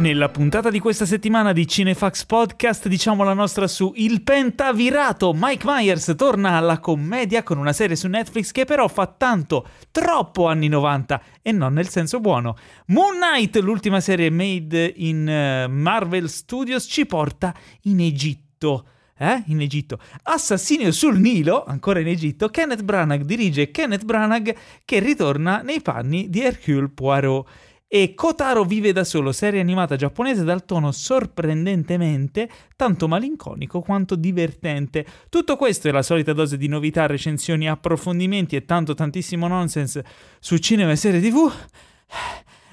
[0.00, 5.34] Nella puntata di questa settimana di Cinefax Podcast diciamo la nostra su Il Pentavirato.
[5.36, 10.46] Mike Myers torna alla commedia con una serie su Netflix che però fa tanto, troppo
[10.46, 12.56] anni 90 e non nel senso buono.
[12.86, 18.86] Moon Knight, l'ultima serie made in uh, Marvel Studios, ci porta in Egitto.
[19.18, 19.42] Eh?
[19.48, 19.98] In Egitto.
[20.22, 22.48] Assassinio sul Nilo, ancora in Egitto.
[22.48, 27.46] Kenneth Branagh dirige Kenneth Branagh che ritorna nei panni di Hercule Poirot
[27.92, 35.04] e Kotaro vive da solo, serie animata giapponese dal tono sorprendentemente tanto malinconico quanto divertente.
[35.28, 40.04] Tutto questo è la solita dose di novità, recensioni, approfondimenti e tanto tantissimo nonsense
[40.38, 41.52] su cinema e serie tv.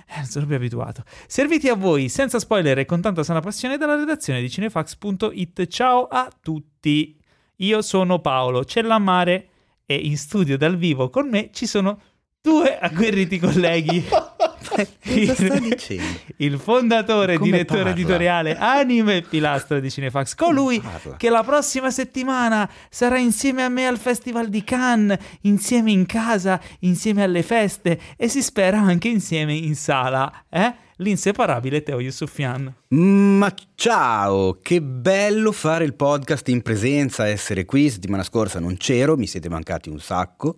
[0.09, 1.03] Eh, non sono più abituato.
[1.25, 5.65] Serviti a voi senza spoiler e con tanta sana passione dalla redazione di cinefax.it.
[5.65, 7.19] Ciao a tutti.
[7.55, 9.49] Io sono Paolo Cellammare
[9.83, 11.99] e in studio dal vivo con me ci sono
[12.41, 14.05] due agguerriti colleghi.
[15.01, 15.75] Dicendo?
[16.37, 17.95] Il fondatore direttore parla?
[17.95, 20.81] editoriale Anime e Pilastro di Cinefax, colui
[21.17, 26.59] che la prossima settimana sarà insieme a me al Festival di Cannes, insieme in casa,
[26.79, 30.85] insieme alle feste e si spera anche insieme in sala, eh?
[30.99, 32.73] L'inseparabile Teo Yusufian.
[32.87, 37.87] Ma ciao, che bello fare il podcast in presenza, essere qui.
[37.91, 40.55] Settimana scorsa non c'ero, mi siete mancati un sacco.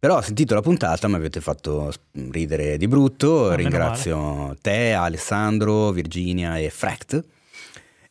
[0.00, 1.92] Però ho sentito la puntata, mi avete fatto
[2.30, 3.42] ridere di brutto.
[3.42, 7.22] meno Ringrazio te, Alessandro, Virginia e Fract.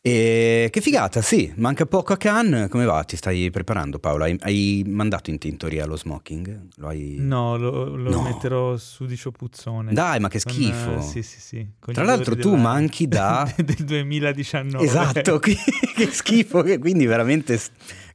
[0.02, 2.70] E che figata, sì, manca poco a Cannes.
[2.70, 3.04] Come va?
[3.04, 4.24] Ti stai preparando, Paolo?
[4.24, 6.68] Hai, hai mandato in tintoria lo smoking?
[6.76, 7.16] Lo hai...
[7.20, 8.22] No, lo, lo No.
[8.22, 9.92] metterò sudicio puzzone.
[9.92, 10.98] Dai, ma che Con, schifo.
[11.00, 11.68] eh, sì, sì, sì.
[11.92, 13.52] Tra l'altro tu della- manchi da...
[13.58, 14.86] del 2019.
[14.86, 15.58] Esatto, che
[16.12, 17.60] schifo, quindi veramente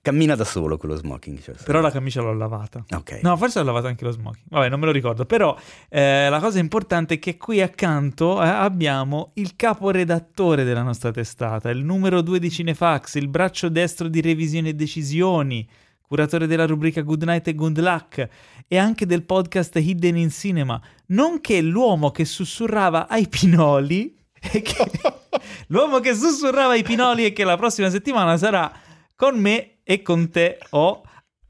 [0.05, 1.41] cammina da solo quello smoking.
[1.41, 2.85] cioè, Però la camicia l'ho lavata.
[2.95, 3.21] Ok.
[3.23, 4.45] No, forse ho lavato anche lo smoking.
[4.51, 5.25] Vabbè, non me lo ricordo.
[5.25, 5.57] Però
[5.89, 11.71] eh, la cosa importante è che qui accanto eh, abbiamo il caporedattore della nostra testata,
[11.71, 15.67] il numero 2 di Cinefax, il braccio destro di revisioni e decisioni,
[16.07, 18.29] curatore della rubrica Good Night e Good Luck
[18.69, 24.15] e anche del podcast Hidden in Cinema, nonché l'uomo che sussurrava ai pinoli.
[24.53, 24.91] e che-
[25.69, 28.71] l'uomo che sussurrava ai pinoli e che la prossima settimana sarà
[29.17, 31.03] con me e con te o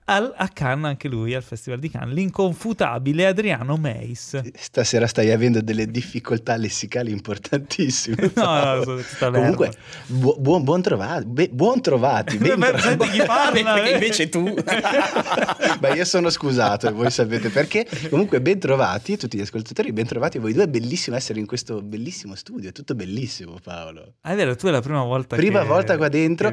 [0.06, 4.38] al- a Cannes anche lui, al Festival di Cannes, l'inconfutabile Adriano Meis.
[4.54, 8.32] Stasera stai avendo delle difficoltà lessicali importantissime.
[8.44, 9.38] No, no, sono tutta l'erba.
[9.38, 9.70] Comunque,
[10.06, 12.82] bu- buon, buon trovati, be- buon trovati, ben Beh, trovati.
[12.82, 13.92] senti chi parla, eh?
[13.92, 14.42] invece tu...
[15.81, 17.86] Beh, io sono scusato voi sapete perché.
[18.10, 20.65] Comunque, ben trovati tutti gli ascoltatori, ben trovati voi due.
[20.65, 24.15] È bellissimo essere in questo bellissimo studio, è tutto bellissimo, Paolo.
[24.22, 26.53] Ah, è vero, tu è la prima volta Prima che- volta qua dentro.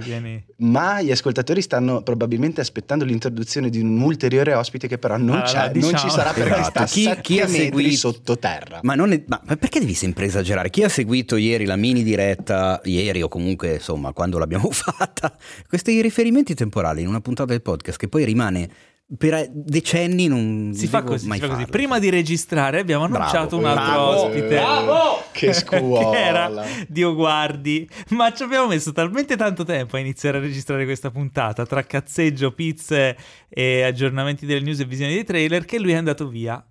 [0.57, 3.39] Ma gli ascoltatori stanno probabilmente aspettando l'introduzione
[3.69, 6.69] di un ulteriore ospite che però non, Allora, c'è, non diciamo- ci sarà perché Esatto.
[6.69, 8.79] sta Chi- chi ha seguito- sottoterra.
[8.83, 10.69] Ma, non è- ma- ma perché devi sempre esagerare?
[10.69, 15.35] Chi ha seguito ieri la mini diretta, ieri o comunque insomma quando l'abbiamo fatta,
[15.67, 18.69] questi riferimenti temporali in una puntata del podcast che poi rimane
[19.17, 21.65] per decenni non Si fa così, mai si fa così.
[21.65, 24.47] Prima di registrare abbiamo Bravo, annunciato un altro bravo, ospite.
[24.47, 25.23] bravo!
[25.31, 26.09] Che scuola!
[26.11, 26.51] che era
[26.87, 27.87] Dio guardi.
[28.09, 32.51] Ma ci abbiamo messo talmente tanto tempo a iniziare a registrare questa puntata tra cazzeggio,
[32.53, 33.17] pizze
[33.49, 36.63] e aggiornamenti delle news e visioni dei trailer che lui è andato via.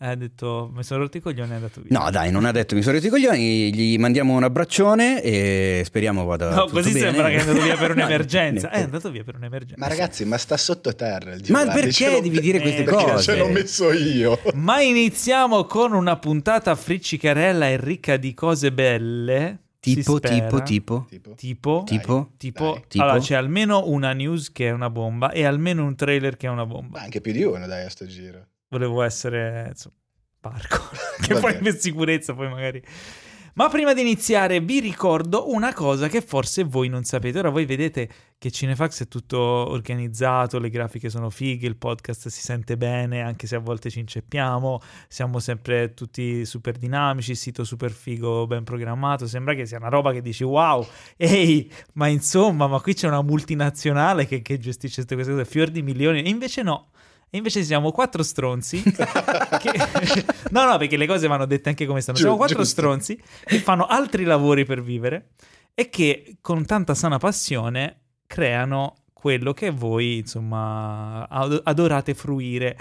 [0.00, 1.98] Ha detto, mi sono rotto i coglioni e è andato via.
[1.98, 5.82] No dai, non ha detto mi sono rotto i coglioni, gli mandiamo un abbraccione e
[5.84, 7.04] speriamo vada No, tutto così bene.
[7.06, 8.70] sembra che è andato via per No, un'emergenza.
[8.70, 9.74] Eh, È andato via per un'emergenza.
[9.80, 13.22] Ma ragazzi, ma sta sottoterra il Ma perché ce devi dire queste Eh, Perché cose?
[13.24, 14.40] ce l'ho messo io.
[14.54, 19.58] Ma iniziamo con una puntata friccicarella e ricca di cose belle.
[19.80, 21.34] Tipo, tipo, tipo, Tipo?
[21.34, 22.84] Tipo, tipo, tipo, Dai.
[22.88, 23.02] Tipo?
[23.02, 26.50] allora c'è almeno una news che è una bomba e almeno un trailer che è
[26.50, 26.98] una bomba.
[26.98, 28.46] Ma anche più di uno, dai, a sto giro.
[28.68, 29.94] Volevo essere insomma,
[30.40, 30.90] parco,
[31.20, 31.64] che Va poi bene.
[31.64, 32.82] per sicurezza poi magari.
[33.58, 37.40] Ma prima di iniziare vi ricordo una cosa che forse voi non sapete.
[37.40, 38.08] Ora voi vedete
[38.38, 43.48] che Cinefax è tutto organizzato, le grafiche sono fighe, il podcast si sente bene, anche
[43.48, 48.62] se a volte ci inceppiamo, siamo sempre tutti super dinamici, il sito super figo, ben
[48.62, 50.86] programmato, sembra che sia una roba che dici wow,
[51.16, 55.82] ehi, ma insomma, ma qui c'è una multinazionale che, che gestisce queste cose, fior di
[55.82, 56.90] milioni, e invece no.
[57.30, 58.82] E invece siamo quattro stronzi.
[58.82, 62.16] che- No, no, perché le cose vanno dette anche come stanno.
[62.16, 62.80] Giu- Siamo quattro giusto.
[62.80, 65.30] stronzi che fanno altri lavori per vivere
[65.74, 72.76] e che con tanta sana passione creano quello che voi, insomma, ad- adorate fruire.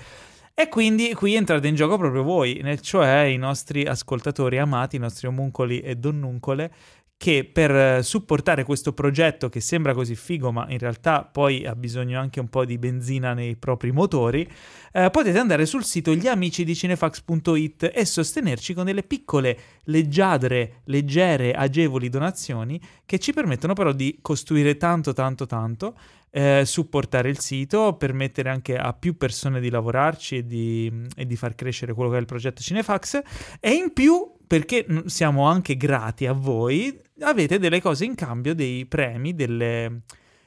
[0.54, 5.28] E quindi qui entrate in gioco proprio voi, cioè i nostri ascoltatori amati, i nostri
[5.28, 6.72] omuncoli e donnuncole,
[7.18, 11.75] che per eh, supportare questo progetto che sembra così figo, ma in realtà poi ha
[11.75, 14.48] bisogno anche un po' di benzina nei propri motori,
[14.94, 22.80] eh, potete andare sul sito gliamicidiCinefax.it e sostenerci con delle piccole, leggiadre, leggere, agevoli donazioni
[23.04, 25.96] che ci permettono però di costruire tanto, tanto, tanto,
[26.30, 31.36] eh, supportare il sito, permettere anche a più persone di lavorarci e di, e di
[31.36, 33.22] far crescere quello che è il progetto Cinefax
[33.60, 38.86] e in più perché siamo anche grati a voi, avete delle cose in cambio, dei
[38.86, 40.02] premi, delle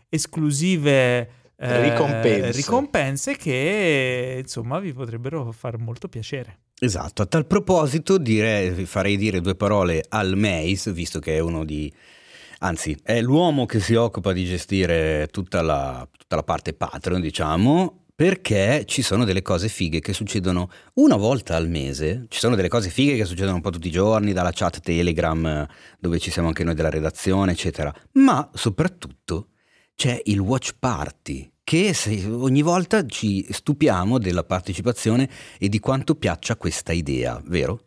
[0.08, 2.52] esclusive eh, ricompense.
[2.52, 6.58] ricompense che insomma vi potrebbero far molto piacere.
[6.82, 11.64] Esatto, a tal proposito direi, farei dire due parole al Mace, visto che è uno
[11.64, 11.92] di...
[12.62, 17.99] Anzi, è l'uomo che si occupa di gestire tutta la, tutta la parte Patreon, diciamo,
[18.20, 22.68] perché ci sono delle cose fighe che succedono una volta al mese, ci sono delle
[22.68, 25.66] cose fighe che succedono un po' tutti i giorni, dalla chat Telegram
[25.98, 29.52] dove ci siamo anche noi della redazione, eccetera, ma soprattutto
[29.94, 31.94] c'è il watch party che
[32.28, 35.26] ogni volta ci stupiamo della partecipazione
[35.58, 37.86] e di quanto piaccia questa idea, vero?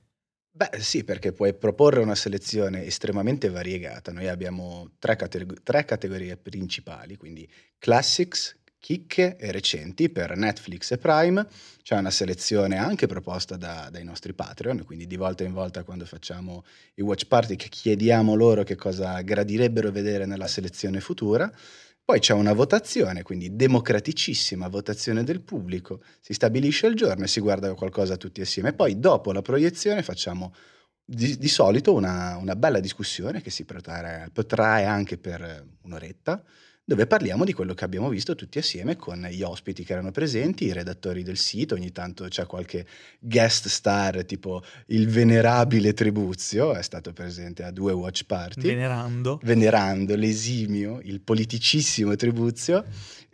[0.49, 4.11] Beh sì, perché puoi proporre una selezione estremamente variegata.
[4.11, 7.47] Noi abbiamo tre, categ- tre categorie principali, quindi
[7.77, 11.47] classics, chicche e recenti per Netflix e Prime.
[11.81, 16.05] C'è una selezione anche proposta da, dai nostri Patreon, quindi di volta in volta quando
[16.05, 16.65] facciamo
[16.95, 21.49] i watch party chiediamo loro che cosa gradirebbero vedere nella selezione futura.
[22.03, 27.39] Poi c'è una votazione, quindi democraticissima votazione del pubblico, si stabilisce il giorno e si
[27.39, 28.73] guarda qualcosa tutti assieme.
[28.73, 30.53] Poi dopo la proiezione facciamo
[31.05, 36.43] di, di solito una, una, bella discussione che si protrae, protrae anche per un'oretta
[36.85, 40.65] dove parliamo di quello che abbiamo visto tutti assieme con gli ospiti che erano presenti,
[40.65, 42.85] i redattori del sito, ogni tanto c'è qualche
[43.19, 48.61] guest star tipo il venerabile Tribuzio, è stato presente a due watch party.
[48.61, 49.39] Venerando.
[49.43, 52.83] Venerando l'esimio, il politicissimo Tribuzio.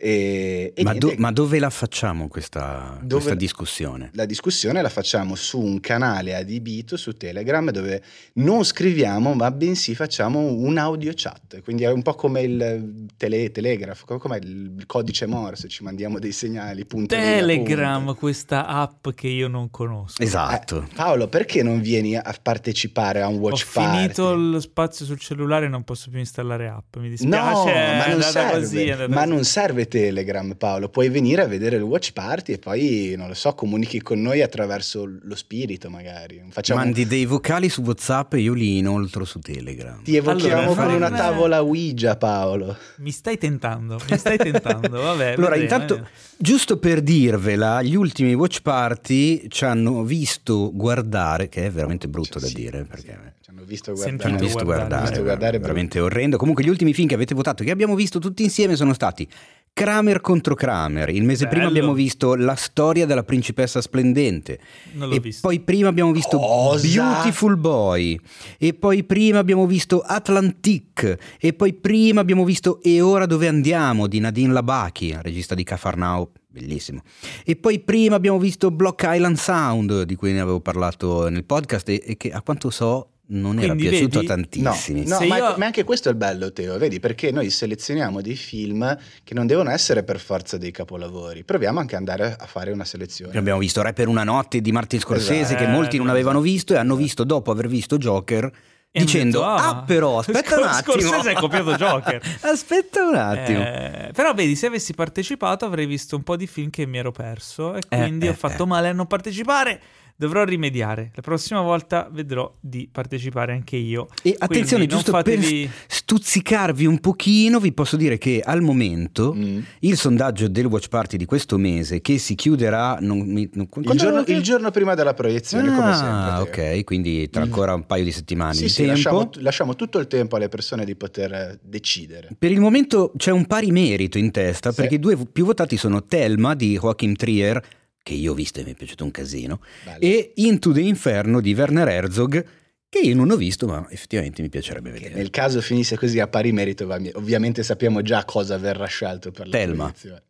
[0.02, 4.10] E, e ma, do, ma, dove la facciamo questa, dove questa, discussione?
[4.14, 8.02] La discussione la facciamo su un canale adibito su Telegram dove
[8.34, 13.08] non scriviamo ma bensì facciamo un audio chat, quindi è un po' come il
[13.48, 16.84] tele, telegrafo, come il codice Morse, ci mandiamo dei segnali.
[16.84, 18.18] Punto Telegram, punto.
[18.18, 20.22] questa app che io non conosco.
[20.22, 20.82] Esatto.
[20.82, 23.88] Eh, Paolo, perché non vieni a partecipare a un watch Ho party?
[23.88, 27.28] Ho finito lo spazio sul cellulare e non posso più installare app, mi dispiace.
[27.28, 30.88] No, ma non serve, così, ma non serve Telegram, Paolo.
[30.88, 34.42] Puoi venire a vedere il watch party e poi, non lo so, comunichi con noi
[34.42, 36.42] attraverso lo spirito, magari.
[36.50, 36.80] Facciamo...
[36.80, 40.02] Mandi dei vocali su WhatsApp e io li inoltro su Telegram.
[40.02, 42.76] Ti evochiamo allora, con una tavola Ouija, Paolo.
[42.98, 45.32] Mi stai tentando, mi stai tentando, vabbè.
[45.36, 46.02] allora, vedremo, intanto, eh.
[46.36, 52.38] giusto per dirvela, gli ultimi watch party ci hanno visto guardare, che è veramente brutto
[52.38, 53.34] sì, da sì, dire, perché...
[53.40, 54.18] Ci hanno visto guardare.
[54.18, 56.36] Ci hanno visto guardare, guardare, visto guardare veramente orrendo.
[56.36, 59.28] Comunque gli ultimi film che avete votato, che abbiamo visto tutti insieme, sono stati
[59.72, 61.08] Kramer contro Kramer.
[61.08, 61.54] Il mese Bello.
[61.54, 64.60] prima abbiamo visto La storia della principessa splendente.
[64.92, 65.46] Non l'ho e visto.
[65.46, 66.86] poi prima abbiamo visto Cosa?
[66.86, 68.18] Beautiful Boy.
[68.58, 71.16] E poi prima abbiamo visto Atlantic.
[71.40, 76.32] E poi prima abbiamo visto E ora dove andiamo di Nadine Labaki, regista di Cafarnao.
[76.48, 77.02] Bellissimo.
[77.44, 81.88] E poi prima abbiamo visto Block Island Sound, di cui ne avevo parlato nel podcast
[81.88, 84.30] e, e che a quanto so non era Quindi piaciuto vedi?
[84.32, 85.06] a tantissimi.
[85.06, 86.98] No, Se ma, io- ma anche questo è il bello, Teo, vedi?
[87.00, 91.44] Perché noi selezioniamo dei film che non devono essere per forza dei capolavori.
[91.44, 93.36] Proviamo anche ad andare a fare una selezione.
[93.38, 95.64] Abbiamo visto Re per una notte di Martin Scorsese Esatto.
[95.64, 98.50] che molti non avevano visto e hanno visto dopo aver visto Joker
[98.92, 103.14] E dicendo detto, ah, "Ah, però aspetta un attimo Scorsese ha copiato Joker." aspetta un
[103.14, 106.98] attimo Eh, però vedi, se avessi partecipato avrei visto un po' di film che mi
[106.98, 108.66] ero perso e Eh, quindi eh, ho fatto eh.
[108.66, 109.80] male a non partecipare.
[110.20, 111.12] Dovrò rimediare.
[111.14, 114.06] La prossima volta vedrò di partecipare anche io.
[114.22, 118.60] e attenzione Quindi non giusto per fatevi- stuzzicarvi un pochino vi posso dire che al
[118.60, 119.60] momento Mm.
[119.80, 123.18] il sondaggio del Watch Party di questo mese che si chiuderà non,
[123.52, 126.08] non- Il, giorno, il giorno prima della proiezione, come sempre.
[126.10, 129.74] ah ok quindi tra ancora un paio di settimane Sì, di sì, tempo lasciamo, lasciamo
[129.76, 132.28] tutto il tempo alle persone di poter decidere.
[132.38, 134.80] Per il momento c'è un pari merito in testa Sì.
[134.82, 137.62] perché i due più votati sono Thelma di Joachim Trier,
[138.02, 139.98] che io ho visto e mi è piaciuto un casino, Bello.
[140.00, 142.44] e Into the Inferno di Werner Herzog,
[142.88, 145.14] che io non ho visto ma effettivamente mi piacerebbe Che vedere.
[145.14, 149.52] nel caso finisse così a pari merito, ovviamente sappiamo già cosa verrà scelto per la
[149.56, 149.84] Thelma.
[149.84, 150.22] proiezione.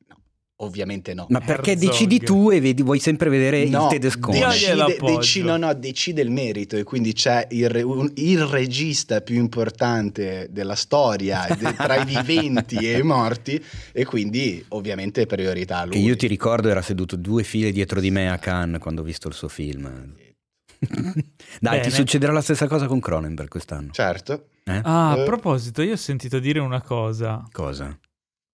[0.63, 1.25] Ovviamente no.
[1.31, 1.89] Ma perché Herzog.
[1.91, 4.37] decidi tu e vedi, vuoi sempre vedere No, il tedescone?
[4.37, 9.23] Dio decide, deci- no, no, decide il merito e quindi c'è il, un- il regista
[9.23, 13.63] più importante della storia de- tra i viventi e i morti
[13.93, 15.95] e quindi ovviamente priorità a lui.
[15.95, 19.05] Che io ti ricordo era seduto due file dietro di me a Cannes quando ho
[19.05, 19.87] visto il suo film.
[20.79, 21.25] Dai,
[21.61, 21.81] Bene.
[21.83, 23.93] ti succederà la stessa cosa con Cronenberg quest'anno.
[23.93, 24.49] Certo.
[24.65, 24.81] Eh?
[24.83, 25.25] Ah, a Eh.
[25.25, 27.99] proposito, io ho sentito dire una cosa Cosa?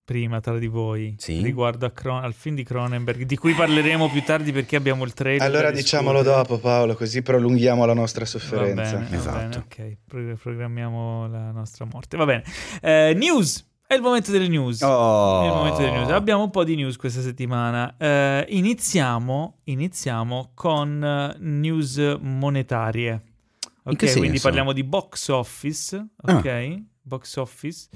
[0.07, 1.41] Prima tra di voi Sì?
[1.41, 5.11] riguardo a Cron- al film di Cronenberg, di cui parleremo più tardi perché abbiamo il
[5.11, 5.45] trailer.
[5.45, 6.43] Allora diciamolo discutere.
[6.47, 8.95] dopo Paolo, così prolunghiamo la nostra Va sofferenza.
[8.95, 9.37] bene, va Esatto.
[9.37, 12.15] bene, ok, Pro- programmiamo la nostra morte.
[12.15, 12.43] Va bene.
[12.81, 14.81] Eh, news, è il momento delle news.
[14.81, 15.41] Oh.
[15.43, 16.09] È il momento delle news.
[16.11, 17.93] Abbiamo un po' di news questa settimana.
[17.97, 23.11] Eh, iniziamo, iniziamo con eh, news monetarie.
[23.11, 24.43] In Ok, che quindi senso?
[24.43, 26.05] parliamo di box office.
[26.23, 26.35] Ah.
[26.35, 27.87] Ok, box office.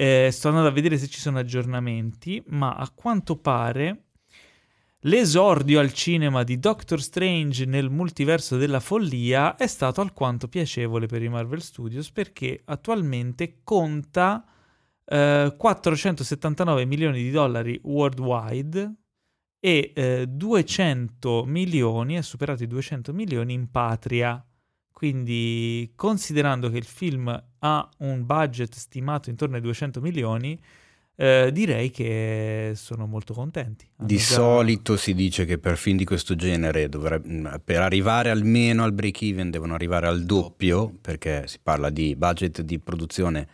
[0.00, 4.04] Eh, sto andando a vedere se ci sono aggiornamenti, ma a quanto pare
[5.00, 11.22] l'esordio al cinema di Doctor Strange nel multiverso della follia è stato alquanto piacevole per
[11.22, 14.42] i Marvel Studios perché attualmente conta
[15.04, 18.94] eh, 479 milioni di dollari worldwide
[19.60, 24.42] e eh, 200 milioni, ha superato i 200 milioni in patria.
[25.00, 30.60] Quindi, considerando che il film ha un budget stimato intorno ai 200 milioni,
[31.16, 33.88] eh, direi che sono molto contenti.
[33.96, 38.28] Hanno Di già- solito si dice che per film di questo genere, dovrebbe- per arrivare
[38.28, 43.48] almeno al break even, devono arrivare al doppio, perché si parla di budget di produzione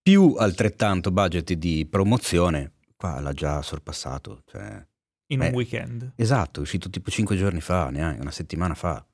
[0.00, 2.72] più altrettanto budget di promozione.
[2.96, 4.40] Qua l'ha già sorpassato.
[4.46, 4.82] cioè-
[5.26, 5.50] in un Eh.
[5.50, 6.12] weekend.
[6.16, 9.04] esatto, è uscito tipo cinque giorni fa, neanche una settimana fa.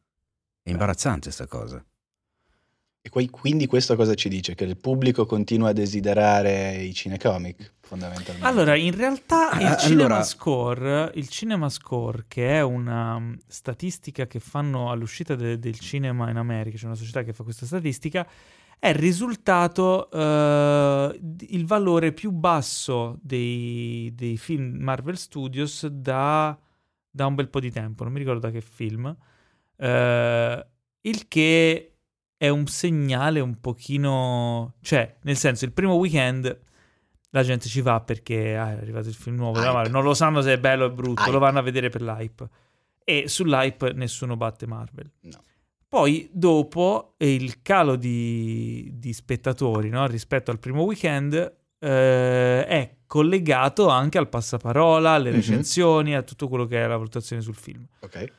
[0.63, 1.85] È imbarazzante sta cosa.
[3.05, 4.55] E poi, quindi questo cosa ci dice?
[4.55, 8.47] Che il pubblico continua a desiderare i cinecomic, fondamentalmente.
[8.47, 13.37] Allora, in realtà il Ah, cinema allora- score, il cinema score, che è una um,
[13.49, 17.67] statistica che fanno all'uscita de- del cinema in America, c'è una società che fa questa
[17.67, 18.25] statistica,
[18.79, 26.57] è il risultato, eh, il valore più basso dei, dei film Marvel Studios da,
[27.11, 29.17] da un bel po' di tempo, non mi ricordo da che film,
[29.83, 30.67] eh,
[31.03, 31.93] il che
[32.37, 36.61] è un segnale un pochino, cioè, nel senso, il primo weekend
[37.31, 39.73] la gente ci va perché ah, è arrivato il film nuovo della.
[39.73, 41.33] Marvel, non lo sanno se è bello o brutto, Hype.
[41.33, 42.49] lo vanno a vedere per l'hype.
[43.05, 45.11] E sull'hype nessuno batte Marvel.
[45.23, 45.43] No.
[45.89, 51.35] Poi dopo il calo di, di spettatori no, rispetto al primo weekend
[51.79, 55.37] eh, è collegato anche al passaparola, alle Mhm.
[55.37, 57.85] recensioni, a tutto quello che è la valutazione sul film.
[58.01, 58.33] Ok.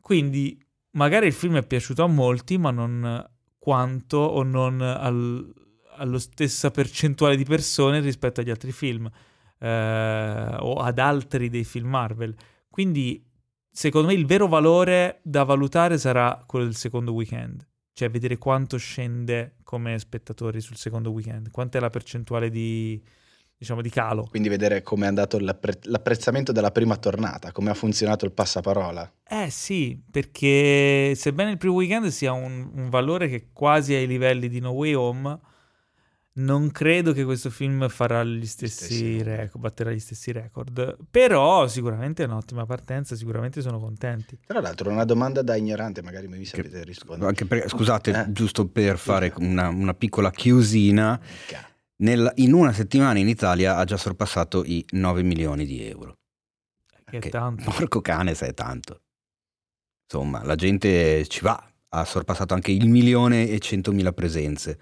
[0.00, 3.26] Quindi magari il film è piaciuto a molti, ma non
[3.58, 5.52] quanto o non al-
[5.96, 9.10] allo stessa percentuale di persone rispetto agli altri film
[9.58, 12.34] eh, o ad altri dei film Marvel.
[12.70, 13.24] Quindi
[13.70, 18.76] secondo me il vero valore da valutare sarà quello del secondo weekend, cioè vedere quanto
[18.76, 23.02] scende come spettatori sul secondo weekend, quanta è la percentuale di,
[23.58, 24.26] diciamo, di calo.
[24.30, 29.12] Quindi vedere come è andato l'appre- l'apprezzamento della prima tornata, come ha funzionato il passaparola.
[29.28, 34.48] Eh sì, perché sebbene il primo weekend sia un, un valore che quasi ai livelli
[34.48, 35.38] di No Way Home,
[36.38, 39.22] non credo che questo film farà gli stessi stessi.
[39.24, 40.96] record, batterà gli stessi record.
[41.10, 44.38] Però sicuramente è un'ottima partenza, sicuramente sono contenti.
[44.46, 47.28] Tra l'altro, una domanda da ignorante, magari mi sapete rispondere.
[47.28, 48.32] Anche perché, scusate, Eh.
[48.32, 51.66] giusto per fare una, una piccola chiusina, Mica.
[51.98, 56.16] Nel- in una settimana in Italia ha già sorpassato i 9 milioni di euro.
[57.04, 57.70] Che Che- tanto.
[57.70, 59.00] Porco cane se è tanto.
[60.10, 64.78] Insomma, la gente ci va, ha sorpassato anche il milione e centomila presenze.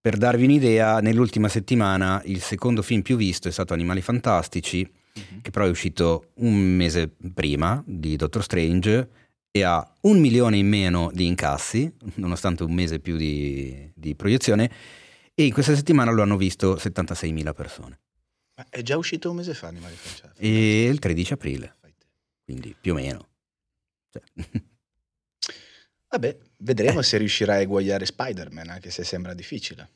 [0.00, 5.40] Per darvi un'idea, nell'ultima settimana il secondo film più visto è stato Animali Fantastici, Mhm.
[5.42, 9.08] che però è uscito un mese prima di Doctor Strange
[9.50, 14.70] e ha un milione in meno di incassi, nonostante un mese più di, di proiezione,
[15.38, 18.00] e in questa settimana lo hanno visto 76.000 persone.
[18.56, 20.42] Ma è già uscito un mese fa Animali Fantastici.
[20.42, 21.76] E il 13 aprile,
[22.42, 23.28] quindi più o meno.
[24.10, 24.22] Cioè,
[26.08, 29.90] Vabbè, vedremo se riuscirà a eguagliare Spider-Man, anche se sembra difficile.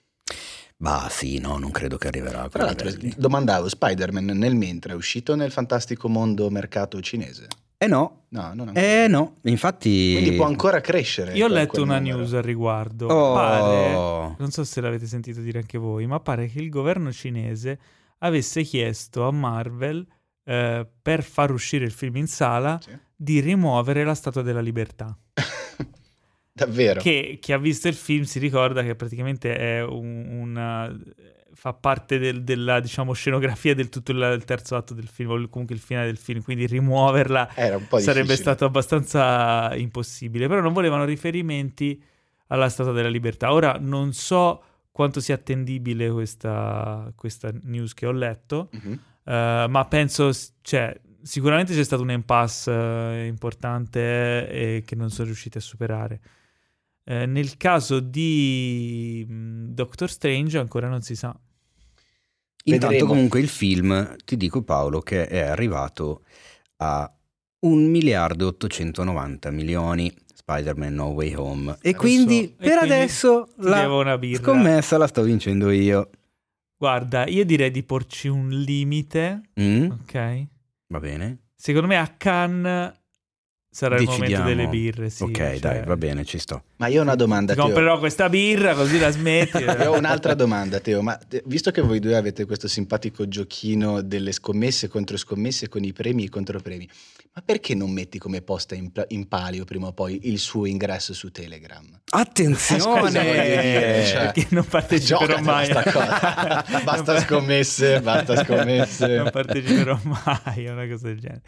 [0.76, 4.97] bah sì, no, non credo che arriverà a Tra l'altro, domandavo, Spider-Man nel mentre è
[4.97, 7.49] uscito nel fantastico mondo mercato cinese?
[7.82, 8.80] Eh no, No, non ancora.
[9.04, 10.12] eh no, infatti...
[10.12, 11.32] Quindi può ancora crescere.
[11.32, 12.18] Io ho letto una numero.
[12.18, 13.06] news al riguardo.
[13.06, 13.32] Oh.
[13.34, 17.78] Pare, non so se l'avete sentito dire anche voi, ma pare che il governo cinese
[18.18, 20.06] avesse chiesto a Marvel,
[20.44, 22.90] eh, per far uscire il film in sala, Sì.
[23.16, 25.16] di rimuovere la Statua della Libertà.
[26.52, 27.00] Davvero.
[27.00, 30.94] Che chi ha visto il film si ricorda che praticamente è un- una
[31.61, 35.49] fa parte del- della diciamo scenografia del tutto il, il terzo atto del film, o
[35.50, 37.50] comunque il finale del film, quindi rimuoverla
[38.00, 38.35] sarebbe difficile.
[38.37, 40.49] stato abbastanza impossibile.
[40.49, 42.02] Però non volevano riferimenti
[42.47, 43.52] alla Statua della Libertà.
[43.52, 48.93] Ora non so quanto sia attendibile questa, questa news che ho letto, Mhm.
[49.25, 50.31] eh, ma penso,
[50.62, 56.21] cioè, sicuramente c'è stato un impasse eh, importante e che non sono riusciti a superare.
[57.05, 61.38] Eh, nel caso di mh, Doctor Strange ancora non si sa.
[62.64, 63.11] Intanto Vedremo.
[63.12, 66.23] comunque il film, ti dico Paolo, che è arrivato
[66.79, 67.11] a
[67.61, 71.76] 1 miliardo e 890 milioni Spider-Man No Way Home.
[71.81, 72.62] E Lo quindi so.
[72.62, 76.11] E per quindi adesso la scommessa la sto vincendo io.
[76.76, 79.90] Guarda, io direi di porci un limite, Mm?
[79.90, 80.47] ok?
[80.88, 81.38] Va bene?
[81.55, 83.00] Secondo me a Cannes
[83.73, 84.49] sarà il momento Decidiamo.
[84.49, 85.23] delle birre, sì.
[85.23, 86.62] ok, cioè, dai, va bene, ci sto.
[86.77, 87.67] Ma io ho una domanda, Ti Teo.
[87.69, 89.59] comprerò questa birra così la smetti.
[89.62, 91.03] Io ho un'altra domanda, Teo.
[91.03, 95.85] Ma te- visto che voi due avete questo simpatico giochino delle scommesse contro scommesse con
[95.85, 96.89] i premi e i contropremi,
[97.35, 101.15] ma perché non metti come posta in, in palio prima o poi il suo ingresso
[101.15, 101.87] su Telegram?
[102.11, 103.11] Attenzione!
[103.11, 104.05] Dire?
[104.07, 105.69] Cioè, Perché non parteciperò mai.
[106.85, 109.17] Basta Non- scommesse, basta scommesse.
[109.17, 111.43] non parteciperò mai a una cosa del genere.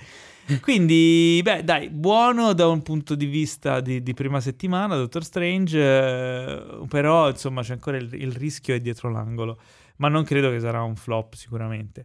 [0.60, 5.78] Quindi, beh, dai, buono da un punto di vista di, di prima settimana, Doctor Strange,
[5.78, 9.58] eh, però insomma c'è ancora il, il rischio è dietro l'angolo,
[9.96, 12.04] ma non credo che sarà un flop sicuramente.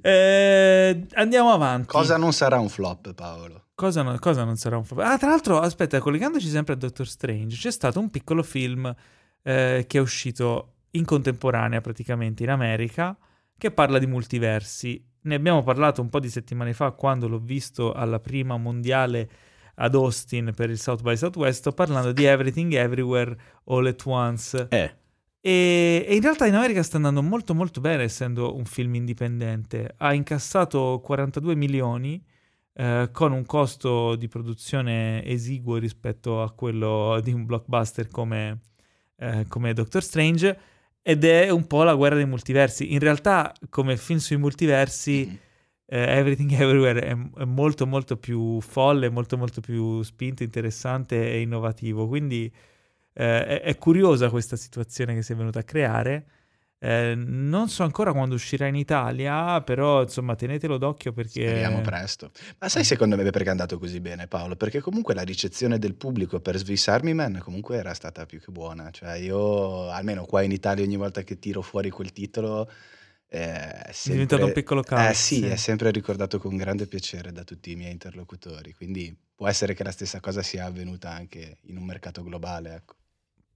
[0.00, 1.88] Eh, andiamo avanti.
[1.88, 3.64] Cosa non sarà un flop, Paolo?
[3.74, 5.00] Cosa non, cosa non sarà un flop?
[5.00, 8.92] Ah, tra l'altro, aspetta, collegandoci sempre a Doctor Strange, c'è stato un piccolo film
[9.42, 13.16] eh, che è uscito in contemporanea praticamente in America
[13.58, 15.04] che parla di multiversi.
[15.22, 19.28] Ne abbiamo parlato un po' di settimane fa quando l'ho visto alla prima mondiale
[19.74, 24.66] ad Austin per il South by Southwest, sto parlando di Everything Everywhere All at Once.
[24.70, 24.94] Eh,
[25.40, 29.94] E, e in realtà in America sta andando molto molto bene essendo un film indipendente.
[29.98, 32.22] Ha incassato 42 milioni
[32.74, 38.60] eh, con un costo di produzione esiguo rispetto a quello di un blockbuster come,
[39.16, 40.58] eh, come Doctor Strange
[41.10, 42.92] ed è un po' la guerra dei multiversi.
[42.92, 45.34] In realtà come film sui multiversi Mm.
[45.86, 51.40] eh, Everything Everywhere è, è molto molto più folle, molto molto più spinto, interessante e
[51.40, 52.06] innovativo.
[52.08, 52.52] Quindi
[53.14, 56.26] eh, è, è curiosa questa situazione che si è venuta a creare.
[56.80, 61.48] Eh, non so ancora quando uscirà in Italia, però insomma tenetelo d'occhio perché...
[61.48, 62.30] Speriamo presto.
[62.58, 64.54] Ma sai secondo me perché è andato così bene Paolo?
[64.54, 68.52] Perché comunque la ricezione del pubblico per Swiss Army Man comunque era stata più che
[68.52, 68.90] buona.
[68.90, 72.70] Cioè io, almeno qua in Italia, ogni volta che tiro fuori quel titolo...
[73.28, 75.46] eh, È, sempre- diventato un piccolo cult, Eh sì, sì.
[75.46, 78.72] è sempre ricordato con grande piacere da tutti i miei interlocutori.
[78.72, 82.74] Quindi può essere che la stessa cosa sia avvenuta anche in un mercato globale.
[82.74, 82.94] Ecco.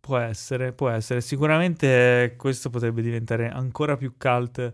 [0.05, 1.21] Può essere, può essere.
[1.21, 4.73] Sicuramente questo potrebbe diventare ancora più cult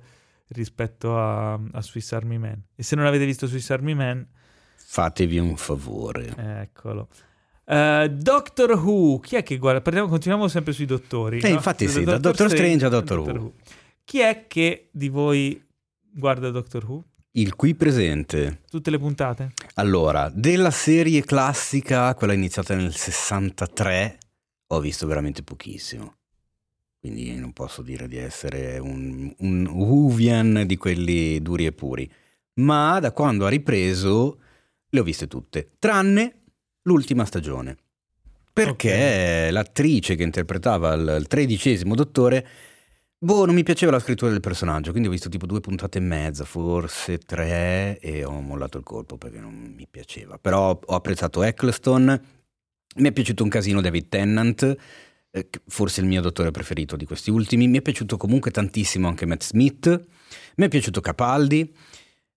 [0.49, 2.63] rispetto a, a Swiss Army Man.
[2.75, 4.27] E se non avete visto Swiss Army Man,
[4.75, 6.35] fatevi un favore.
[6.63, 7.09] eccolo.
[7.67, 9.83] Eh, Doctor Who, chi è che guarda?
[9.83, 11.41] Parliamo- continuiamo sempre sui dottori.
[11.41, 11.57] Eh, no?
[11.57, 13.53] infatti sì, da Doctor Strange a Doctor Who.
[14.05, 15.63] Chi è che di voi
[16.11, 17.05] guarda Doctor Who?
[17.33, 18.63] Il qui presente.
[18.71, 19.53] Tutte le puntate?
[19.75, 24.19] Allora, della serie classica, quella iniziata nel 63,
[24.69, 26.17] ho visto veramente pochissimo.
[27.01, 32.11] Quindi non posso dire di essere un, un Whovian di quelli duri e puri.
[32.55, 34.41] Ma da quando ha ripreso
[34.91, 36.43] le ho viste tutte, tranne
[36.83, 37.77] l'ultima stagione.
[38.53, 42.47] Perché l'attrice che interpretava il, il tredicesimo dottore,
[43.17, 46.01] boh, non mi piaceva la scrittura del personaggio, quindi ho visto tipo due puntate e
[46.01, 50.39] mezza, forse tre, e ho mollato il colpo perché non mi piaceva.
[50.39, 52.21] Però ho apprezzato Eccleston,
[52.97, 54.77] mi è piaciuto un casino David Tennant,
[55.31, 59.27] eh, forse il mio dottore preferito di questi ultimi, mi è piaciuto comunque tantissimo anche
[59.27, 60.07] Matt Smith,
[60.57, 61.75] mi è piaciuto Capaldi,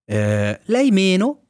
[0.06, 1.46] eh, lei meno,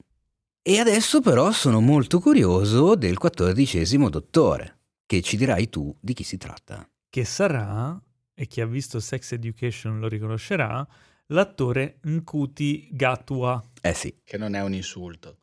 [0.62, 6.24] e adesso però sono molto curioso del quattordicesimo dottore, che ci dirai tu di chi
[6.24, 6.88] si tratta.
[7.10, 8.00] Che sarà,
[8.34, 10.88] e chi ha visto Sex Education lo riconoscerà,
[11.28, 13.62] l'attore Nkuti Gatwa.
[13.82, 15.41] Eh sì, Che non è un insulto.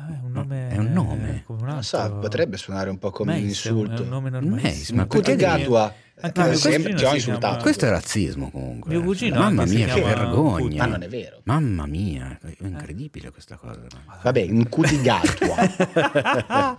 [0.00, 0.68] Ah, è un nome...
[0.70, 1.42] È un nome.
[1.46, 1.82] Come un altro.
[1.82, 4.02] so, potrebbe suonare un po' come un Mace, un- insulto.
[4.02, 4.96] È un nome Mace, normalissimo.
[4.98, 5.94] ma perché Gatua.
[6.22, 7.46] Anche Eh, sempre- ti ho insultato.
[7.46, 8.90] chiama- questo è razzismo comunque.
[8.90, 10.84] Mio cugino Mamma mia, che vergogna.
[10.84, 11.40] Ma non è vero.
[11.44, 13.80] Mamma mia, è incredibile questa cosa.
[14.22, 15.56] Vabbè, un cutigatua.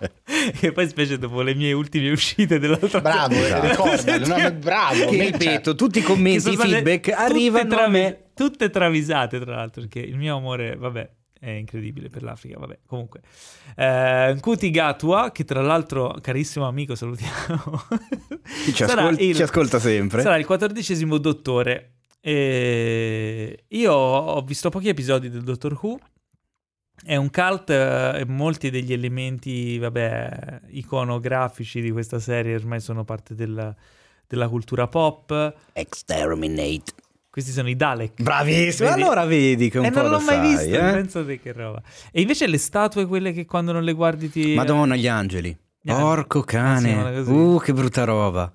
[0.62, 3.68] e poi specie dopo le mie ultime uscite dell'altra Bravo, Esatto.
[3.68, 5.06] ricordalo, no, ma bravo.
[5.10, 8.18] Che ripeto, tutti i commenti, i feedback arrivano a travi- me.
[8.36, 11.10] Tutte travisate, tra l'altro, perché il mio amore, vabbè,
[11.44, 13.22] è incredibile per l'Africa, vabbè, comunque.
[13.76, 17.82] Eh, Nkuti Gatwa, che tra l'altro, carissimo amico, salutiamo.
[18.66, 20.22] Ci, sarà ascol- il- ci ascolta sempre.
[20.22, 21.94] Sarà il quattordicesimo dottore.
[22.22, 26.00] E io ho visto pochi episodi del Doctor Who.
[27.04, 33.04] È un cult eh, e molti degli elementi, vabbè, iconografici di questa serie ormai sono
[33.04, 33.76] parte della,
[34.28, 35.56] della cultura pop.
[35.74, 36.94] Exterminate.
[37.32, 38.22] Questi sono i Dalek.
[38.22, 39.02] Bravissimo, Vedi?
[39.02, 40.92] allora vedi che un E po' non l'ho mai sai, visto, eh?
[40.92, 41.82] pensate che roba.
[42.12, 44.54] E invece le statue, quelle che quando non le guardi ti...
[44.54, 45.58] Madonna, gli angeli.
[45.82, 46.08] Gli angeli.
[46.10, 47.20] Porco chiamano cane.
[47.20, 48.52] Uh, che brutta roba.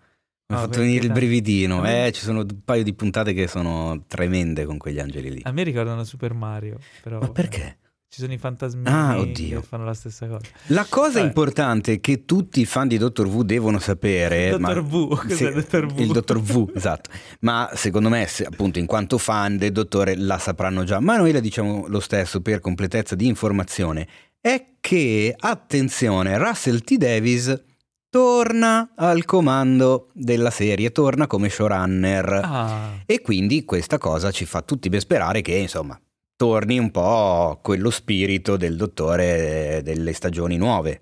[0.48, 1.84] Mi ha No, fatto venire il brividino.
[1.86, 5.40] Eh, ci sono un paio di puntate che sono tremende con quegli angeli lì.
[5.44, 7.18] A me ricordano Super Mario, però...
[7.18, 7.78] Ma perché?
[8.08, 9.60] Ci sono i fantasmi Ah, oddio.
[9.60, 10.40] che fanno la stessa cosa.
[10.68, 11.26] La cosa Vabbè.
[11.26, 14.46] importante che tutti i fan di Dottor Who devono sapere...
[14.48, 16.00] Il Dottor cos'è se- il Dottor Who?
[16.00, 17.10] Il Dottor Who, esatto.
[17.40, 21.32] Ma secondo me, se- appunto, in quanto fan del dottore la sapranno già, ma noi
[21.32, 24.06] la diciamo lo stesso per completezza di informazione,
[24.40, 26.96] è che, attenzione, Russell T.
[26.96, 27.64] Davis
[28.08, 32.40] torna al comando della serie, torna come showrunner.
[32.42, 36.00] Ah, E quindi questa cosa ci fa tutti ben sperare che, insomma,
[36.36, 41.00] torni un po' quello spirito del dottore delle stagioni nuove.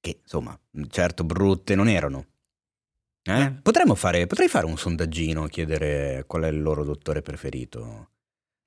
[0.00, 2.26] Che, insomma, certo brutte non erano.
[3.22, 3.42] Eh?
[3.42, 3.52] Eh.
[3.52, 8.10] Potremmo fare, potrei fare un sondaggino, chiedere qual è il loro dottore preferito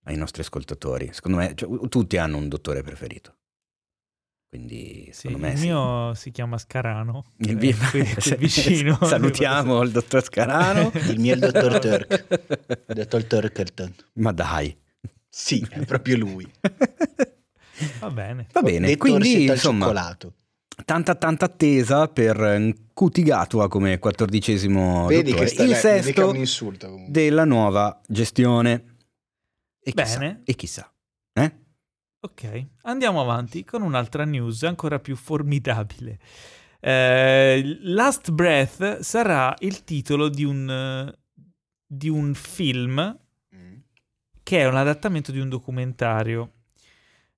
[0.04, 1.10] ai nostri ascoltatori.
[1.12, 3.38] Secondo me, cioè, tutti hanno un dottore preferito.
[4.49, 5.65] Quindi, sì, secondo me il sì.
[5.65, 7.26] mio si chiama Scarano.
[7.38, 8.99] Il eh, mio- qui, qui vicino.
[9.02, 10.91] Salutiamo il dottor Scarano.
[11.10, 12.93] Il mio è il dottor Turk.
[12.93, 13.95] Dottor Turkerton.
[14.13, 14.82] Ma dai.
[15.36, 16.48] Sì, è proprio lui.
[18.00, 18.48] Va bene.
[18.52, 20.34] Va bene, Detto quindi insomma, cioccolato.
[20.86, 25.50] tanta tanta attesa per Cutigatua come quattordicesimo Vedi dottore.
[25.50, 27.12] che il sesto un insulto comunque.
[27.12, 28.98] della nuova gestione.
[29.82, 30.41] E chissà, Bene.
[30.46, 30.93] e chissà.
[31.34, 31.52] Eh?
[32.19, 36.19] Ok, andiamo avanti con un'altra news ancora più formidabile.
[36.80, 41.12] Eh, Last Breath sarà il titolo di un,
[41.88, 43.17] di un film.
[44.54, 46.52] Che è un adattamento di un documentario.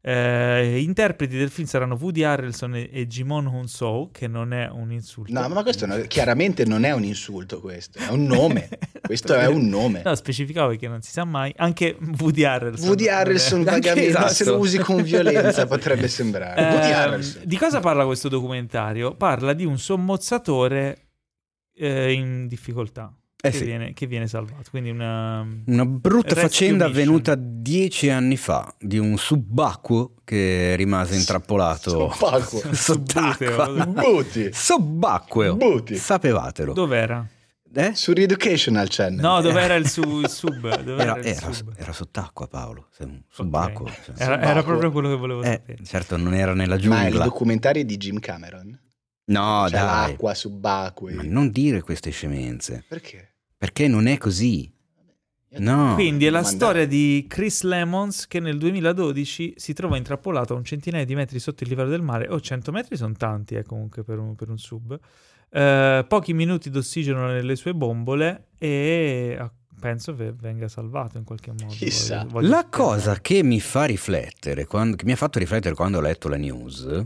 [0.02, 4.92] Eh, interpreti del film saranno Woody Harrelson e, e Jimon Hounsou, che non è un
[4.92, 5.32] insulto.
[5.32, 8.68] No, ma questo no- chiaramente non è un insulto questo, è un nome.
[9.06, 10.02] Questo è un nome.
[10.04, 11.54] No, specificavo perché non si sa mai.
[11.58, 12.88] Anche Woody Harrelson.
[12.88, 14.34] Woody Harrelson vagamente, esatto.
[14.34, 16.60] se lo usi con violenza potrebbe sembrare.
[16.60, 17.42] Woody Harrelson.
[17.46, 19.16] di cosa parla questo documentario?
[19.16, 21.10] Parla di un sommozzatore
[21.76, 23.16] eh, in difficoltà
[23.48, 23.64] Eh che, sì.
[23.66, 24.70] viene, che viene salvato.
[24.70, 25.46] Quindi una...
[25.66, 27.04] Una brutta faccenda mission.
[27.04, 32.74] avvenuta dieci anni fa di un subacqueo che rimase intrappolato Sott'acqua.
[32.74, 33.86] sott'acqua.
[33.86, 34.50] Buti.
[34.52, 35.56] Subacqueo.
[35.56, 35.96] Buti.
[35.96, 36.74] Sapevatelo.
[36.74, 37.28] Dov'era?
[37.78, 37.94] Eh?
[37.94, 39.20] Su Reeducational Channel.
[39.20, 40.62] No, dov'era il, su- il sub?
[40.82, 41.74] Dov'era Era, il era- sub?
[41.76, 43.24] era sott'acqua Paolo, sei un Ok.
[43.28, 43.94] subacqueo.
[44.06, 44.16] cioè.
[44.18, 45.84] Era, era proprio quello che volevo Eh, sapere.
[45.84, 47.24] certo, non era nella Ma il giungla.
[47.26, 48.80] documentario è di Jim Cameron.
[49.26, 49.84] No, C'è dai.
[50.12, 51.16] l'acqua subacquei.
[51.16, 53.34] Ma non dire queste scemenze, Perché?
[53.66, 54.72] Perché non è così.
[55.58, 55.96] No.
[55.96, 60.64] Quindi è la storia di Chris Lemons che nel 2012 si trova intrappolato a un
[60.64, 62.28] centinaio di metri sotto il livello del mare.
[62.28, 65.00] Oh, 100 metri sono tanti eh, comunque per un, per un sub.
[65.50, 71.52] Eh, pochi minuti d'ossigeno nelle sue bombole e ah, penso ve- venga salvato in qualche
[71.52, 71.74] modo.
[71.74, 72.18] Chissà.
[72.20, 75.98] Voglio- voglio La cosa che mi fa riflettere, quando- che mi ha fatto riflettere quando
[75.98, 77.06] ho letto la news,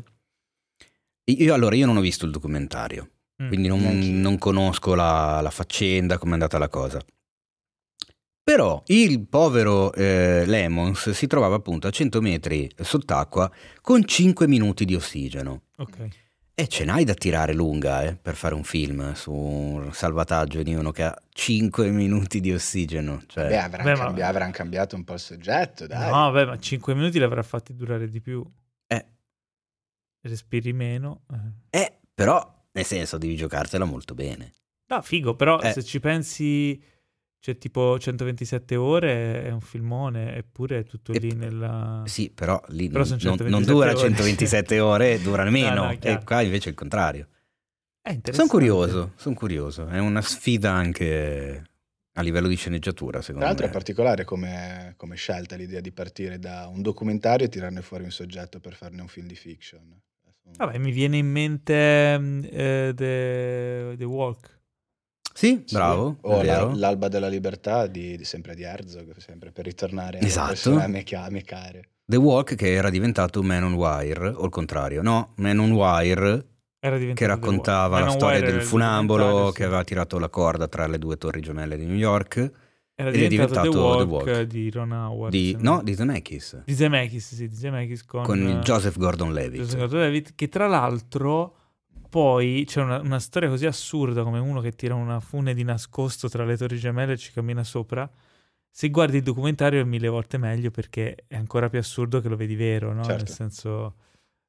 [1.23, 3.09] io allora io non ho visto il documentario,
[3.41, 3.47] Mm.
[3.47, 3.81] quindi non,
[4.19, 6.99] non conosco la, la faccenda, come è andata la cosa.
[8.43, 13.49] Però il povero eh, Lemons si trovava appunto a 100 metri sott'acqua
[13.81, 15.63] con 5 minuti di ossigeno.
[15.77, 16.07] Ok.
[16.55, 20.73] E ce n'hai da tirare lunga eh, per fare un film su un salvataggio di
[20.73, 23.21] uno che ha 5 minuti di ossigeno.
[23.27, 26.09] Cioè, Beh, avranno, Beh, ma- cambi- avranno cambiato un po' il soggetto, dai.
[26.09, 28.43] No, vabbè, ma 5 minuti li avrà fatti durare di più.
[28.87, 29.05] eh,
[30.21, 31.21] Respiri meno.
[31.69, 31.79] eh.
[31.81, 34.53] eh, però nel senso devi giocartela molto bene.
[34.87, 35.71] No, figo, però Eh.
[35.71, 36.81] se ci pensi,
[37.39, 42.03] c'è tipo 127 ore, è un filmone, eppure è tutto E- lì nella...
[42.05, 43.97] Sì, però lì Però non, non- non 127 dura ore.
[43.99, 45.83] 127 ore, durano meno.
[45.85, 46.23] no, e chiaro.
[46.25, 47.27] qua invece è il contrario.
[48.01, 48.33] È interessante.
[48.33, 49.87] Sono curioso, sono curioso.
[49.87, 51.63] È una sfida anche
[52.13, 53.73] a livello di sceneggiatura, secondo Tra l'altro è me.
[53.73, 58.59] particolare come, come scelta l'idea di partire da un documentario e tirarne fuori un soggetto
[58.59, 60.01] per farne un film di fiction.
[60.57, 64.57] Vabbè, mi viene in mente eh, The, The Walk.
[65.33, 65.75] Sì, Sì.
[65.75, 70.39] bravo, la- l'alba della libertà di, di- sempre di Herzog, sempre per ritornare Esatto.
[70.39, 71.89] alle persone amica- amicare.
[72.05, 75.01] The Walk che era diventato Man on Wire, o il contrario.
[75.01, 76.45] No, Man on Wire
[76.79, 79.67] Era che raccontava la storia del funambolo documentario, che sì.
[79.67, 82.51] aveva tirato la corda tra le due torri gemelle di New York.
[82.99, 84.41] Era ed è diventato, diventato The The Walk, Walk.
[84.41, 85.31] di Ron Howard.
[85.31, 86.63] Di, no, di Zemeckis.
[86.65, 89.61] di Zemeckis, sì, di Zemeckis con, Con il eh, Joseph Gordon-Levitt.
[89.61, 91.55] Joseph Gordon-Levitt, che tra l'altro
[92.09, 96.27] poi c'è una, una storia così assurda come uno che tira una fune di nascosto
[96.27, 98.09] tra le torri gemelle e ci cammina sopra.
[98.69, 102.35] Se guardi il documentario è mille volte meglio perché è ancora più assurdo che lo
[102.35, 103.05] vedi vero, no?
[103.05, 103.23] Certo.
[103.23, 103.95] Nel senso,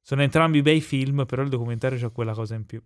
[0.01, 2.81] sono entrambi bei film, però il documentario c'ha quella cosa in più.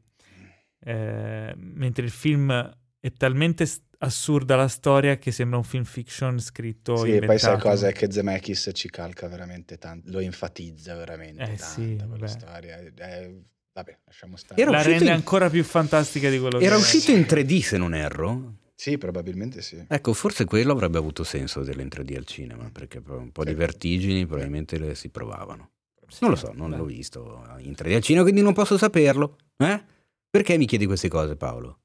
[0.80, 6.40] Eh, mentre il film è talmente st- assurda la storia che sembra un film fiction
[6.40, 7.28] scritto Sì, e inventato.
[7.32, 7.88] poi sai cosa?
[7.88, 12.80] È che Zemeckis ci calca veramente tanto, lo enfatizza veramente Eh, tanto sì, quella storia.
[12.80, 13.42] Eh,
[13.74, 14.62] vabbè, lasciamo stare.
[14.62, 17.78] Era La rende in- ancora più fantastica di quello Era che uscito in 3D se
[17.78, 18.54] non erro.
[18.76, 19.84] Sì, probabilmente sì.
[19.88, 23.48] Ecco, forse quello avrebbe avuto senso in 3D al cinema, perché un po' Sì.
[23.50, 25.70] di vertigini probabilmente le si provavano.
[26.08, 26.78] Sì, Non lo so, non beh.
[26.78, 29.38] l'ho visto in 3D al cinema, quindi non posso saperlo.
[29.58, 29.82] Eh?
[30.30, 31.80] Perché mi chiedi queste cose, Paolo?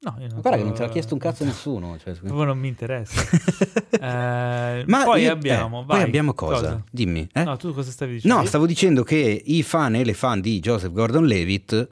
[0.00, 1.98] No, io non Guarda che non te l'ha chiesto un cazzo nessuno.
[1.98, 3.20] Cioè, Proprio non mi interessa.
[4.00, 6.80] Eh, Ma poi io- abbiamo, eh, vai, poi abbiamo cosa?
[6.88, 7.28] Dimmi.
[7.32, 7.42] eh?
[7.42, 8.36] No, tu cosa stavi dicendo?
[8.36, 11.88] No, stavo dicendo che i fan e le fan di Joseph Gordon-Levitt,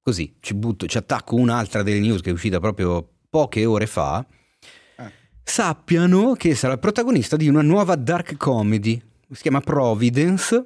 [0.00, 4.24] così ci butto, ci attacco un'altra delle news che è uscita proprio poche ore fa,
[4.96, 5.10] Ah.
[5.42, 10.64] sappiano che sarà il protagonista di una nuova dark comedy, si chiama Providence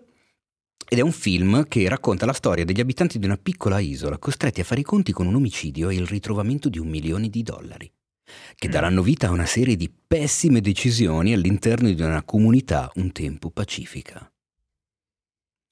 [0.92, 4.60] ed è un film che racconta la storia degli abitanti di una piccola isola costretti
[4.60, 7.90] a fare i conti con un omicidio e il ritrovamento di un milione di dollari,
[8.54, 13.48] che daranno vita a una serie di pessime decisioni all'interno di una comunità un tempo
[13.50, 14.30] pacifica.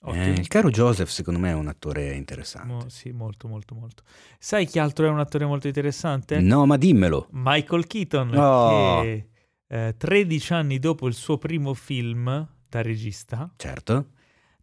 [0.07, 2.73] Eh, il caro Joseph, secondo me, è un attore interessante.
[2.73, 4.03] Mo- sì, molto, molto, molto.
[4.39, 6.41] Sai chi altro è un attore molto interessante?
[6.41, 7.29] No, ma dimmelo.
[7.33, 9.03] Michael Keaton, Oh.
[9.03, 9.29] che
[9.67, 14.13] eh, 13 anni dopo il suo primo film da regista, Certo.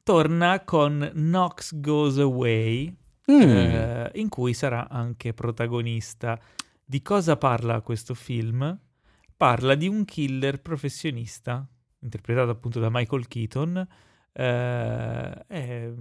[0.08, 2.96] Torna con Knox Goes Away,
[3.30, 3.42] Mm.
[3.42, 6.40] eh, in cui sarà anche protagonista.
[6.86, 8.80] Di cosa parla questo film?
[9.36, 11.68] Parla di un killer professionista,
[12.00, 13.86] interpretato appunto da Michael Keaton.
[14.32, 15.94] eh, e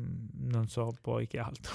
[0.42, 1.72] non so poi che altro.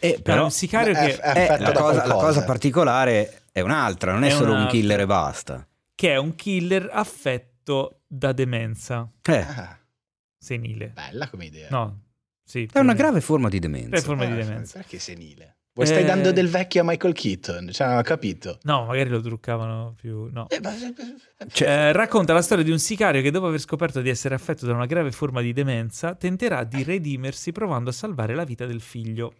[0.00, 3.60] Eh, Però un sicario È- che, è eh, affetto la, cosa, la cosa particolare è
[3.60, 4.70] un'altra, non è, È solo un un'altra.
[4.78, 5.68] killer e basta.
[5.94, 9.76] che è un killer affetto da demenza Eh, Ah,
[10.46, 10.92] senile.
[10.94, 11.68] bella come idea.
[11.70, 12.02] No,
[12.44, 12.68] sì.
[12.72, 14.00] è una grave forma di demenza.
[14.00, 14.78] forme di Ah, demenza.
[14.78, 15.56] Perché senile?
[15.76, 16.06] Vuoi stai Eh.
[16.06, 17.68] dando del vecchio a Michael Keaton?
[17.70, 18.58] Cioè, ho capito.
[18.62, 20.30] No, magari lo truccavano più.
[20.32, 20.48] No.
[20.48, 20.72] Eh, ma-
[21.52, 24.64] Cioè, Eh, racconta la storia di un sicario che dopo aver scoperto di essere affetto
[24.64, 28.80] da una grave forma di demenza tenterà di redimersi provando a salvare la vita del
[28.80, 29.34] figlio.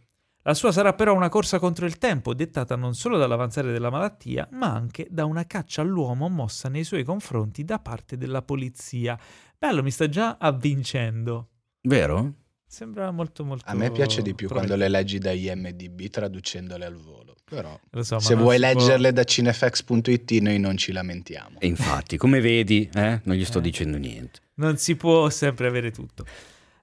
[0.47, 4.47] La sua sarà però una corsa contro il tempo, dettata non solo dall'avanzare della malattia,
[4.53, 9.19] ma anche da una caccia all'uomo mossa nei suoi confronti da parte della polizia.
[9.59, 11.49] Bello, mi sta già avvincendo.
[11.83, 12.35] Vero?
[12.65, 16.95] Sembra molto molto A me piace di più quando le leggi da IMDB traducendole al
[16.95, 17.35] volo.
[17.45, 21.59] Però, Lo so, se vuoi si può- leggerle da cinefax.it, noi non ci lamentiamo.
[21.59, 23.63] E infatti, come vedi, eh, non gli sto Eh.
[23.63, 24.41] dicendo niente.
[24.55, 26.25] Non si può sempre avere tutto.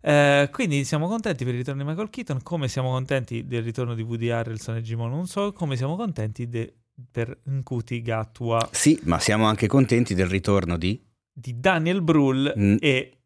[0.05, 3.93] Eh, quindi siamo contenti per il ritorno di Michael Keaton, come siamo contenti del ritorno
[3.95, 6.73] di Woody Harrelson e Jimon non so, come siamo contenti de-
[7.09, 8.67] per Nkuti Gatwa.
[8.71, 11.01] Sì, ma siamo anche contenti del ritorno di...
[11.31, 12.75] di Daniel Brühl Mm.
[12.81, 13.17] e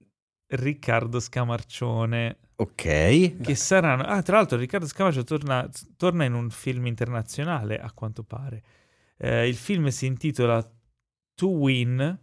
[0.49, 2.37] Riccardo Scamarcione.
[2.59, 3.37] Ok.
[3.41, 8.23] che saranno ah tra l'altro Riccardo Scamarcio torna, torna in un film internazionale a quanto
[8.23, 8.63] pare.
[9.17, 10.63] Eh, il film si intitola
[11.35, 12.19] To Win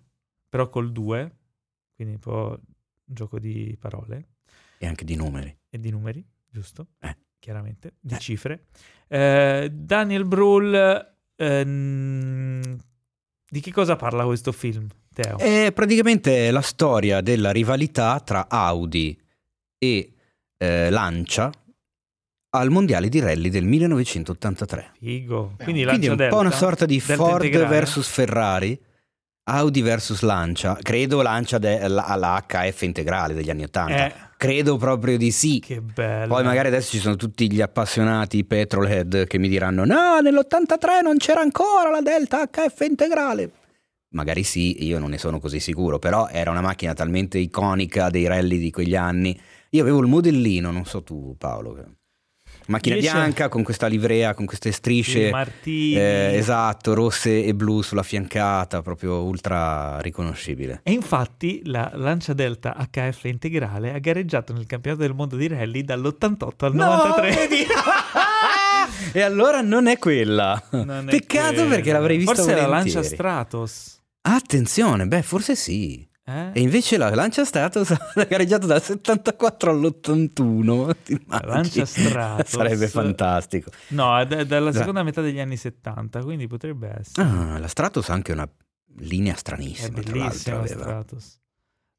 [0.49, 1.37] però col 2
[1.95, 4.29] quindi un po' un gioco di parole
[4.85, 5.57] E anche di numeri.
[5.71, 6.89] e di numeri, giusto?
[7.01, 7.17] Eh.
[7.39, 8.19] Chiaramente, di Eh.
[8.19, 8.65] cifre.
[9.09, 12.79] Eh, Daniel Brühl, ehm,
[13.49, 15.39] di che cosa parla questo film, Teo?
[15.39, 19.19] È praticamente la storia della rivalità tra Audi
[19.79, 20.13] e
[20.59, 21.51] eh, Lancia
[22.51, 24.93] al mondiale di rally del 1983.
[24.99, 25.55] Figo.
[25.63, 26.57] Quindi, Quindi è un Lancia po' una Delta?
[26.65, 27.69] sorta di Delta Ford integrale?
[27.69, 28.81] versus Ferrari,
[29.47, 30.79] Audi versus Lancia.
[30.81, 34.07] Credo Lancia de- la- alla HF integrale degli anni 80.
[34.07, 35.61] Eh, Credo proprio di sì.
[35.61, 36.35] che bello.
[36.35, 41.17] Poi magari adesso ci sono tutti gli appassionati petrolhead che mi diranno no, nell'83 non
[41.19, 43.51] c'era ancora la Delta HF integrale.
[44.15, 48.27] Magari sì, io non ne sono così sicuro, però era una macchina talmente iconica dei
[48.27, 49.39] rally di quegli anni.
[49.71, 51.77] Io avevo il modellino, non so tu Paolo.
[52.67, 55.31] Macchina Invece- bianca con questa livrea, con queste strisce.
[55.65, 60.81] Eh, esatto, rosse e blu sulla fiancata, proprio ultra riconoscibile.
[60.83, 65.83] E infatti la Lancia Delta HF integrale ha gareggiato nel campionato del mondo di rally
[65.83, 67.29] dall'88 al 93.
[67.29, 67.67] No, vedi?
[69.13, 70.61] e allora non è quella.
[70.71, 71.69] Non è Peccato quella.
[71.69, 72.95] perché l'avrei vista Forse è la volentieri.
[72.95, 73.99] Lancia Stratos.
[74.23, 76.07] Attenzione, beh, forse sì.
[76.27, 76.51] Eh?
[76.55, 80.95] E invece la Lancia Stratos ha gareggiato dal 74 all'81.
[81.05, 81.51] ti immagini?
[81.53, 82.49] Lancia Stratos.
[82.51, 83.71] Sarebbe fantastico.
[83.89, 87.27] No, è da- dalla Da- seconda metà degli anni 70, quindi potrebbe essere.
[87.29, 88.49] Ah, la Stratos ha anche una
[89.01, 90.83] linea è stranissima, tra bellissima la aveva.
[90.83, 91.39] Stratos.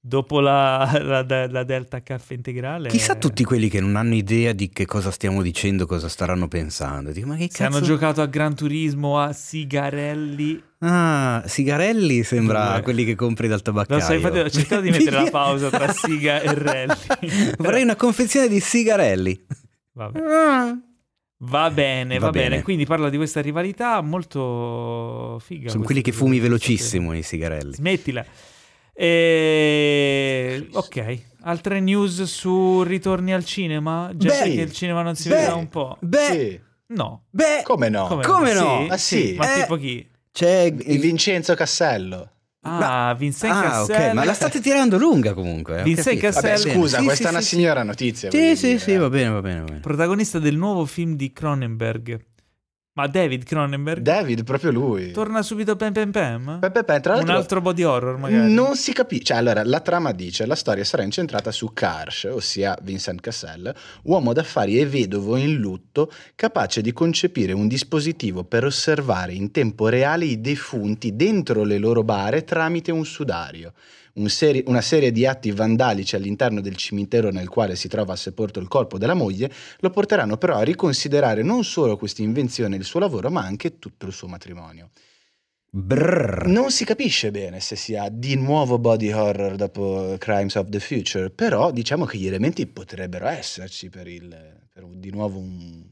[0.08, 2.90] Dopo la, la- la Delta HF integrale.
[2.90, 7.12] Chissà tutti quelli che non hanno idea di che cosa stiamo dicendo, cosa staranno pensando.
[7.12, 7.86] Dico, ma che Se hanno cazzo...
[7.88, 10.62] giocato a Gran Turismo, a Sigarelli.
[10.80, 12.82] Ah, sigarelli sembra Due.
[12.84, 14.00] quelli che compri dal tabaccaio.
[14.00, 16.94] Lo so, infatti ho cercato di mettere la pausa tra Siga e Rally.
[17.58, 19.44] Vorrei una confezione di sigarelli.
[19.94, 20.20] Vabbè.
[20.20, 20.78] Ah.
[21.40, 22.50] Va bene, va, Va bene.
[22.50, 22.62] bene.
[22.62, 25.70] Quindi parla di questa rivalità molto figa.
[25.70, 27.74] Sono quelli che fumi velocissimo i sigarelli.
[27.74, 28.24] Smettila.
[28.98, 30.68] E...
[30.72, 34.10] Ok, altre news su ritorni al cinema?
[34.16, 35.98] Gente Beh, che il cinema non si beh, vede da un po'.
[36.00, 36.60] Beh, Sì.
[36.88, 37.24] No.
[37.30, 38.08] beh, Come no?
[38.22, 38.84] Come no?
[38.86, 39.34] Sì, Ah, sì?
[39.38, 40.08] Ma Eh, tipo chi?
[40.32, 42.30] c'è Il Vincenzo Cassello.
[42.68, 44.08] Ah, Vincent Ah, Cassel.
[44.08, 45.82] ok, ma la state tirando lunga comunque.
[45.82, 46.20] ho Vincent.
[46.20, 46.58] Cassel.
[46.58, 48.32] Scusa, Sì, questa sì, è una sì, signora notizia.
[48.32, 48.98] Sì, sì, dire, sì, eh.
[48.98, 49.60] va bene, va bene.
[49.60, 49.80] Va bene.
[49.82, 52.20] Protagonista del nuovo film di Cronenberg.
[52.98, 55.12] Ma David Cronenberg David, proprio lui.
[55.12, 56.60] torna subito Pem Pem Pem?
[56.62, 58.54] Pe- pe- pe, tra Un l'altro, altro body horror magari.
[58.54, 62.78] Non si capisce, cioè allora la trama dice la storia sarà incentrata su Karsh, ossia
[62.84, 69.34] Vincent Cassel, uomo d'affari e vedovo in lutto, capace di concepire un dispositivo per osservare
[69.34, 73.74] in tempo reale i defunti dentro le loro bare tramite un sudario.
[74.16, 78.60] Un seri- una serie di atti vandalici all'interno del cimitero nel quale si trova sepolto
[78.62, 82.86] il corpo della moglie lo porteranno però a riconsiderare non solo questa invenzione e il
[82.86, 84.92] suo lavoro, ma anche tutto il suo matrimonio.
[85.70, 86.48] Brrr.
[86.48, 91.30] Non si capisce bene se sia di nuovo body horror dopo Crimes of the Future,
[91.30, 94.30] però diciamo che gli elementi potrebbero esserci per, il,
[94.72, 95.84] per di nuovo un-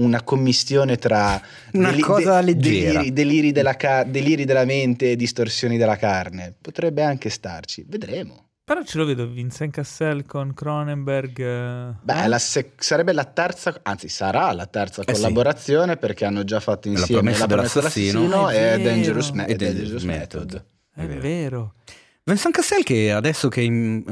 [0.00, 1.40] una commistione tra
[1.72, 2.98] Una cosa leggera.
[3.00, 6.54] deliri, deliri della ca- deliri della mente e distorsioni della carne.
[6.60, 8.46] Potrebbe anche starci, vedremo.
[8.64, 11.40] Però ce lo vedo Vincent Cassel con Cronenberg.
[11.40, 11.94] eh.
[12.02, 15.20] Beh, la se- sarebbe la terza, anzi sarà la terza Eh sì.
[15.20, 18.46] collaborazione perché hanno già fatto La insieme promessa dell'assassino.
[18.46, 18.82] Ah, è e.
[18.82, 20.52] Dangerous, Me- E Dangerous Dangerous Method.
[20.52, 20.64] Method.
[20.94, 21.20] È È vero.
[21.20, 21.74] vero.
[22.22, 24.04] Vincent Cassel che adesso che in-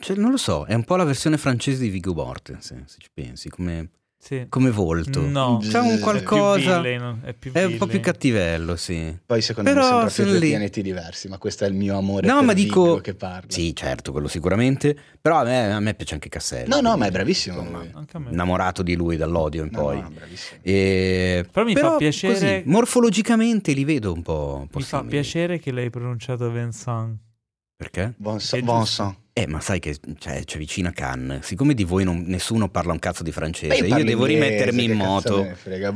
[0.00, 3.08] cioè, non lo so, è un po' la versione francese di Viggo Mortensen, se ci
[3.14, 3.88] pensi, come,
[4.24, 4.46] Sì.
[4.48, 5.20] come volto.
[5.20, 5.58] No.
[5.60, 9.18] C'è un qualcosa villain, è più è un po' più cattivello, sì.
[9.26, 10.48] Poi secondo Però me sono due lì.
[10.50, 13.50] pianeti diversi, ma questo è il mio amore No, per ma dico che parla.
[13.50, 16.68] Sì, certo, quello sicuramente, però a me, a me piace anche Cassel.
[16.68, 17.90] No, no, ma è bravissimo insomma, lui.
[17.94, 18.30] Anche a me.
[18.30, 20.00] innamorato di lui dall'odio in No, poi.
[20.00, 20.12] no.
[20.62, 24.98] E- Però mi fa piacere- così, morfologicamente li vedo un po', un po' Mi fa
[24.98, 25.16] simili.
[25.16, 27.16] piacere che l'hai pronunciato Vincent.
[27.74, 28.02] Perché?
[28.02, 28.56] È giusto.
[28.56, 29.16] Vincent.
[29.34, 31.44] Eh, ma sai che cioè, c'è vicino Cannes.
[31.46, 34.84] Siccome di voi non- nessuno parla un cazzo di francese, Beh, io devo inglese, rimettermi
[34.84, 35.46] in moto.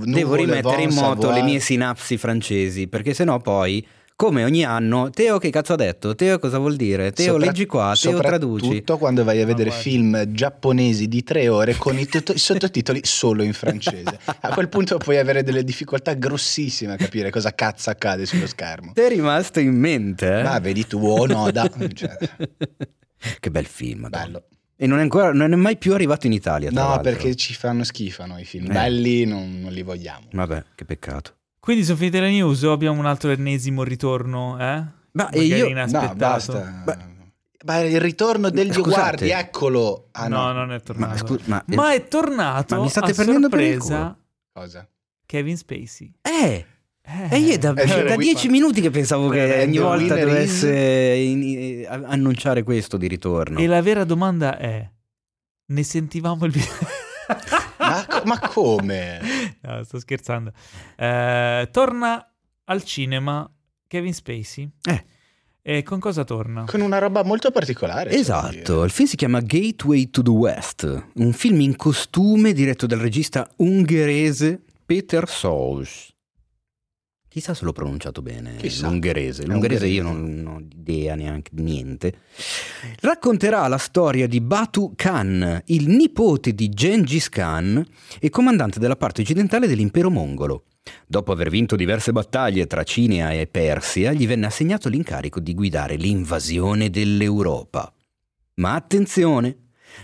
[0.04, 5.36] Devo rimettere in moto le mie sinapsi francesi, perché sennò poi, come ogni anno, Teo
[5.36, 6.14] che cazzo ha detto?
[6.14, 7.12] Teo cosa vuol dire?
[7.12, 8.64] Teo Sopra- leggi qua, Teo traduci.
[8.64, 9.82] Soprattutto quando vai a vedere guarda.
[9.84, 14.18] film giapponesi di tre ore con i, tutto- i sottotitoli solo in francese.
[14.40, 18.92] A quel punto puoi avere delle difficoltà grossissime a capire cosa cazzo accade sullo schermo.
[18.94, 20.38] Ti è rimasto in mente?
[20.38, 20.42] eh?
[20.42, 21.70] Ma vedi tu, oh no, da...
[21.92, 22.16] cioè,
[23.40, 24.00] che bel film.
[24.02, 24.24] Madonna.
[24.24, 24.44] bello.
[24.78, 26.70] E non è, ancora, non è mai più arrivato in Italia.
[26.70, 27.02] No, l'altro.
[27.02, 28.70] perché ci fanno schifo noi film.
[28.70, 28.74] Eh.
[28.74, 30.26] Belli non, non li vogliamo.
[30.32, 31.34] Vabbè, che peccato.
[31.58, 34.56] Quindi sono finite le news o abbiamo un altro ennesimo ritorno?
[34.60, 34.84] Eh?
[35.12, 36.82] Ma e Magari io- No, basta.
[36.84, 37.14] Beh.
[37.64, 38.90] Ma il ritorno del Scusate.
[39.00, 40.08] Guardi, eccolo.
[40.12, 41.10] Ah, no, no, non è tornato.
[41.12, 44.16] Ma, scu- ma- Ma è tornato Ma mi state a prendendo per il sorpresa
[44.52, 44.88] Cosa?
[45.24, 46.12] Kevin Spacey.
[46.22, 46.66] eh,
[47.08, 50.16] Eh, E io da, Eh, da sì, dieci minuti che pensavo che And ogni volta
[50.18, 53.58] dovesse in- in- annunciare questo di ritorno.
[53.58, 54.88] E la vera domanda è:
[55.66, 56.72] ne sentivamo il video?
[57.78, 59.20] Ma, ma come?
[59.60, 60.52] no, sto scherzando.
[60.96, 62.32] Eh, torna
[62.64, 63.48] al cinema
[63.86, 64.68] Kevin Spacey.
[64.82, 65.04] Eh.
[65.62, 66.64] E con cosa torna?
[66.64, 68.10] Con una roba molto particolare.
[68.10, 72.86] da Esatto, il film si chiama Gateway to the West, un film in costume diretto
[72.86, 76.14] dal regista ungherese Peter Sols.
[77.36, 78.88] Chissà se l'ho pronunciato bene, Chissà.
[78.88, 79.44] l'ungherese.
[79.44, 82.14] L'ungherese io non, non ho idea neanche di niente.
[83.00, 87.84] Racconterà la storia di Batu Khan, il nipote di Gengis Khan
[88.18, 90.64] e comandante della parte occidentale dell'impero mongolo.
[91.06, 95.96] Dopo aver vinto diverse battaglie tra Cina e Persia, gli venne assegnato l'incarico di guidare
[95.96, 97.92] l'invasione dell'Europa.
[98.54, 99.54] Ma attenzione,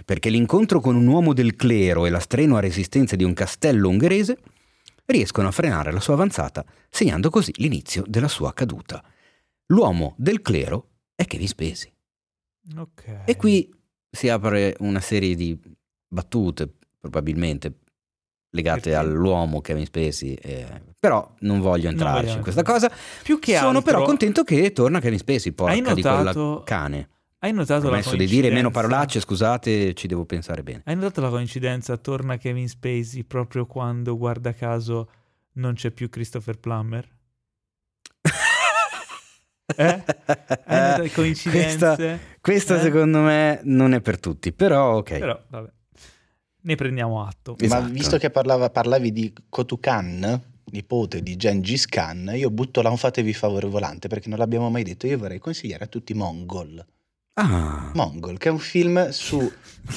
[0.05, 4.37] perché l'incontro con un uomo del clero e la strenua resistenza di un castello ungherese
[5.07, 9.03] riescono a frenare la sua avanzata, segnando così l'inizio della sua caduta.
[9.67, 11.93] L'uomo del clero è Kevin Spacey.
[12.77, 13.23] Ok.
[13.25, 13.73] E qui
[14.11, 15.59] si apre una serie di
[16.07, 17.79] battute, probabilmente
[18.51, 18.97] legate Perché?
[18.97, 22.91] all'uomo Kevin Spacey, eh, però non voglio entrarci vogliamo in questa cosa.
[23.23, 27.09] più che Sono altro, però contento che torna Kevin Spacey, porca Hai di quella cane.
[27.45, 28.81] Hai notato Ho la promesso di dire meno coincidenza?
[28.81, 30.83] parolacce, scusate, ci devo pensare bene.
[30.85, 31.97] Hai notato la coincidenza?
[31.97, 35.11] Torna Kevin Spacey proprio quando, guarda caso,
[35.55, 37.09] non c'è più Christopher Plummer?
[39.75, 39.85] Eh?
[40.67, 41.79] Hai notato coincidenze?
[41.79, 42.81] Questa, questa Eh?
[42.83, 45.19] secondo me non è per tutti, però ok.
[45.19, 45.71] Però, vabbè.
[46.65, 47.57] Ne prendiamo atto.
[47.59, 47.83] Esatto.
[47.83, 52.99] Ma visto che parlava- parlavi di Kotukan, nipote di Gengis Khan, io butto là un
[52.99, 55.07] fatevi favore volante perché non l'abbiamo mai detto.
[55.07, 56.85] Io vorrei consigliare a tutti Mongol.
[57.35, 57.91] Ah.
[57.95, 59.51] Mongol, che è un film su...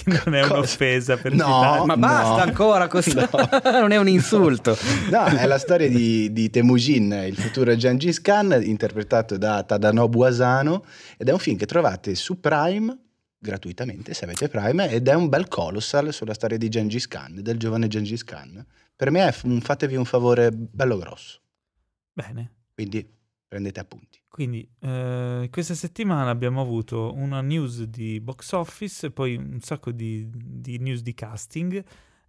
[0.05, 1.43] Non è un'offesa per No.
[1.45, 1.85] citare.
[1.85, 1.99] Ma No.
[1.99, 3.29] basta ancora, questo
[3.71, 4.75] non è un insulto.
[5.11, 10.83] No, è la storia di, di Temujin, il futuro Gengis Khan, interpretato da Tadanobu Asano,
[11.17, 12.97] ed è un film che trovate su Prime
[13.37, 17.59] gratuitamente se avete Prime ed è un bel colossal sulla storia di Gengis Khan, del
[17.59, 18.65] giovane Gengis Khan.
[18.95, 21.41] Per me è un- fatevi un favore bello grosso,
[22.11, 22.53] Bene.
[22.73, 23.07] quindi
[23.47, 24.14] prendete appunti.
[24.35, 30.29] Quindi eh, questa settimana abbiamo avuto una news di box office, poi un sacco di,
[30.29, 31.81] di news di casting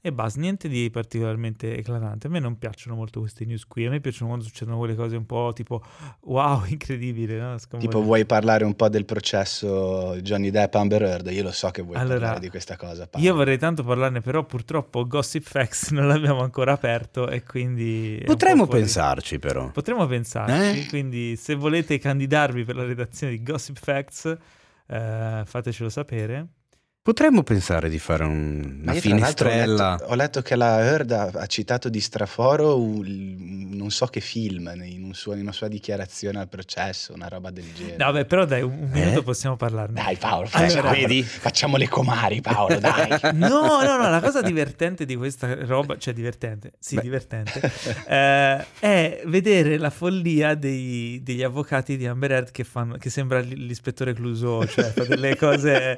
[0.07, 2.28] e basta, niente di particolarmente eclatante.
[2.28, 5.16] A me non piacciono molto queste news qui, a me piacciono quando succedono quelle cose
[5.16, 5.82] un po' tipo
[6.20, 7.57] wow, incredibile, no?
[7.78, 11.26] Tipo vuoi parlare un po' del processo Johnny Depp Amber Heard?
[11.32, 13.09] Io lo so che vuoi Allora, parlare di questa cosa.
[13.09, 13.26] Paolo.
[13.26, 18.22] Io vorrei tanto parlarne, però purtroppo Gossip Facts non l'abbiamo ancora aperto e quindi...
[18.24, 19.72] Potremmo po' pensarci, però.
[19.72, 20.86] Potremmo pensarci, Eh?
[20.86, 24.36] quindi se volete candidarvi per la redazione di Gossip Facts,
[24.86, 26.46] eh, fatecelo sapere.
[27.07, 29.90] Potremmo pensare di fare un- una l'altro ho finestrella.
[29.92, 34.18] letto, ho letto che la Heard ha, ha citato di straforo un- non so che
[34.18, 37.96] film in, un suo- in una sua dichiarazione al processo, una roba del genere.
[38.04, 39.22] No, beh, però dai, un, un minuto Eh?
[39.22, 40.02] possiamo parlarne.
[40.02, 41.22] Dai Paolo, Allora, facciamo, vedi?
[41.22, 43.09] facciamo le comari Paolo, dai.
[43.34, 47.02] No, no, no, la cosa divertente di questa roba, cioè divertente, sì, Beh.
[47.02, 47.70] divertente,
[48.09, 53.38] eh, è vedere la follia dei- degli avvocati di Amber Heard che, fanno, che sembra
[53.38, 55.96] l'ispettore Clouseau, cioè fa delle cose...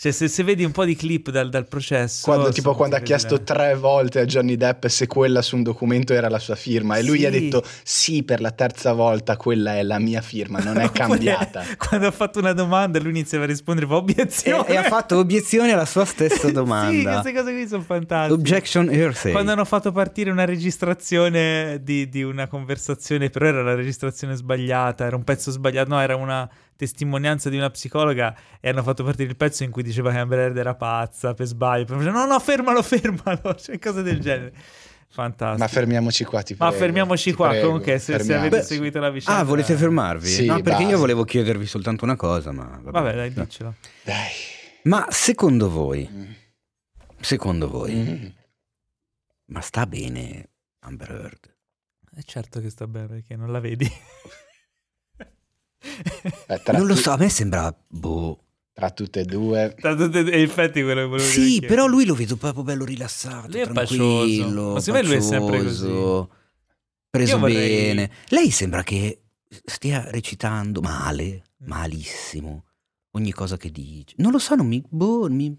[0.00, 2.22] Cioè se, se vedi un po' di clip dal, dal processo...
[2.24, 6.12] Quando, tipo quando ha chiesto tre volte a Johnny Depp se quella su un documento
[6.12, 7.26] era la sua firma e lui Sì.
[7.26, 11.64] ha detto sì per la terza volta quella è la mia firma, non è cambiata.
[11.78, 14.66] Quando ha fatto una domanda lui iniziava a rispondere, fa E, obiezione.
[14.68, 17.20] e ha fatto obiezione alla sua stessa sì, domanda.
[17.20, 18.34] queste cose qui sono fantastiche.
[18.34, 19.32] Objection hearsay.
[19.32, 25.04] Quando hanno fatto partire una registrazione di, di una conversazione, però era la registrazione sbagliata,
[25.04, 26.48] era un pezzo sbagliato, no, era una
[26.80, 30.38] testimonianza di una psicologa e hanno fatto partire il pezzo in cui diceva che Amber
[30.38, 31.84] Heard era pazza per sbaglio.
[31.84, 34.54] Poi faceva, no, no, fermalo, fermalo, cioè cose del genere.
[35.12, 35.58] Fantastico.
[35.62, 38.62] Ma fermiamoci qua, ti Ma prego, fermiamoci ti qua, prego, comunque, se, se avete fermiamoci.
[38.66, 39.40] seguito la vicenda.
[39.40, 40.26] Ah, volete fermarvi?
[40.28, 40.88] Sì, no, perché basta.
[40.88, 42.90] io volevo chiedervi soltanto una cosa, ma vabbè.
[42.90, 43.74] Vabbè, dai, diccelo.
[44.04, 44.28] Dai.
[44.84, 46.30] Ma secondo voi, Mm.
[47.20, 48.26] secondo voi, Mm.
[49.46, 50.48] ma sta bene
[50.80, 51.54] Amber Heard?
[52.16, 53.86] È certo che sta bene perché non la vedi.
[56.46, 58.44] Eh, tra Non lo so, a me sembra boh.
[58.72, 62.04] Tra tutte e due, Tra tutte- e infatti quello che volevo dire Sì, però lui
[62.06, 64.72] lo vedo proprio bello rilassato, Lui è tranquillo.
[64.72, 66.30] Ma secondo me lui è sempre pacioso,
[67.10, 68.10] Preso vorrei- bene.
[68.28, 69.22] Lei sembra che
[69.64, 72.64] stia recitando male, malissimo.
[73.12, 74.14] Ogni cosa che dice.
[74.18, 75.54] Non lo so, non mi, boh, mi-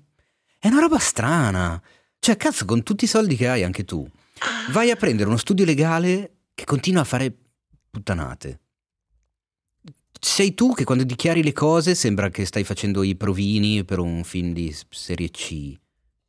[0.57, 1.81] È una roba strana.
[2.17, 4.07] Cioè, cazzo, con tutti i soldi che hai anche tu,
[4.71, 7.35] vai a prendere uno studio legale che continua a fare
[7.89, 8.59] puttanate.
[10.23, 14.23] Sei tu che quando dichiari le cose sembra che stai facendo i provini per un
[14.23, 15.75] film di serie C.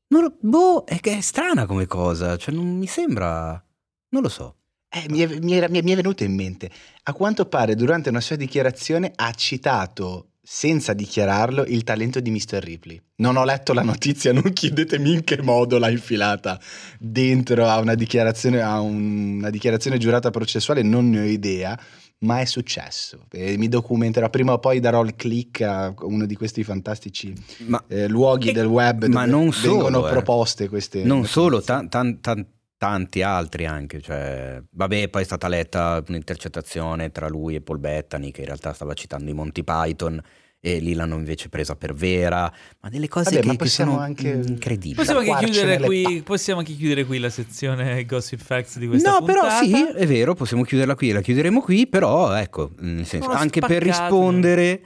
[0.08, 3.62] Non boh, è è strana come cosa, cioè non mi sembra...
[4.08, 4.56] Non lo so.
[4.88, 6.70] Eh, mi, è, mi era- mi è- mi è venuto in mente.
[7.04, 12.62] A quanto pare, durante una sua dichiarazione, ha citato, senza dichiararlo, il talento di Mr.
[12.62, 13.00] Ripley.
[13.16, 16.58] Non ho letto la notizia, non chiedetemi in che modo l'ha infilata
[16.98, 21.78] dentro a una dichiarazione, a un- una dichiarazione giurata processuale, non ne ho idea.
[22.22, 23.26] Ma è successo.
[23.30, 24.30] E mi documenterò.
[24.30, 27.34] Prima o poi darò il click a uno di questi fantastici
[27.66, 30.10] Ma eh, luoghi Eh, del web ma dove non vengono solo, eh.
[30.10, 31.02] proposte queste.
[31.04, 32.46] non solo, tan- tan- tan-
[32.78, 34.00] tanti altri anche.
[34.00, 38.72] Cioè, vabbè, poi è stata letta un'intercettazione tra lui e Paul Bettany che in realtà
[38.72, 40.20] stava citando i Monty Python
[40.64, 42.50] e lì l'hanno invece presa per vera.
[42.80, 44.94] Ma delle cose Vabbè, che, che possiamo sono anche- incredibili.
[44.94, 49.16] Possiamo anche, chiudere qui, possiamo anche chiudere qui la sezione Gossip Facts di questa No,
[49.24, 49.40] puntata.
[49.40, 53.40] però sì, è vero, possiamo chiuderla qui, la chiuderemo qui, però ecco, nel senso, Sono
[53.40, 54.04] anche per spaccato.
[54.04, 54.80] rispondere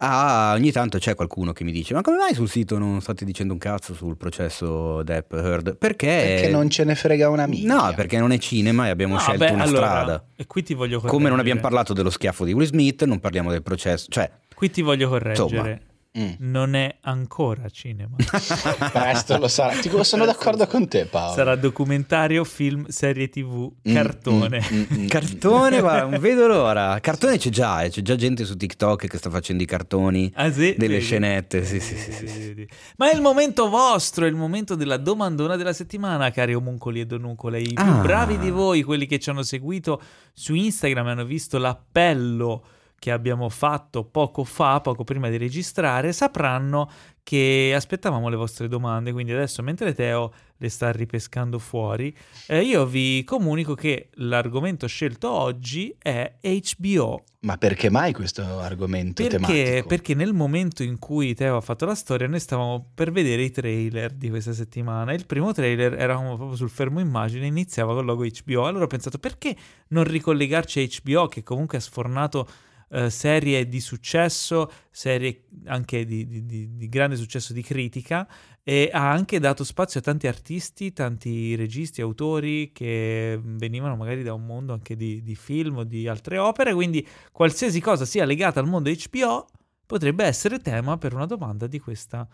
[0.00, 3.24] a ogni tanto c'è qualcuno che mi dice "Ma come mai sul sito non state
[3.24, 7.74] dicendo un cazzo sul processo Depp Heard?" Perché Perché non ce ne frega una minchia.
[7.74, 10.24] No, perché non è cinema e abbiamo No, scelto beh, una allora, strada.
[10.36, 11.00] E qui ti voglio.
[11.00, 14.70] Come non abbiamo parlato dello schiaffo di Will Smith, non parliamo del processo, cioè Qui
[14.70, 15.82] ti voglio correggere.
[16.18, 16.30] Mm.
[16.38, 18.16] Non è ancora cinema.
[18.90, 19.76] Presto lo sarà.
[19.78, 21.34] Ti- sono d'accordo con te, Paolo.
[21.34, 24.62] Sarà documentario, film, serie tv, Mm, cartone.
[24.72, 25.06] mm, mm, mm.
[25.08, 26.98] cartone, ma non vedo l'ora.
[27.00, 30.32] Cartone c'è già, eh, c'è già gente su TikTok che sta facendo i cartoni.
[30.36, 30.74] Ah, sì?
[30.78, 31.04] Delle Vedi?
[31.04, 32.38] scenette, sì, Vedi, sì, sì, vedi, sì, sì.
[32.54, 32.68] vedi.
[32.96, 37.04] Ma è il momento vostro, è il momento della domandona della settimana, cari omuncoli e
[37.04, 37.60] donucole.
[37.60, 38.00] I più Ah.
[38.00, 40.00] bravi di voi, quelli che ci hanno seguito
[40.32, 42.64] su Instagram, hanno visto l'appello
[42.98, 46.90] che abbiamo fatto poco fa, poco prima di registrare, sapranno
[47.22, 52.16] che aspettavamo le vostre domande, quindi adesso mentre Teo le sta ripescando fuori,
[52.46, 57.24] eh, io vi comunico che l'argomento scelto oggi è HBO.
[57.40, 59.86] Ma perché mai questo argomento Perché, tematico?
[59.88, 63.50] perché nel momento in cui Teo ha fatto la storia, noi stavamo per vedere i
[63.50, 65.12] trailer di questa settimana.
[65.12, 68.66] Il primo trailer eravamo proprio sul fermo immagine, iniziava con il logo HBO.
[68.66, 69.54] Allora ho pensato perché
[69.88, 72.48] non ricollegarci a HBO, che comunque ha sfornato
[72.90, 78.28] eh, serie di successo, serie anche di, di- di- di grande successo di critica,
[78.62, 84.34] e ha anche dato spazio a tanti artisti, tanti registi, autori che venivano magari da
[84.34, 86.74] un mondo anche di, di film o di altre opere.
[86.74, 89.46] Quindi qualsiasi cosa sia legata al mondo HBO
[89.86, 92.26] potrebbe essere tema per una domanda di questa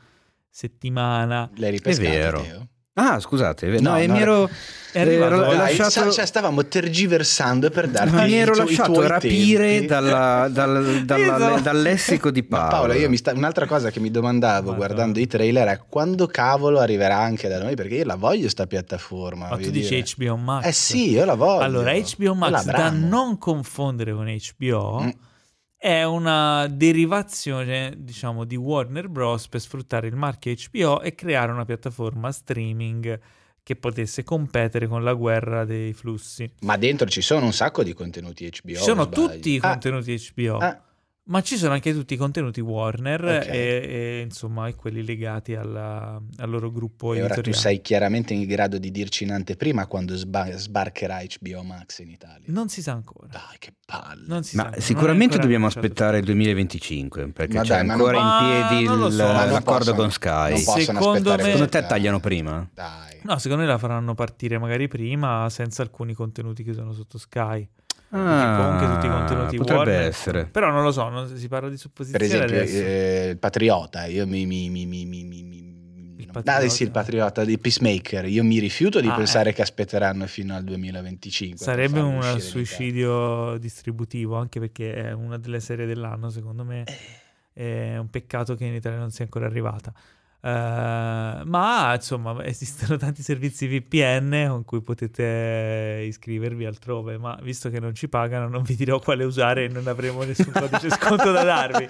[0.49, 1.51] settimana.
[1.57, 2.41] L'hai ripescato, È vero.
[2.43, 2.69] Teo?
[2.95, 4.51] Ah, scusate, no, No, eh, no, mi ero,
[4.93, 9.87] è arrivato- ero Dai, lasciato, sa- cioè, stavamo tergiversando per darti mi ero lasciato rapire
[9.87, 11.61] dalla- dal, dalla- Esatto.
[11.63, 12.71] dal lessico di Ma Paolo.
[12.89, 14.77] Paolo, io mi sta- un'altra cosa che mi domandavo Madonna.
[14.77, 18.67] guardando i trailer è quando cavolo arriverà anche da noi, perché io la voglio sta
[18.67, 19.49] piattaforma.
[19.49, 20.05] Ma tu dici dire.
[20.15, 20.67] HBO Max?
[20.67, 21.63] Eh sì, io la voglio.
[21.63, 25.09] Allora, HBO Max, da non confondere con HBO, Mm.
[25.83, 29.49] È una derivazione, diciamo, di Warner Bros.
[29.49, 33.19] per sfruttare il marchio HBO e creare una piattaforma streaming
[33.65, 36.49] che potesse competere con la guerra dei flussi.
[36.61, 38.75] Ma dentro ci sono un sacco di contenuti HBO.
[38.77, 40.59] Ci sono tutti i Ah, contenuti HBO.
[40.59, 40.81] ah,
[41.25, 43.47] Ma ci sono anche tutti i contenuti Warner Ok.
[43.47, 47.63] e, e, insomma e quelli legati alla- al loro gruppo e ora tu editoriale.
[47.63, 52.47] sei chiaramente in grado di dirci in anteprima quando sba- sbarcherà HBO Max in Italia.
[52.49, 53.29] Non si sa ancora.
[53.31, 54.25] Dai, che palle.
[54.27, 55.87] Non si sa Ma ancora, sicuramente dobbiamo annunciato.
[55.87, 60.11] aspettare il 2025 perché Ma c'è dai, ancora in piedi il- so, l'accordo possono- con
[60.11, 60.51] Sky.
[60.55, 62.69] Non possono Secondo aspettare me- Secondo te tagliano prima?
[62.75, 63.21] Dai.
[63.23, 67.69] No, secondo me la faranno partire magari prima senza alcuni contenuti che sono sotto Sky.
[68.15, 70.09] Ah, comunque tutti i contenuti potrebbe Warner.
[70.09, 70.45] essere.
[70.47, 74.27] Però non lo so, non si parla di supposizioni Per esempio, eh, il Patriota, io
[74.27, 74.45] mi...
[74.45, 75.61] mi, mi, mi, mi, mi- mi-
[76.19, 76.61] Il no, Patriota?
[76.61, 78.27] dai, sì, il Patriota di Peacemaker.
[78.27, 79.53] Io mi rifiuto di Ah, pensare eh.
[79.55, 81.57] che aspetteranno fino al 2025.
[81.57, 86.85] per Sarebbe un suicidio distributivo, anche perché è una delle serie dell'anno, secondo me.
[87.53, 89.93] È un peccato che in Italia non sia ancora arrivata.
[90.45, 90.49] Eh,
[91.45, 97.17] ma insomma, esistono tanti servizi VPN con cui potete iscrivervi altrove.
[97.17, 100.51] Ma visto che non ci pagano, non vi dirò quale usare e non avremo nessun
[100.53, 101.87] codice sconto da darvi.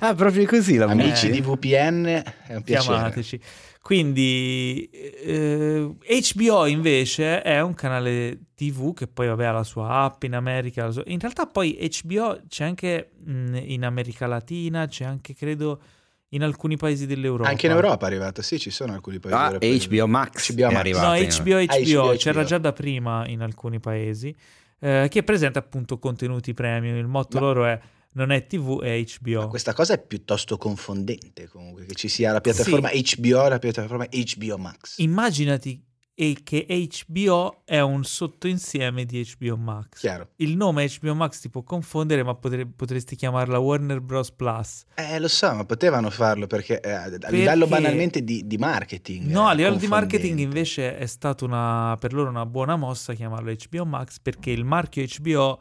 [0.00, 1.30] Ah, proprio così la Amici Eh.
[1.30, 2.94] di VPN, è un piacere.
[2.96, 3.40] chiamateci.
[3.82, 5.94] Quindi eh,
[6.32, 10.90] HBO invece è un canale TV che poi vabbè ha la sua app in America.
[10.90, 15.80] sua- In realtà poi HBO c'è anche mh, in America Latina, c'è anche credo
[16.34, 17.48] in alcuni paesi dell'Europa.
[17.48, 19.50] Anche in Europea è arrivato, sì, ci sono alcuni paesi Ah.
[19.88, 20.74] HBO Max HBO è Max.
[20.76, 21.06] arrivato.
[21.06, 22.16] No, HBO, HBO, Ah, HBO.
[22.16, 24.34] c'era già da prima in alcuni paesi,
[24.80, 26.96] eh, che presenta appunto contenuti premium.
[26.96, 27.80] Il motto Ma- loro è
[28.16, 29.48] non è TV, è Ma HBO.
[29.48, 34.06] questa cosa è piuttosto confondente comunque, che ci sia la piattaforma HBO e la piattaforma
[34.08, 34.98] HBO Max.
[34.98, 35.82] Immaginati
[36.14, 39.98] e che HBO è un sottoinsieme di HBO Max.
[39.98, 40.28] Chiaro.
[40.36, 44.30] Il nome HBO Max ti può confondere, ma potre- potresti chiamarla Warner Bros.
[44.30, 44.84] Plus.
[44.94, 49.28] Eh, lo so, ma potevano farlo perché eh, a livello banalmente di, di marketing.
[49.30, 53.52] No, a livello di marketing invece è stata una, per loro una buona mossa chiamarlo
[53.52, 55.58] HBO Max perché il marchio HBO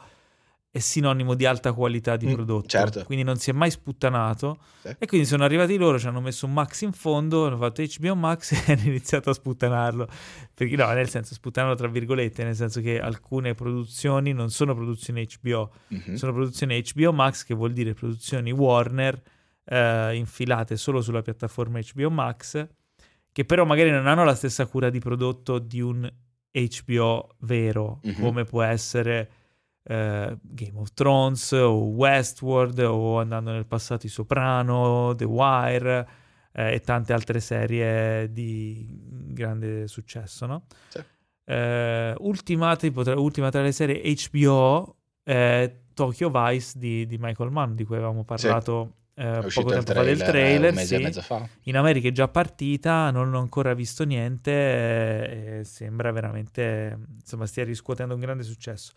[0.76, 2.67] è sinonimo di alta qualità di Mm, prodotto.
[2.67, 3.03] certo.
[3.03, 4.57] Quindi non si è mai sputtanato.
[4.82, 4.95] Sì.
[4.97, 8.15] E quindi sono arrivati loro, ci hanno messo un Max in fondo, hanno fatto HBO
[8.15, 10.07] Max e hanno iniziato a sputtanarlo.
[10.51, 15.28] Perché no, nel senso, sputtanarlo tra virgolette, nel senso che alcune produzioni non sono produzioni
[15.39, 16.15] HBO, Mhm.
[16.15, 19.21] sono produzioni HBO Max, che vuol dire produzioni Warner
[19.65, 22.67] eh, infilate solo sulla piattaforma HBO Max,
[23.32, 26.11] che però magari non hanno la stessa cura di prodotto di un
[26.51, 28.19] HBO vero, Mhm.
[28.19, 29.30] come può essere
[29.84, 36.07] eh, Game of Thrones o Westworld o andando nel passato I Soprano, The Wire
[36.53, 40.65] eh, e tante altre serie di grande successo, no?
[40.88, 41.03] Sì.
[41.45, 47.51] Eh, ultima, tipo, tra, ultima tra le serie HBO è Tokyo Vice di, di Michael
[47.51, 50.77] Mann, di cui avevamo parlato eh, È poco tempo fa del trailer, trailer.
[50.86, 50.97] sì.
[50.97, 51.47] mezzo fa.
[51.63, 57.63] In America è già partita, non ho ancora visto niente eh, sembra veramente, insomma, stia
[57.63, 58.93] riscuotendo un grande successo.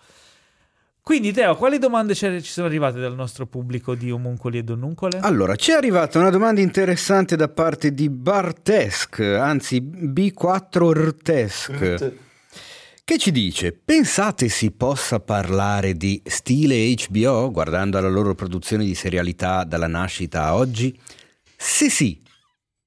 [1.07, 5.21] Quindi Teo, quali domande ci sono arrivate dal nostro pubblico di omuncoli e donnuncole?
[5.21, 12.15] Allora, ci è arrivata una domanda interessante da parte di Bartesk, anzi B4 Rtesk,
[13.05, 18.97] che ci dice: Pensate si possa parlare di stile HBO guardando alla loro produzione di
[18.97, 20.99] serialità dalla nascita a oggi?
[21.57, 22.21] Se sì,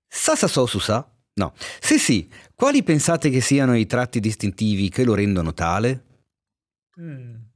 [0.05, 1.09] sa sa so su sa?
[1.35, 1.53] No.
[1.79, 6.03] Se sì, quali pensate che siano i tratti distintivi che lo rendono tale?
[6.99, 7.47] Mm.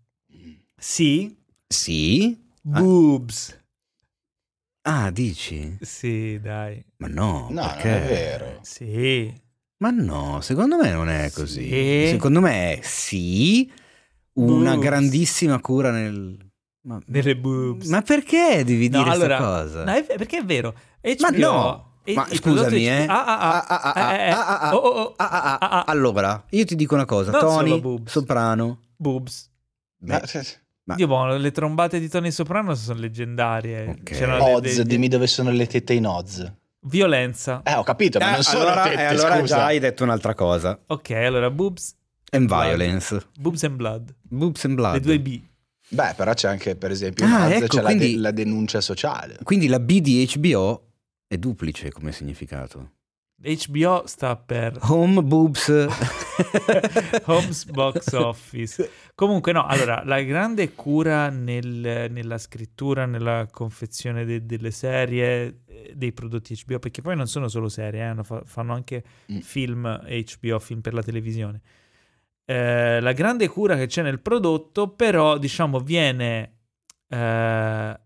[0.84, 1.34] Sì,
[1.66, 3.58] Sì, Boobs.
[4.86, 5.78] Ah, dici?
[5.80, 6.84] Sì, dai.
[6.98, 8.04] Ma no, No, non perché?
[8.04, 8.60] è vero.
[8.64, 9.34] Sì.
[9.78, 11.70] Ma no, secondo me non è così.
[11.70, 12.08] Sì.
[12.10, 13.72] Secondo me è sì,
[14.34, 14.84] una Boobs.
[14.84, 16.38] grandissima cura nel...
[16.86, 17.88] Ma, Nelle boobs.
[17.88, 19.84] ma perché devi No, dire allora, questa cosa?
[19.86, 20.74] no, è- perché è vero.
[21.20, 21.92] Ma HBO no!
[22.04, 23.06] e- Ma scusami, eh.
[23.06, 23.66] Ah, ah, ah.
[23.68, 25.84] Ah, ah, ah, ah, ah, ah, ah, Ah, ah.
[25.86, 28.12] Allora, io ti dico una cosa, Non Tony, boobs.
[28.12, 28.80] soprano.
[28.98, 29.50] Boobs.
[30.00, 30.22] Beh,
[30.86, 33.88] Ma- Dio buono, le trombate di Tony Soprano sono leggendarie.
[33.88, 34.04] Ok.
[34.04, 36.52] C'erano Oz, dei- dei- dimmi dove sono le tette in Oz.
[36.86, 37.62] Violenza.
[37.64, 39.56] Eh, ho capito, ma eh, non sono allora, tette, eh, allora scusa.
[39.56, 40.78] già hai detto un'altra cosa.
[40.88, 41.96] Ok, allora boobs,
[42.32, 43.26] And violence.
[43.40, 44.14] boobs and blood.
[44.22, 44.94] Boobs and blood.
[44.96, 45.42] Le due B.
[45.88, 48.32] Beh, però c'è anche, per esempio, in Ah, Oz ecco, c'è la, quindi- de- la
[48.32, 49.38] denuncia sociale.
[49.44, 50.88] Quindi la B di HBO
[51.28, 52.90] è duplice come significato.
[53.44, 55.68] HBO sta per Home boobs.
[57.26, 58.90] Homes Box Office.
[59.16, 65.94] Comunque, no, allora, la grande cura nel- nella scrittura, nella confezione de- delle serie, eh,
[65.96, 69.38] dei prodotti HBO, perché poi non sono solo serie, eh, fa- fanno anche Mm.
[69.40, 71.62] film HBO, film per la televisione.
[72.46, 76.58] Eh, la grande cura che c'è nel prodotto, però, diciamo, viene,
[77.08, 78.00] eh,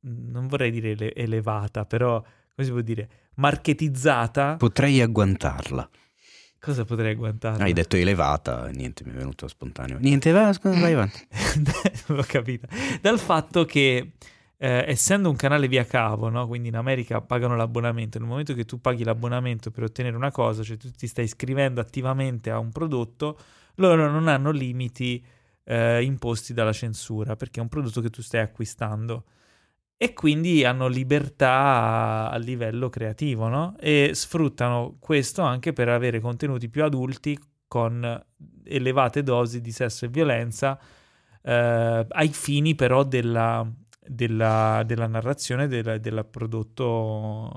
[0.00, 4.56] non vorrei dire ele- elevata, però, come si può dire, marketizzata.
[4.56, 5.88] Potrei agguantarla.
[6.58, 7.62] Cosa potrei agguantare?
[7.62, 9.98] Hai detto elevata, niente, mi è venuto spontaneo.
[10.00, 11.26] Niente, vai, vai avanti.
[12.06, 12.66] l'ho capita.
[13.00, 14.12] Dal fatto che
[14.58, 16.46] eh, essendo un canale via cavo, no?
[16.46, 20.62] quindi in America pagano l'abbonamento, nel momento che tu paghi l'abbonamento per ottenere una cosa,
[20.62, 23.38] cioè tu ti stai iscrivendo attivamente a un prodotto,
[23.76, 25.24] loro non hanno limiti
[25.64, 29.24] eh, imposti dalla censura, perché è un prodotto che tu stai acquistando.
[29.98, 33.76] E quindi hanno libertà a, livello creativo, no?
[33.78, 38.24] E sfruttano questo anche per avere contenuti più adulti con
[38.64, 40.78] elevate dosi di sesso e violenza,
[41.42, 43.66] eh, ai fini però della,
[44.06, 47.50] della, della narrazione del, del prodotto,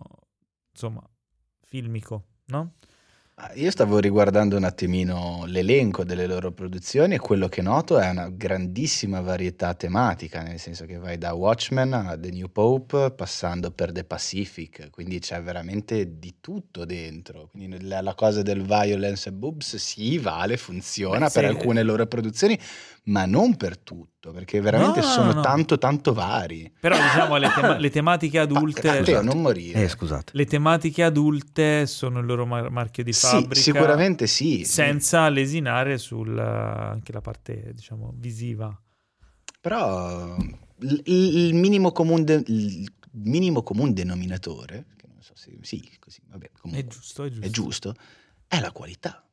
[0.72, 1.04] insomma,
[1.66, 2.76] filmico, no?
[3.42, 8.10] Ah, Io stavo riguardando un attimino l'elenco delle loro produzioni e quello che noto è
[8.10, 13.72] una grandissima varietà tematica, nel senso che vai da Watchmen a The New Pope passando
[13.72, 17.48] per The Pacific, quindi c'è veramente di tutto dentro.
[17.50, 21.50] Quindi la, la cosa del violence e boobs sì, vale, funziona Beh, per sì.
[21.50, 22.60] alcune loro produzioni,
[23.10, 25.42] ma non per tutto, perché veramente No, no, sono no.
[25.42, 26.72] tanto tanto vari.
[26.80, 28.88] Però diciamo le, tema- le tematiche adulte...
[28.90, 29.84] Ah, Matteo, non morire.
[29.84, 30.32] Eh, scusate.
[30.36, 33.56] Le tematiche adulte sono il loro mar- marchio di Sì, fabbrica.
[33.62, 34.64] sicuramente sì.
[34.64, 38.80] Senza lesinare sulla anche la parte, diciamo, visiva.
[39.62, 40.36] Però
[40.82, 46.22] il, il minimo comune de- il minimo comune denominatore, che non so se sì, così,
[46.28, 47.46] vabbè, È comunque giusto, è giusto.
[47.46, 47.96] è giusto,
[48.48, 49.24] è la qualità.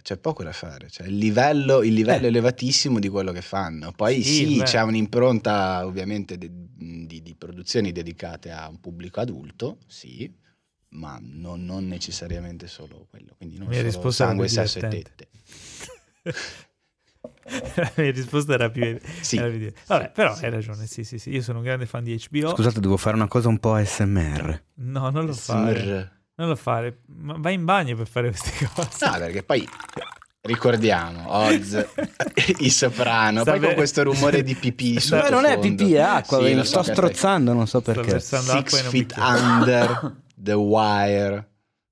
[0.00, 2.28] C'è poco da fare, cioè, il livello, il livello Eh.
[2.28, 3.92] elevatissimo di quello che fanno.
[3.92, 9.78] Poi Sì, sì, c'è un'impronta ovviamente de- di, di produzioni dedicate a un pubblico adulto,
[9.86, 10.32] sì,
[10.90, 13.34] ma non, non necessariamente solo quello.
[13.36, 15.28] Quindi non mia solo sangue, sesso e tette.
[17.76, 18.98] la mia risposta era più...
[19.20, 19.36] Sì.
[19.36, 19.48] era
[19.86, 20.44] Vabbè, Sì, però sì.
[20.44, 21.30] hai ragione, sì, sì, sì.
[21.30, 22.50] Io sono un grande fan di HBO.
[22.50, 24.62] Scusate, devo fare una cosa un po' ASMR.
[24.74, 26.20] No, non lo fare.
[26.34, 27.00] Non lo fare.
[27.06, 29.06] Ma vai in bagno per fare queste cose.
[29.06, 29.68] No, perché poi
[30.42, 31.86] ricordiamo Oz,
[32.58, 36.44] i soprano, Sta poi con questo rumore di pipì Ma non è pipì, è acqua,
[36.44, 38.18] Sì, lo sto so strozzando, non so perché.
[38.20, 39.14] Six Feet.
[39.16, 41.50] Under, The Wire,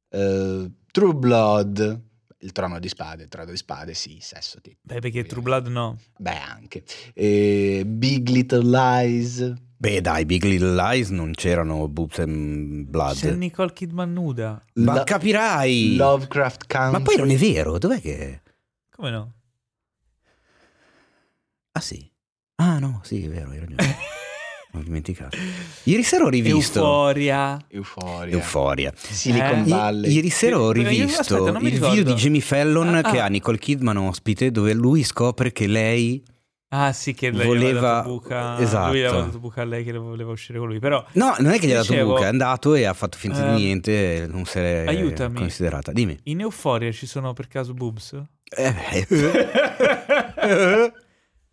[0.09, 2.01] eh, True Blood,
[2.39, 4.77] il trono di spade, il trono di spade, sì, sesso, sì.
[4.81, 5.99] Beh, perché True Blood no.
[6.19, 6.83] Beh, anche.
[7.15, 9.53] Eh, Big Little Lies,
[9.83, 13.17] Beh, dai, Big Little Lies non c'erano boobs and blood.
[13.17, 14.63] C'è Nicole Kidman nuda.
[14.75, 15.97] Ma Lo- capirai!
[15.97, 16.93] Lovecraft Country.
[16.93, 18.43] Ma poi non è vero, dov'è che...
[18.95, 19.33] Come no?
[21.73, 22.07] Ah sì.
[22.57, 23.97] Ah no, sì, è vero, hai ragione.
[24.75, 25.37] Ho dimenticato.
[25.85, 26.79] Ieri sera ho rivisto...
[26.79, 27.59] Euforia.
[27.69, 28.33] Euforia.
[28.37, 28.93] Euforia.
[28.95, 29.67] Silicon Eh?
[29.67, 30.13] I- Valley.
[30.13, 31.95] ieri sera ho io- rivisto aspetta, non mi il ricordo.
[31.97, 33.25] video di Jimmy Fallon Ah, che ah.
[33.25, 36.23] ha Nicole Kidman ospite dove lui scopre che lei...
[36.73, 38.59] Ah sì, che lei Voleva- dato buca.
[38.61, 38.91] esatto.
[38.93, 40.79] Lui aveva dato buca a lei che voleva uscire con lui.
[40.79, 43.45] Però No, non è che gli ha dato buca, è andato e ha fatto finta
[43.49, 45.39] Ehm, di niente, non se l'è aiutami.
[45.39, 45.91] considerata.
[45.91, 46.17] Dimmi.
[46.25, 48.13] in Euforia ci sono per caso boobs?
[48.57, 49.07] Eh, beh.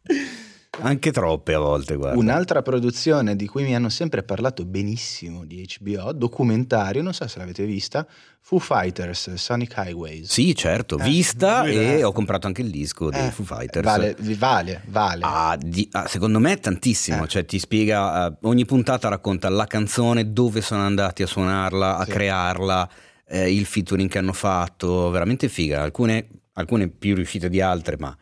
[0.79, 2.17] Anche troppe a volte, guarda.
[2.19, 7.39] Un'altra produzione di cui mi hanno sempre parlato benissimo di HBO, documentario, non so se
[7.39, 8.05] l'avete vista,
[8.39, 10.31] Foo Fighters, Sonic Highways.
[10.31, 13.85] Sì, certo, Eh, vista e ho comprato anche il disco dei Eh, Foo Fighters.
[13.85, 15.21] Vale, vale, vale.
[15.23, 17.27] Ah, di- ah, secondo me tantissimo, Eh.
[17.27, 22.03] cioè ti spiega, eh, ogni puntata racconta la canzone, dove sono andati a suonarla, a
[22.05, 22.11] Sì.
[22.11, 22.89] crearla,
[23.27, 28.15] eh, il featuring che hanno fatto, veramente figa, alcune, alcune più riuscite di altre, ma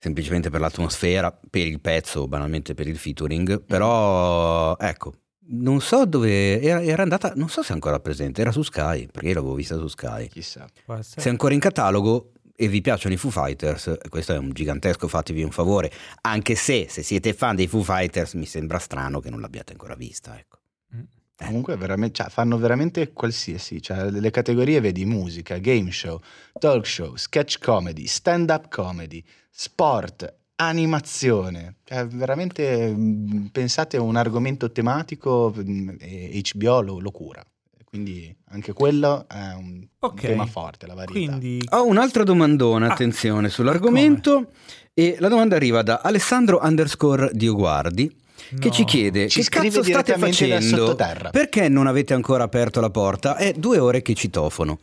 [0.00, 5.12] semplicemente per l'atmosfera, per il pezzo, banalmente per il featuring, però ecco,
[5.52, 9.08] non so dove era, era andata, non so se è ancora presente, era su Sky,
[9.08, 10.28] perché io l'avevo vista su Sky.
[10.28, 10.66] Chissà.
[11.00, 15.06] Se è ancora in catalogo e vi piacciono i Foo Fighters, questo è un gigantesco
[15.06, 15.92] fatevi un favore,
[16.22, 19.94] anche se se siete fan dei Foo Fighters mi sembra strano che non l'abbiate ancora
[19.94, 20.59] vista, ecco.
[21.44, 26.20] Comunque veramente, cioè, fanno veramente qualsiasi, cioè le categorie vedi musica, game show,
[26.58, 34.16] talk show, sketch comedy, stand up comedy, sport, animazione, cioè veramente mh, pensate a un
[34.16, 37.42] argomento tematico mh, e HBO lo, lo cura,
[37.84, 40.20] quindi anche quello è un, un Ok.
[40.20, 41.32] tema forte, la varietà.
[41.38, 44.52] Quindi Ho un'altra domandona, Ah, attenzione, sull'argomento
[44.92, 48.14] e la domanda arriva da Alessandro underscore Dioguardi
[48.58, 50.96] che ci chiede Ci che cazzo state facendo?
[51.30, 53.36] Perché non avete ancora aperto la porta?
[53.36, 54.78] È due ore che citofono.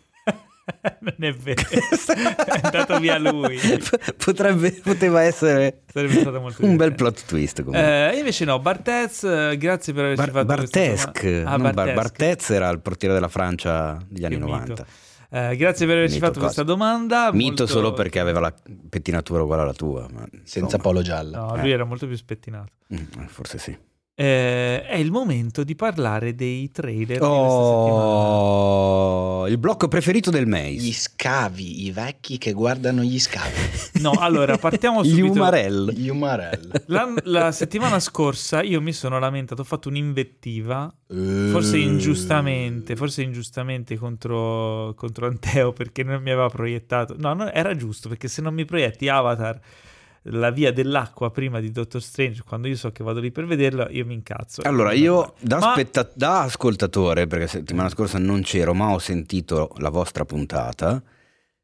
[0.99, 1.61] non è vero.
[1.70, 3.57] è andato via lui.
[4.24, 8.11] Potrebbe, poteva essere Sarebbe stato molto un bel plot twist comunque.
[8.11, 11.49] Eh, invece no, Bartez, eh, grazie per averci Bar- fatto questa Bartesque, domanda.
[11.51, 11.93] Ah, non Bar-.
[11.93, 14.55] Bartez era il portiere della Francia degli anni Che mito.
[14.55, 14.86] 90.
[15.30, 16.53] Eh, grazie per averci Mito fatto cosa.
[16.53, 17.32] questa domanda.
[17.34, 18.53] Mito molto- solo perché aveva la
[18.89, 20.07] pettinatura uguale alla tua.
[20.11, 21.38] ma, Senza insomma, polo giallo.
[21.38, 21.61] No, Eh.
[21.61, 22.71] lui era molto più spettinato.
[22.93, 23.78] mm, Forse sì.
[24.20, 28.03] Eh, è il momento di parlare dei trailer di questa settimana.
[28.03, 30.91] Oh, il blocco preferito del Gli Maze.
[30.91, 33.53] scavi, i vecchi che guardano gli scavi.
[34.01, 35.34] No, allora partiamo Gli subito.
[35.34, 35.91] Umarell.
[35.91, 36.72] Gli umarell.
[36.88, 41.49] La, la settimana scorsa io mi sono lamentato, ho fatto un'invettiva, Eh.
[41.51, 47.15] forse ingiustamente, forse ingiustamente contro, contro Anteo perché non mi aveva proiettato.
[47.20, 49.59] No, no, era giusto perché se non mi proietti Avatar,
[50.30, 53.89] la via dell'acqua prima di Doctor Strange, quando io so che vado lì per vederla,
[53.89, 54.61] io mi incazzo.
[54.63, 59.73] Allora, io da, Ma- spetta- da ascoltatore, perché settimana scorsa non c'ero, ma ho sentito
[59.78, 61.01] la vostra puntata,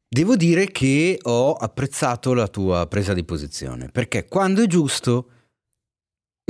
[0.08, 5.28] devo dire che ho apprezzato la tua presa di posizione, perché quando è giusto,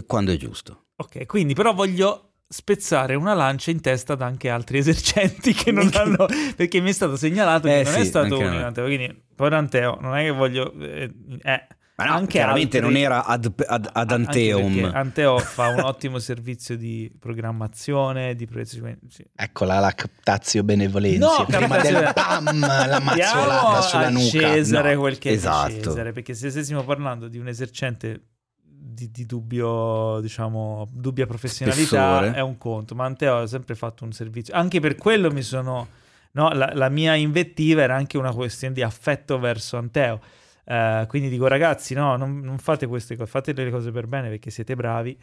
[0.06, 0.86] quando è giusto.
[0.96, 5.90] Ok, quindi però voglio spezzare una lancia in testa ad anche altri esercenti che non
[5.94, 8.44] hanno perché mi è stato segnalato che Eh non sì, è stato un.
[8.46, 11.10] Anteo quindi povero Anteo non è che voglio eh,
[11.42, 11.66] eh,
[11.96, 14.90] Ma no, anche chiaramente altri- non era ad, ad, ad Anteum.
[14.92, 19.24] Anteo fa un ottimo servizio di programmazione di proiezione sì.
[19.34, 21.24] Eccola la captazio benevolenza.
[21.38, 24.24] No, Prima captazio- del pam, la mazzolata sulla nuca.
[24.24, 25.70] Cesare No, quel che è esatto.
[25.70, 28.22] Cesare perché se stessimo parlando di un esercente
[28.64, 32.34] di, di dubbio, diciamo, dubbia professionalità Spessore.
[32.34, 34.52] è un conto, ma Anteo ha sempre fatto un servizio.
[34.54, 35.88] Anche per quello mi sono.
[36.32, 40.20] No, la, la mia invettiva era anche una questione di affetto verso Anteo.
[40.64, 44.28] Eh, quindi dico, ragazzi, no, non, non fate queste cose, fate le cose per bene
[44.30, 45.18] perché siete bravi.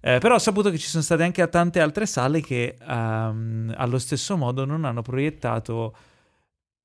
[0.00, 3.98] Eh, però ho saputo che ci sono state anche tante altre sale che ehm, allo
[3.98, 5.94] stesso modo non hanno proiettato.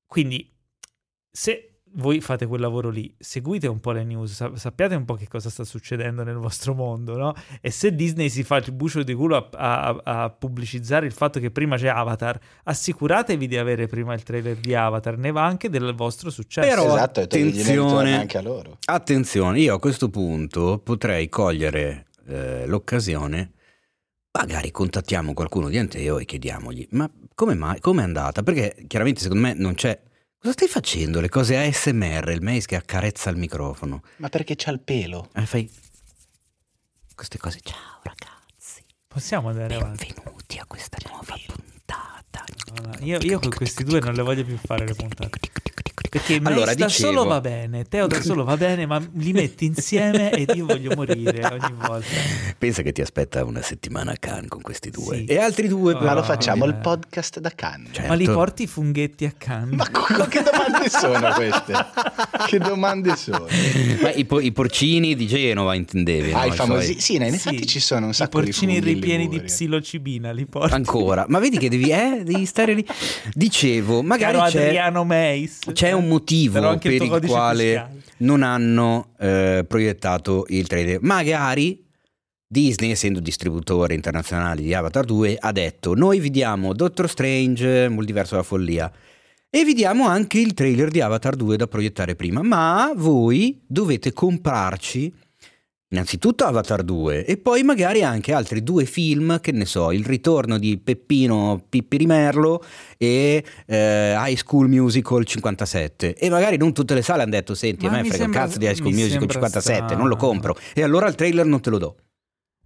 [0.06, 0.52] Quindi,
[1.30, 5.14] se voi fate quel lavoro lì, seguite un po' le news, sa- sappiate un po'
[5.14, 7.34] che cosa sta succedendo nel vostro mondo, no?
[7.60, 11.38] E se Disney si fa il bucio di culo a, a- a pubblicizzare il fatto
[11.38, 15.70] che prima c'è Avatar, assicuratevi di avere prima il trailer di Avatar, ne va anche
[15.70, 16.68] del vostro successo.
[16.68, 18.16] Però- Esatto, e attenzione.
[18.16, 18.78] anche a loro.
[18.86, 23.52] Attenzione, io a questo punto potrei cogliere eh, l'occasione,
[24.32, 28.42] magari contattiamo qualcuno di Anteo e chiediamogli, ma come mai, come è andata?
[28.42, 30.00] Perché chiaramente secondo me non c'è...
[30.44, 31.20] Cosa stai facendo?
[31.22, 34.02] Le cose ASMR, il maze che accarezza il microfono.
[34.16, 35.30] Ma perché c'ha il pelo?
[35.34, 35.72] E fai...
[37.14, 40.12] Queste cose, ciao ragazzi, Possiamo andare avanti.
[40.12, 42.44] benvenuti a questa nuova puntata.
[42.76, 45.40] Allora, Io, io con questi due non le voglio più fare le puntate.
[46.14, 49.64] Perché Allora, da dicevo- solo va bene, Teo da solo va bene, ma li metti
[49.64, 52.06] insieme ed io voglio morire ogni volta.
[52.56, 55.16] Pensa che ti aspetta una settimana a Cannes con questi due.
[55.16, 55.24] Sì.
[55.24, 56.00] E altri due Oh.
[56.04, 57.88] Ma lo facciamo il podcast da Cannes.
[57.94, 58.38] Cioè, Ma li Certo.
[58.38, 59.74] porti i funghetti a Cannes?
[59.74, 61.72] Ma co- che domande sono queste?
[62.46, 63.46] Che domande sono?
[64.00, 66.30] Ma i, po- i porcini di Genova intendevi?
[66.32, 66.44] Ah, no?
[66.44, 67.00] i I famosi.
[67.00, 70.46] Sì, no, in effetti ci sono un I sacco di porcini ripieni di psilocibina li
[70.46, 70.74] porti.
[70.74, 72.86] Ancora, ma vedi che devi, eh, devi stare lì.
[73.32, 75.72] Dicevo, magari Caro c'è, Adriano Mace.
[75.72, 78.02] c'è un motivo anche il per il quale fiscale.
[78.18, 81.00] non hanno eh, proiettato il trailer.
[81.02, 81.84] Magari
[82.46, 88.34] Disney, essendo distributore internazionale di Avatar 2, ha detto: Noi vi diamo Doctor Strange, Multiverso
[88.34, 88.92] della Follia.
[89.50, 92.42] E vi diamo anche il trailer di Avatar 2 da proiettare prima.
[92.42, 95.12] Ma voi dovete comprarci
[95.94, 100.58] innanzitutto Avatar 2 e poi magari anche altri due film, che ne so, il ritorno
[100.58, 102.62] di Peppino Pippirimerlo
[102.98, 106.14] e eh, High School Musical 57.
[106.16, 108.46] E magari non tutte le sale hanno detto: Senti, Ma a me frega sembra- un
[108.46, 110.16] cazzo di High School Musical sembra 57, non lo strano.
[110.16, 110.56] compro.
[110.74, 111.96] E allora il trailer non te lo do.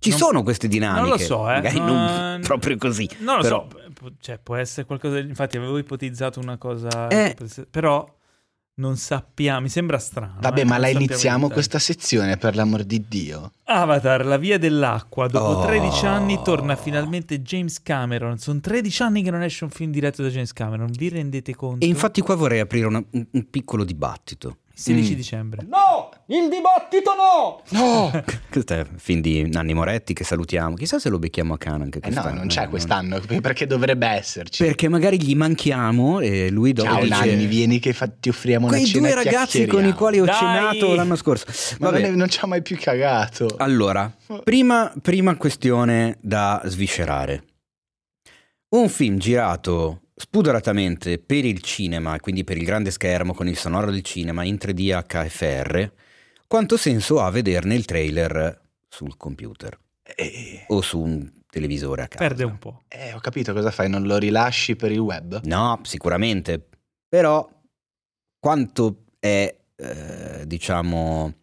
[0.01, 1.01] Ci Non- sono queste dinamiche.
[1.01, 1.55] Non lo so, eh.
[1.55, 3.09] Magari non Eh, proprio così.
[3.18, 5.18] Non lo però- so, cioè, può essere qualcosa.
[5.18, 7.09] Infatti, avevo ipotizzato una cosa.
[7.09, 7.37] Eh.
[7.70, 8.07] Però
[8.79, 10.39] non sappiamo, mi sembra strano.
[10.41, 13.53] Vabbè, eh, ma la iniziamo questa sezione, per l'amor di Dio.
[13.64, 15.26] Avatar, la via dell'acqua.
[15.29, 15.66] Dopo Oh.
[15.66, 18.39] 13 anni torna finalmente James Cameron.
[18.39, 20.91] Sono 13 anni che non esce un film diretto da James Cameron.
[20.91, 21.85] Vi rendete conto?
[21.85, 24.59] E infatti qua vorrei aprire una- un, un piccolo dibattito.
[24.79, 25.16] 16 Mm.
[25.16, 25.66] dicembre.
[25.68, 26.09] No!
[26.26, 27.62] Il dibattito no!
[27.70, 28.22] No!
[28.49, 30.76] Questo è film di Nanni Moretti che salutiamo.
[30.76, 32.39] Chissà se lo becchiamo a Cannes anche Eh no, quest'anno.
[32.39, 34.62] non c'è eh, quest'anno, perché dovrebbe esserci.
[34.64, 37.14] Perché magari gli manchiamo e lui dopo Ciao dice...
[37.14, 40.24] Nanni, vieni che fa- ti offriamo una Quei cena due ragazzi con i quali ho
[40.24, 40.35] Dai!
[40.37, 41.47] cenato l'anno scorso.
[41.81, 42.03] Ma Vabbè.
[42.09, 43.49] non, non ci ha mai più cagato.
[43.59, 44.14] Allora,
[44.45, 47.43] prima, prima questione da sviscerare.
[48.70, 53.91] Un film girato spudoratamente per il cinema, quindi per il grande schermo con il sonoro
[53.91, 55.93] del cinema in 3D HFR,
[56.47, 62.27] quanto senso ha vederne il trailer sul computer Eh, o su un televisore a casa?
[62.27, 62.83] Perde un po'.
[62.89, 65.41] eh, ho capito cosa fai, non lo rilasci per il web?
[65.45, 66.69] No, sicuramente.
[67.09, 67.49] Però
[68.39, 71.35] quanto è, eh, diciamo,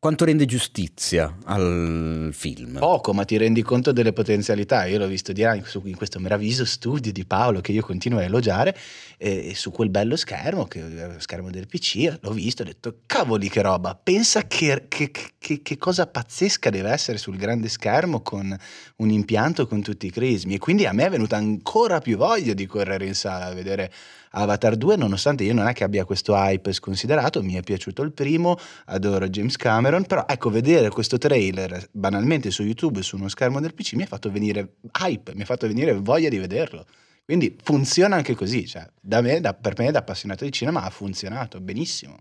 [0.00, 2.78] quanto rende giustizia al film?
[2.78, 4.86] Poco, ma ti rendi conto delle potenzialità.
[4.86, 5.62] Io l'ho visto di là in,
[5.94, 8.74] questo meraviglioso studio di Paolo che io continuo a elogiare,
[9.18, 13.00] e, su quel bello schermo, che lo schermo del PC, l'ho visto e ho detto,
[13.04, 18.22] cavoli che roba, pensa che, che- che- che cosa pazzesca deve essere sul grande schermo
[18.22, 18.56] con
[18.96, 20.54] un impianto con tutti i crismi.
[20.54, 23.92] E quindi a me è venuta ancora più voglia di correre in sala a vedere
[24.32, 28.12] Avatar 2, nonostante io non è che abbia questo hype sconsiderato, mi è piaciuto il
[28.12, 28.56] primo,
[28.86, 33.74] adoro James Cameron, però ecco, vedere questo trailer banalmente su YouTube su uno schermo del
[33.74, 36.86] PC mi ha fatto venire hype, mi ha fatto venire voglia di vederlo.
[37.24, 40.90] Quindi funziona anche così, cioè, da me, da- per me da appassionato di cinema ha
[40.90, 42.16] funzionato benissimo.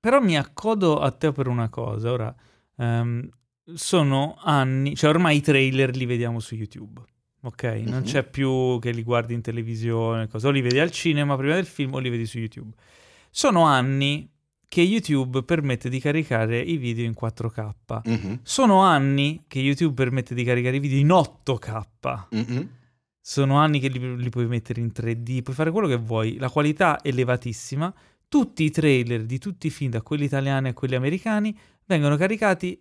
[0.00, 2.12] Però mi accodo a te per una cosa.
[2.12, 2.34] Ora,
[2.76, 3.28] ehm,
[3.74, 7.02] sono anni, cioè ormai i trailer li vediamo su YouTube.
[7.46, 8.02] Ok, non Mhm.
[8.04, 10.48] c'è più che li guardi in televisione, cosa.
[10.48, 12.72] o li vedi al cinema prima del film o li vedi su YouTube.
[13.30, 14.28] Sono anni
[14.68, 18.00] che YouTube permette di caricare i video in 4K.
[18.04, 22.26] Mhm, Sono anni che YouTube permette di caricare i video in 8K.
[22.32, 22.68] mhm.
[23.20, 26.36] Sono anni che li, li puoi mettere in 3D, puoi fare quello che vuoi.
[26.38, 27.92] La qualità è elevatissima.
[28.28, 32.80] Tutti i trailer di tutti i film, da quelli italiani a quelli americani, vengono caricati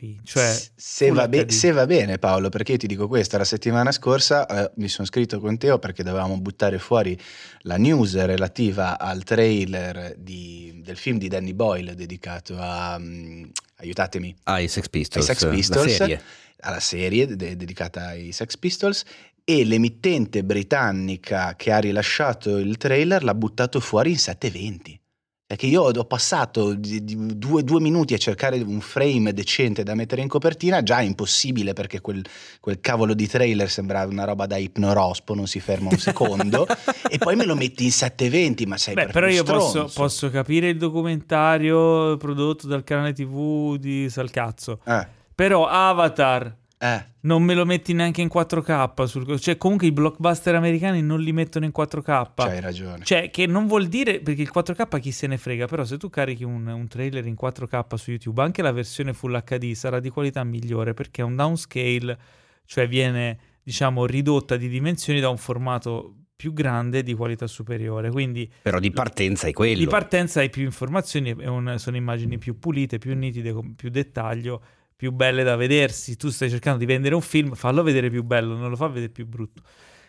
[0.00, 0.16] 1080p.
[0.24, 3.92] Cioè, se, va be- se va bene Paolo, perché io ti dico questo, la settimana
[3.92, 7.18] scorsa eh, mi sono scritto con Teo perché dovevamo buttare fuori
[7.60, 12.98] la news relativa al trailer di- del film di Danny Boyle dedicato a...
[12.98, 13.44] mm,
[13.76, 16.22] aiutatemi, ai Sex Pistols, ai Sex Pistols, la serie.
[16.60, 19.04] alla serie de- dedicata ai Sex Pistols
[19.48, 25.00] e l'emittente britannica che ha rilasciato il trailer l'ha buttato fuori in 720.
[25.48, 30.26] Perché io ho passato due, due minuti a cercare un frame decente da mettere in
[30.26, 32.24] copertina, già è impossibile perché quel,
[32.58, 36.66] quel cavolo di trailer sembrava una roba da ipnorospo, non si ferma un secondo,
[37.08, 40.68] e poi me lo metti in 720, ma sei Beh, però io posso, posso capire
[40.68, 44.80] il documentario prodotto dal canale TV di Salcazzo.
[44.84, 47.04] Eh, Però Avatar eh.
[47.20, 49.04] non me lo metti neanche in 4K.
[49.04, 52.32] sul- cioè, comunque i blockbuster americani non li mettono in 4K.
[52.36, 53.04] C'hai ragione.
[53.04, 56.10] Cioè, che non vuol dire perché il 4K chi se ne frega, però se tu
[56.10, 60.10] carichi un, un trailer in 4K su YouTube, anche la versione Full HD sarà di
[60.10, 62.18] qualità migliore perché è un downscale,
[62.66, 68.10] cioè viene, diciamo, ridotta di dimensioni da un formato più grande di qualità superiore.
[68.10, 69.78] Quindi Però di partenza è quello.
[69.78, 73.88] di partenza hai più informazioni, è un- sono immagini più pulite, più nitide, con più
[73.88, 74.62] dettaglio,
[74.96, 76.16] più belle da vedersi.
[76.16, 79.12] Tu stai cercando di vendere un film, fallo vedere più bello, non lo fa vedere
[79.12, 79.62] più brutto.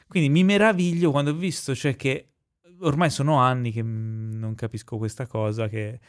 [0.08, 2.30] Quindi mi meraviglio quando ho visto, cioè che
[2.80, 6.00] ormai sono anni che mm, non capisco questa cosa, che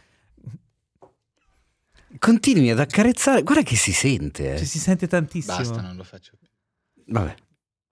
[2.18, 4.54] Continui ad accarezzare, guarda che si sente.
[4.54, 4.56] eh.
[4.56, 5.56] cioè, si sente tantissimo.
[5.56, 6.48] Basta, non lo faccio più.
[7.12, 7.34] Vabbè.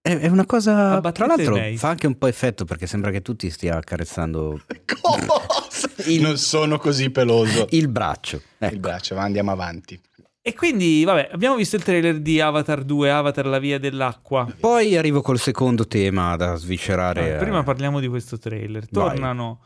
[0.01, 0.99] È, è una cosa.
[1.11, 1.77] Tra l'altro lei.
[1.77, 4.59] fa anche un po' effetto perché sembra che tu ti stia accarezzando
[5.01, 6.09] Cosa?
[6.09, 7.67] Il- Non sono così peloso.
[7.71, 8.41] il braccio.
[8.57, 8.73] Ecco.
[8.73, 9.99] Il braccio, ma andiamo avanti.
[10.47, 14.47] E quindi, vabbè, abbiamo visto il trailer di Avatar 2, Avatar la via dell'acqua.
[14.57, 17.33] Poi arrivo col secondo tema da sviscerare.
[17.33, 17.37] Ah, eh.
[17.37, 18.87] prima parliamo di questo trailer.
[18.87, 19.59] Tornano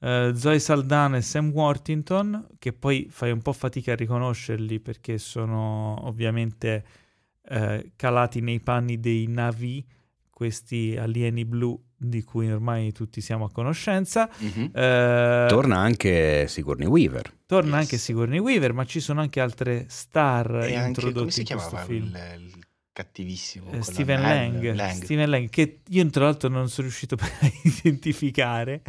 [0.00, 5.18] eh, Zoe Saldana e Sam Worthington, che poi fai un po' fatica a riconoscerli perché
[5.18, 6.82] sono ovviamente
[7.50, 9.86] eh, calati nei panni dei Navi,
[10.30, 14.28] questi alieni blu di cui ormai tutti siamo a conoscenza.
[14.38, 14.70] Mhm.
[14.74, 17.32] Eh, Torna anche Sigourney Weaver.
[17.46, 17.80] torna Yes.
[17.80, 21.46] anche Sigourney Weaver, ma ci sono anche altre star E anche, introdotte come si in
[21.46, 22.04] questo chiamava film.
[22.04, 23.70] il, il cattivissimo?
[23.72, 25.02] Eh, Steven Lang, Lang, Lang.
[25.02, 28.82] Steven Lang, che io tra l'altro non sono riuscito a identificare.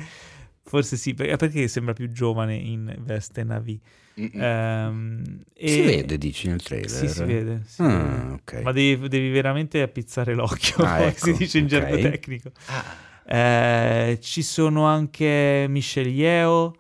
[0.66, 3.80] Forse sì, per- perché sembra più giovane in veste Navi.
[4.16, 6.90] E- Si vede, dici nel trailer?
[6.90, 7.62] Sì, si vede.
[7.66, 8.34] si Ah, vede.
[8.34, 8.62] ok.
[8.64, 12.02] Ma devi, devi veramente appizzare l'occhio, Ah, ecco, si dice in gergo ok.
[12.02, 12.52] tecnico.
[12.68, 16.76] Ah, Eh, ci sono anche Michelle Yeo,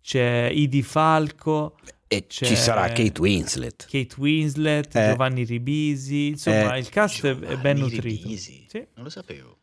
[0.00, 1.76] c'è Idi Falco,
[2.06, 3.86] E ci sarà Kate Winslet.
[3.90, 5.08] Kate Winslet, Eh.
[5.10, 6.78] Giovanni Ribisi, insomma Eh.
[6.80, 8.02] il cast è- è ben Giovanni nutrito.
[8.06, 8.64] Ribisi.
[8.68, 8.78] Sì.
[8.94, 9.58] Non lo sapevo.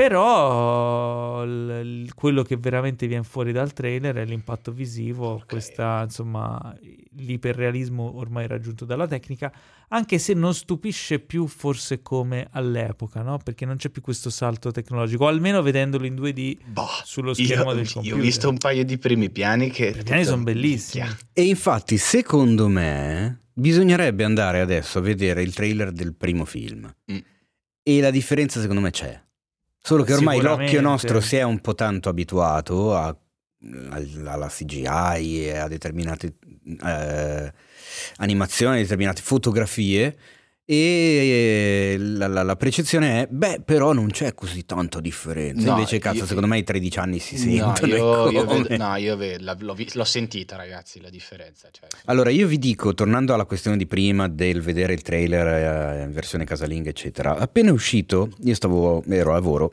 [0.00, 5.46] Però il- quello che veramente viene fuori dal trailer è l'impatto visivo, Ok.
[5.46, 6.74] questa insomma
[7.16, 9.52] l'iperrealismo ormai raggiunto dalla tecnica,
[9.88, 13.38] anche se non stupisce più forse come all'epoca, no?
[13.42, 17.74] Perché non c'è più questo salto tecnologico, almeno vedendolo in 2D Boh, sullo schermo io,
[17.74, 18.18] del io computer.
[18.18, 19.88] ho visto un paio di primi piani che...
[19.88, 21.04] I piani sono bellissimi.
[21.04, 21.26] Minchia.
[21.32, 26.90] E infatti, secondo me, bisognerebbe andare adesso a vedere il trailer del primo film.
[27.12, 27.18] Mm.
[27.82, 29.20] E la differenza, secondo me, c'è.
[29.82, 33.06] Solo che ormai l'occhio nostro si è un po' tanto abituato a-
[33.90, 36.34] al- alla CGI e a determinate
[36.84, 37.52] eh,
[38.16, 40.16] animazioni, a determinate fotografie.
[40.72, 45.66] E la, la- la percezione è, beh, però non c'è così tanta differenza.
[45.68, 47.96] No, Invece, cazzo, io- secondo me i 13 anni si No, sentono.
[47.96, 48.62] io, e io come.
[48.62, 51.68] vedo- no, io ve- la- l'ho, l'ho sentita, ragazzi, la differenza.
[51.72, 56.02] Cioè, Allora, io vi dico, tornando alla questione di prima del vedere il trailer eh,
[56.04, 59.72] in versione casalinga, eccetera, appena uscito, io stavo, ero a lavoro,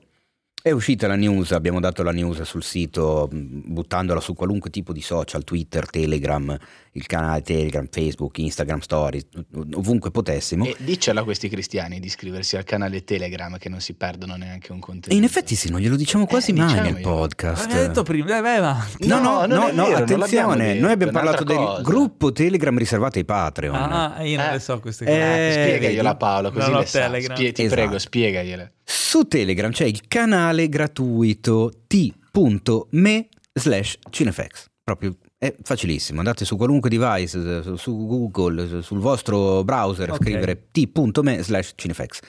[0.67, 4.93] è uscita la news, abbiamo dato la news sul sito, mh, buttandola su qualunque tipo
[4.93, 6.55] di social, Twitter, Telegram,
[6.93, 9.25] il canale Telegram, Facebook, Instagram Stories,
[9.73, 10.65] ovunque potessimo.
[10.65, 14.71] E diccelo a questi cristiani di iscriversi al canale Telegram che non si perdono neanche
[14.71, 15.09] un contenuto.
[15.11, 17.09] E in effetti sì, non glielo diciamo quasi Eh, mai nel diciamoglielo.
[17.15, 17.67] podcast.
[17.67, 19.07] L'avete detto prima, dai, vai avanti.
[19.07, 21.81] No, no, No, no, vero, attenzione, detto, noi abbiamo parlato del cosa.
[21.81, 23.75] gruppo Telegram riservato ai Patreon.
[23.75, 24.51] Ah, io non Eh.
[24.53, 25.51] le so queste Eh, cose.
[25.77, 26.15] Spiegagliela?
[26.15, 26.99] Paolo, così Non le sa.
[27.01, 27.35] Telegram.
[27.35, 27.81] Spie- ti Esatto.
[27.81, 28.71] prego, spiegagliele.
[28.89, 34.65] Su Telegram c'è il canale gratuito t.me slash cinefx.
[34.83, 36.19] Proprio è facilissimo.
[36.19, 40.23] Andate su qualunque device, su- Google, su- sul vostro browser, a Ok.
[40.23, 42.19] scrivere t.me slash cinefx.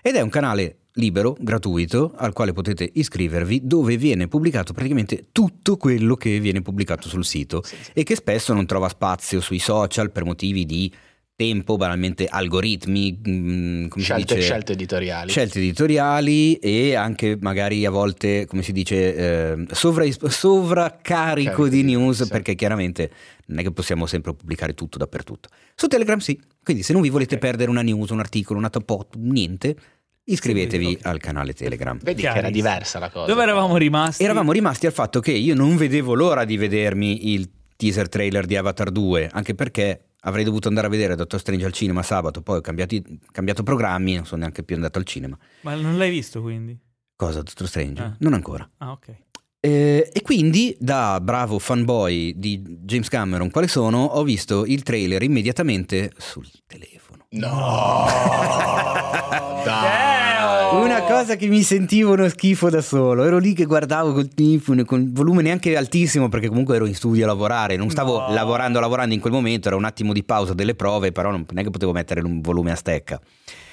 [0.00, 5.76] Ed è un canale libero, gratuito, al quale potete iscrivervi, dove viene pubblicato praticamente tutto
[5.76, 7.62] quello che viene pubblicato sul sito
[7.92, 10.92] e che spesso non trova spazio sui social per motivi di
[11.36, 14.46] tempo, banalmente algoritmi, mm, come Scelte, si dice?
[14.46, 15.30] scelte editoriali.
[15.30, 21.82] scelte editoriali e anche magari a volte, come si dice, eh, sovra- sovraccarico Carico di
[21.82, 22.28] news sì.
[22.28, 23.10] perché chiaramente
[23.46, 25.48] non è che possiamo sempre pubblicare tutto dappertutto.
[25.74, 27.40] Su Telegram sì, quindi se non vi volete Ok.
[27.40, 29.76] perdere una news, un articolo, una top hot, niente,
[30.24, 31.06] iscrivetevi ok.
[31.06, 31.98] al canale Telegram.
[32.00, 33.26] Vedi che era diversa la cosa.
[33.26, 34.22] Dove eravamo rimasti?
[34.22, 38.56] Eravamo rimasti al fatto che io non vedevo l'ora di vedermi il teaser trailer di
[38.56, 42.58] Avatar 2, anche perché avrei dovuto andare a vedere Doctor Strange al cinema sabato, poi
[42.58, 45.38] ho cambiati- cambiato programmi, non sono neanche più andato al cinema.
[45.62, 46.78] Ma non l'hai visto quindi?
[47.16, 48.02] Cosa, Doctor Strange?
[48.02, 48.14] Ah.
[48.18, 48.68] Non ancora.
[48.78, 49.14] Ah, ok.
[49.60, 55.22] Eh, e quindi, da bravo fanboy di James Cameron, quale sono, ho visto il trailer
[55.22, 57.26] immediatamente sul telefono.
[57.30, 58.04] No!
[59.64, 60.43] Dai!
[60.82, 64.84] Una cosa che mi sentivo uno schifo da solo, ero lì che guardavo col telefono,
[64.84, 68.32] con il volume neanche altissimo perché comunque ero in studio a lavorare, non stavo No.
[68.32, 71.62] lavorando lavorando in quel momento, era un attimo di pausa delle prove, però non, è
[71.62, 73.20] che potevo mettere un volume a stecca.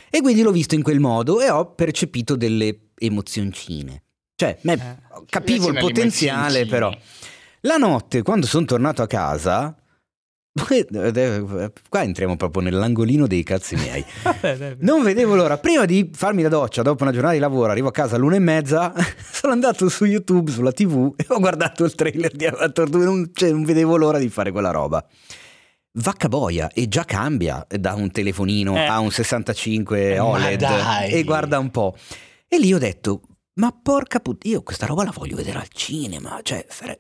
[0.10, 4.04] E quindi l'ho visto in quel modo e ho percepito delle emozioncine.
[4.36, 5.24] Cioè, me- Eh.
[5.30, 6.92] capivo il potenziale, però.
[7.62, 9.76] La notte, quando sono tornato a casa,
[11.88, 14.04] qua entriamo proprio nell'angolino dei cazzi miei.
[14.80, 15.58] Non vedevo l'ora.
[15.58, 18.40] Prima di farmi la doccia, dopo una giornata di lavoro, arrivo a casa all'una e
[18.40, 18.94] mezza.
[19.32, 23.04] Sono andato su YouTube, sulla TV e ho guardato il trailer di Avatar 2.
[23.04, 25.06] Non, cioè, non vedevo l'ora di fare quella roba.
[25.94, 28.86] Vacca boia e già cambia da un telefonino Eh.
[28.86, 30.66] a un 65 Ma OLED
[31.10, 31.96] e guarda un po'.
[32.48, 33.22] E lì ho detto:
[33.56, 36.40] Ma porca puttana, io questa roba la voglio vedere al cinema.
[36.44, 37.00] Cioè, sare-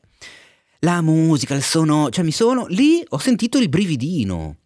[0.83, 4.57] la musica, il suono, cioè mi sono lì, ho sentito il brividino.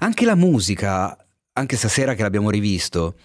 [0.00, 1.16] Anche la musica,
[1.52, 3.16] anche stasera che l'abbiamo rivisto,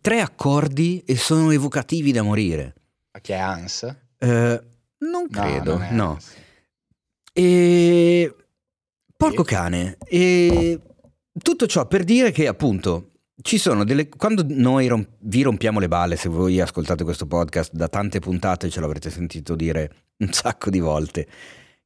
[0.00, 2.74] tre accordi e sono evocativi da morire.
[3.12, 3.82] Ma che è Hans?
[4.18, 4.62] Eh,
[4.98, 6.18] non No, credo, non è no.
[7.32, 8.34] E
[9.16, 9.98] porco cane.
[10.06, 10.80] E
[11.42, 13.10] tutto ciò per dire che appunto
[13.42, 17.72] ci sono delle quando noi rom- vi rompiamo le balle, se voi ascoltate questo podcast
[17.72, 21.26] da tante puntate ce l'avrete sentito dire un sacco di volte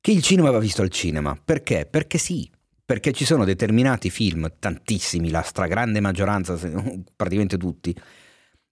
[0.00, 1.38] che il cinema va visto al cinema.
[1.42, 1.86] Perché?
[1.86, 2.50] Perché sì.
[2.84, 6.58] Perché ci sono determinati film, tantissimi, la stragrande maggioranza,
[7.14, 7.94] praticamente tutti,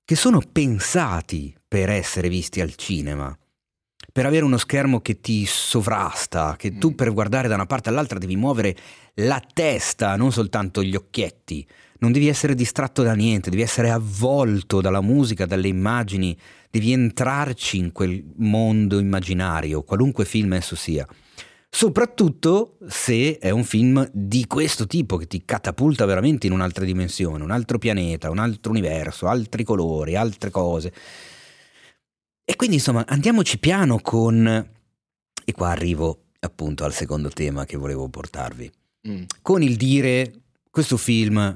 [0.04, 3.36] che sono pensati per essere visti al cinema
[4.11, 6.94] per avere uno schermo che ti sovrasta, che tu Mm.
[6.94, 8.74] per guardare da una parte all'altra devi muovere
[9.16, 11.64] la testa, non soltanto gli occhietti.
[12.01, 16.36] Non devi essere distratto da niente, devi essere avvolto dalla musica, dalle immagini,
[16.70, 21.07] devi entrarci in quel mondo immaginario, qualunque film esso sia.
[21.70, 27.44] Soprattutto se è un film di questo tipo che ti catapulta veramente in un'altra dimensione,
[27.44, 30.92] un altro pianeta, un altro universo, altri colori, altre cose.
[32.44, 34.70] E quindi insomma andiamoci piano con...
[35.44, 38.70] E qua arrivo appunto al secondo tema che volevo portarvi.
[39.09, 39.22] Mm.
[39.42, 40.32] Con il dire
[40.70, 41.55] questo film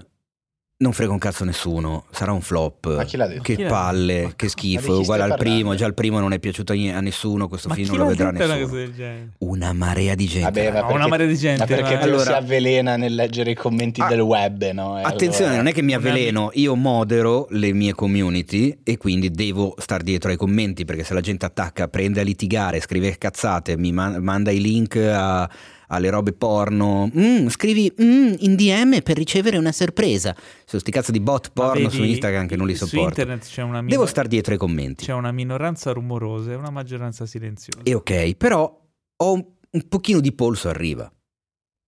[0.83, 2.97] non frega un cazzo a nessuno, sarà un flop.
[2.97, 3.43] Ma chi l'ha detto?
[3.43, 6.73] Che Chi palle, Ma che schifo, uguale al primo, già il primo non è piaciuto
[6.73, 8.93] a nessuno, questo Ma film non lo vedrà una nessuno.
[8.93, 9.29] genere?
[9.39, 10.45] Una marea di gente.
[10.51, 13.55] Vabbè, ma perché, una marea di gente, ma perché Allora- si avvelena nel leggere i
[13.55, 14.99] commenti Ah, del web, no?
[14.99, 18.97] E Attenzione, allora- non è che mi Una avveleno, io modero le mie community e
[18.97, 23.17] quindi devo star dietro ai commenti perché se la gente attacca, prende a litigare, scrive
[23.19, 25.49] cazzate, mi man- manda i link a-
[25.93, 30.35] alle robe porno, mm, scrivi mm, in DM per ricevere una sorpresa.
[30.65, 33.23] Sono sti cazzo di bot Ma porno vedi, su Instagram che non li sopporto.
[33.23, 35.05] una, Devo minor- star dietro ai commenti.
[35.05, 37.81] c'è una minoranza rumorosa e una maggioranza silenziosa.
[37.83, 38.81] E ok, però
[39.17, 41.13] ho un, un pochino di polso arriva.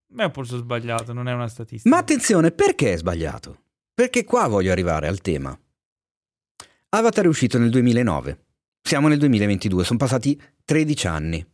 [0.06, 1.88] Beh, è un polso sbagliato, non è una statistica.
[1.88, 3.62] Ma attenzione, perché è sbagliato?
[3.94, 5.58] Perché qua voglio arrivare al tema.
[6.90, 8.38] Avatar è uscito nel 2009.
[8.80, 11.46] Siamo nel 2022, sono passati 13 anni.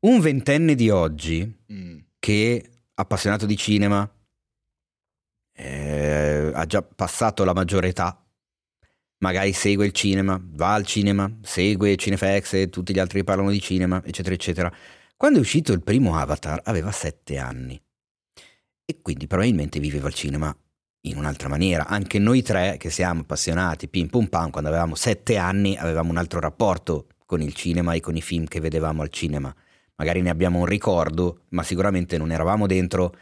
[0.00, 1.98] Un ventenne di oggi, Mm.
[2.18, 4.10] che appassionato di cinema,
[5.54, 8.22] eh, ha già passato la maggiore età,
[9.18, 13.50] magari segue il cinema, va al cinema, segue Cinefax e tutti gli altri che parlano
[13.50, 14.74] di cinema, eccetera, eccetera.
[15.16, 17.80] Quando è uscito il primo Avatar aveva 7 anni
[18.86, 20.54] e quindi probabilmente viveva il cinema
[21.02, 21.86] in un'altra maniera.
[21.86, 26.16] Anche noi tre che siamo appassionati, pim pum pam, quando avevamo 7 anni avevamo un
[26.16, 29.54] altro rapporto con il cinema e con i film che vedevamo al cinema.
[30.00, 33.14] Magari ne abbiamo un ricordo, ma sicuramente non eravamo dentro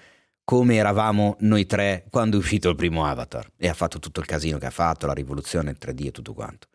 [0.45, 4.27] come eravamo noi tre quando è uscito il primo Avatar e ha fatto tutto il
[4.27, 6.69] casino che ha fatto, la rivoluzione, il 3D e tutto quanto.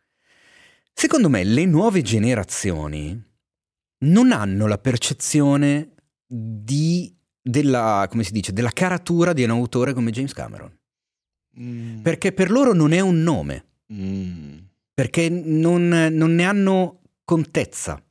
[0.92, 3.18] Secondo me le nuove generazioni
[4.00, 5.94] non hanno la percezione
[6.28, 10.78] di, della, come si dice, della caratura di un autore come James Cameron.
[11.62, 12.02] Mm.
[12.02, 14.58] Perché per loro non è un nome, Mm.
[14.94, 18.04] perché non, non ne hanno contezza.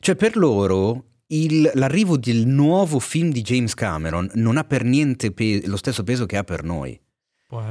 [0.00, 5.30] Cioè per loro il- l'arrivo del nuovo film di James Cameron non ha per niente
[5.32, 6.98] pe- lo stesso peso che ha per noi.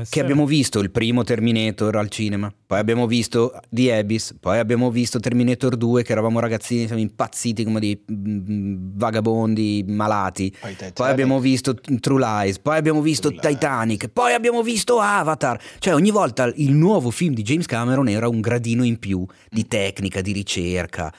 [0.09, 4.89] Che abbiamo visto il primo Terminator al cinema, poi abbiamo visto The Abyss, poi abbiamo
[4.89, 10.51] visto Terminator 2 che eravamo ragazzini, siamo impazziti come dei mm, vagabondi malati.
[10.59, 10.75] Poi.
[10.93, 13.53] Poi abbiamo visto True Lies, poi abbiamo visto True Lies.
[13.53, 15.61] Titanic, poi abbiamo visto Avatar.
[15.77, 19.67] Cioè ogni volta il nuovo film di James Cameron era un gradino in più di
[19.67, 21.13] tecnica, di ricerca.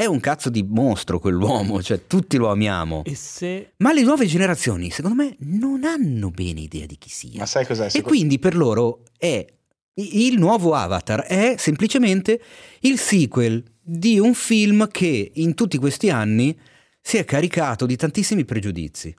[0.00, 3.04] È un cazzo di mostro quell'uomo, cioè tutti lo amiamo.
[3.04, 3.74] E se...
[3.76, 7.40] Ma le nuove generazioni, secondo me, non hanno bene idea di chi sia.
[7.40, 7.84] Ma sai cos'è?
[7.84, 9.44] E Secondo- quindi per loro è
[9.92, 12.40] il nuovo Avatar è semplicemente
[12.80, 16.58] il sequel di un film che in tutti questi anni
[16.98, 19.14] si è caricato di tantissimi pregiudizi.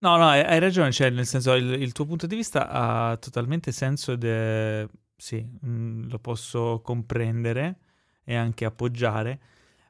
[0.00, 3.70] No, no, hai, ragione, cioè, nel senso, il, il tuo punto di vista ha totalmente
[3.70, 4.84] senso ed è...
[5.14, 7.82] Sì, mm, lo posso comprendere
[8.28, 9.38] e anche appoggiare.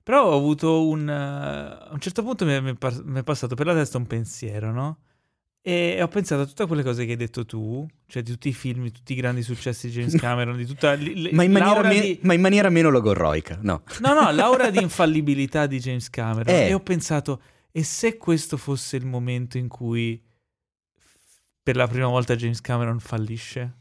[0.04, 1.08] Però ho avuto un...
[1.08, 3.74] eh, a un certo punto mi è, mi è par- mi è passato per la
[3.74, 4.98] testa un pensiero, no?
[5.60, 8.52] E ho pensato a tutte quelle cose che hai detto tu, cioè di tutti i
[8.52, 11.50] film, di tutti i grandi successi di James Cameron, di tutta l- l- Ma in,
[11.50, 13.82] maniera l'aura me- di- ma in maniera meno logorroica, no.
[14.00, 16.54] No, no, l'aura di infallibilità di James Cameron.
[16.54, 16.68] Eh.
[16.68, 20.22] E ho pensato, e se questo fosse il momento in cui
[21.60, 23.74] per la prima volta James Cameron fallisce?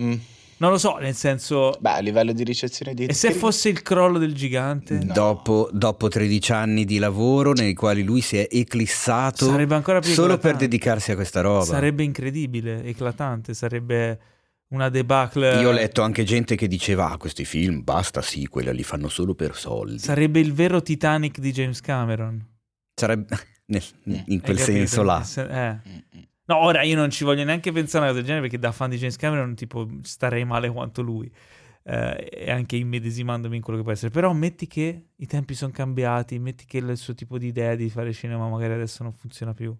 [0.00, 0.14] Mm.
[0.60, 1.76] Non lo so, nel senso...
[1.78, 4.98] Beh, a livello di ricezione di E se fosse il crollo del gigante?
[4.98, 5.12] No.
[5.12, 10.10] Dopo, dopo 13 anni di lavoro nei quali lui si è eclissato Sarebbe ancora più
[10.10, 10.64] solo per eclatante.
[10.68, 11.64] dedicarsi a questa roba.
[11.64, 14.18] Sarebbe incredibile, eclatante, sarebbe
[14.70, 15.60] una debacle...
[15.60, 19.34] Io ho letto anche gente che diceva: Ah, questi film basta sequel, li fanno solo
[19.34, 19.98] per soldi.
[19.98, 22.44] Sarebbe il vero Titanic di James Cameron.
[22.94, 23.26] Sarebbe
[23.66, 25.16] nel- in Hai quel senso là.
[25.18, 26.26] Nel sen- eh.
[26.48, 28.72] No, ora io non ci voglio neanche pensare a una cosa del genere perché da
[28.72, 31.30] fan di James Cameron tipo starei male quanto lui
[31.84, 34.10] eh, e anche immedesimandomi in quello che può essere.
[34.10, 37.90] Però metti che i tempi sono cambiati, metti che il suo tipo di idea di
[37.90, 39.74] fare cinema magari adesso non funziona più.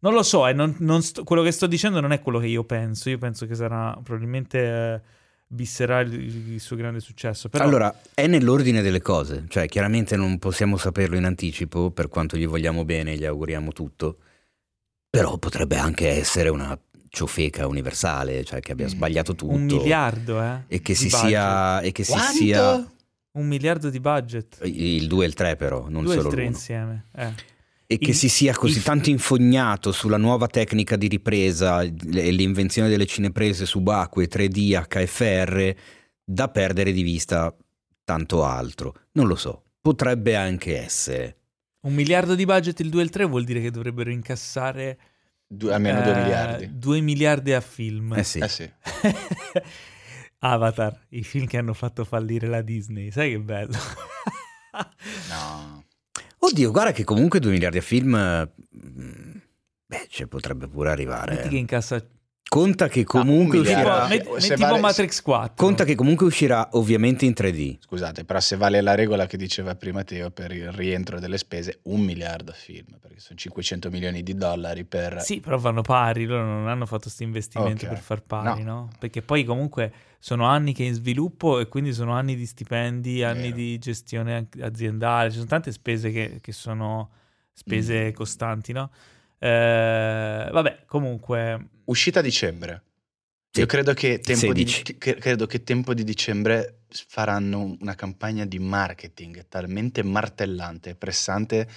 [0.00, 2.46] Non lo so, eh, non- non sto- quello che sto dicendo non è quello che
[2.46, 3.10] io penso.
[3.10, 5.00] Io penso che sarà probabilmente eh,
[5.48, 7.48] visserà il, il suo grande successo.
[7.48, 12.36] Però Allora, è nell'ordine delle cose, cioè chiaramente non possiamo saperlo in anticipo, per quanto
[12.36, 14.18] gli vogliamo bene, gli auguriamo tutto,
[15.18, 16.78] però potrebbe anche essere una
[17.08, 18.88] ciofeca universale, cioè che abbia Mm.
[18.88, 19.52] sbagliato tutto.
[19.54, 21.26] un miliardo, eh, E che si budget.
[21.26, 21.80] sia...
[21.80, 22.92] E che si sia
[23.32, 24.58] Un miliardo di budget.
[24.64, 26.50] il 2 e il 3 però, non Due e solo tre l'uno.
[26.54, 27.04] insieme.
[27.16, 27.32] Eh.
[27.86, 31.90] E che Il- si sia così il- tanto infognato sulla nuova tecnica di ripresa e
[32.30, 35.74] l'invenzione delle cineprese subacquee 3D HFR
[36.24, 37.54] da perdere di vista
[38.02, 38.94] tanto altro.
[39.12, 41.36] Non lo so, potrebbe anche essere.
[41.84, 44.98] Un miliardo di budget il 2 e il 3 vuol dire che dovrebbero incassare
[45.46, 46.78] Due- almeno 2 eh, miliardi.
[46.78, 48.14] 2 miliardi a film.
[48.14, 48.38] Eh sì.
[48.38, 48.70] Eh sì.
[50.38, 53.10] Avatar, i film che hanno fatto fallire la Disney.
[53.10, 53.76] Sai che bello?
[55.28, 55.84] No.
[56.38, 58.16] Oddio, guarda che comunque 2 miliardi a film...
[58.16, 59.36] mm,
[59.86, 61.36] Beh, ci potrebbe pure arrivare.
[61.36, 62.04] Metti che incassa
[62.46, 64.04] Conta che comunque un tipo, miliardo.
[64.04, 64.08] uscirà...
[64.08, 65.54] metti- Se metti tipo vale- Matrix 4.
[65.56, 67.78] Conta che comunque uscirà ovviamente in 3D.
[67.80, 71.80] Scusate, però se vale la regola che diceva prima Teo per il rientro delle spese,
[71.84, 75.20] un miliardo a film, perché sono 500 milioni di dollari per...
[75.22, 77.90] Sì, però vanno pari, loro non hanno fatto questo investimento Ok.
[77.92, 78.72] per far pari, no.
[78.74, 78.90] No.
[79.00, 83.24] Perché poi comunque sono anni che è in sviluppo e quindi sono anni di stipendi,
[83.24, 83.56] anni Vero.
[83.56, 87.10] di gestione aziendale, ci sono tante spese che, che sono
[87.52, 88.12] spese Mm.
[88.12, 88.90] costanti, no?
[89.38, 91.68] Eh, vabbè, comunque...
[91.86, 92.82] Uscita a dicembre.
[93.50, 93.60] Sì.
[93.60, 94.98] Io credo che, tempo di, 16.
[94.98, 101.68] che- credo che tempo di dicembre faranno una campagna di marketing talmente martellante e pressante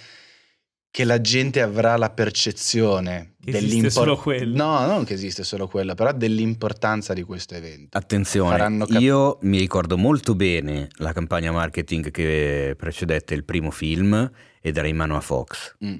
[0.90, 3.36] che la gente avrà la percezione
[4.18, 4.56] quello.
[4.56, 7.96] No, non che esiste solo quella, però dell'importanza di questo evento.
[7.96, 14.32] Attenzione, cap- io mi ricordo molto bene la campagna marketing che precedette il primo film
[14.60, 15.76] ed era in mano a Fox.
[15.86, 15.98] Mm.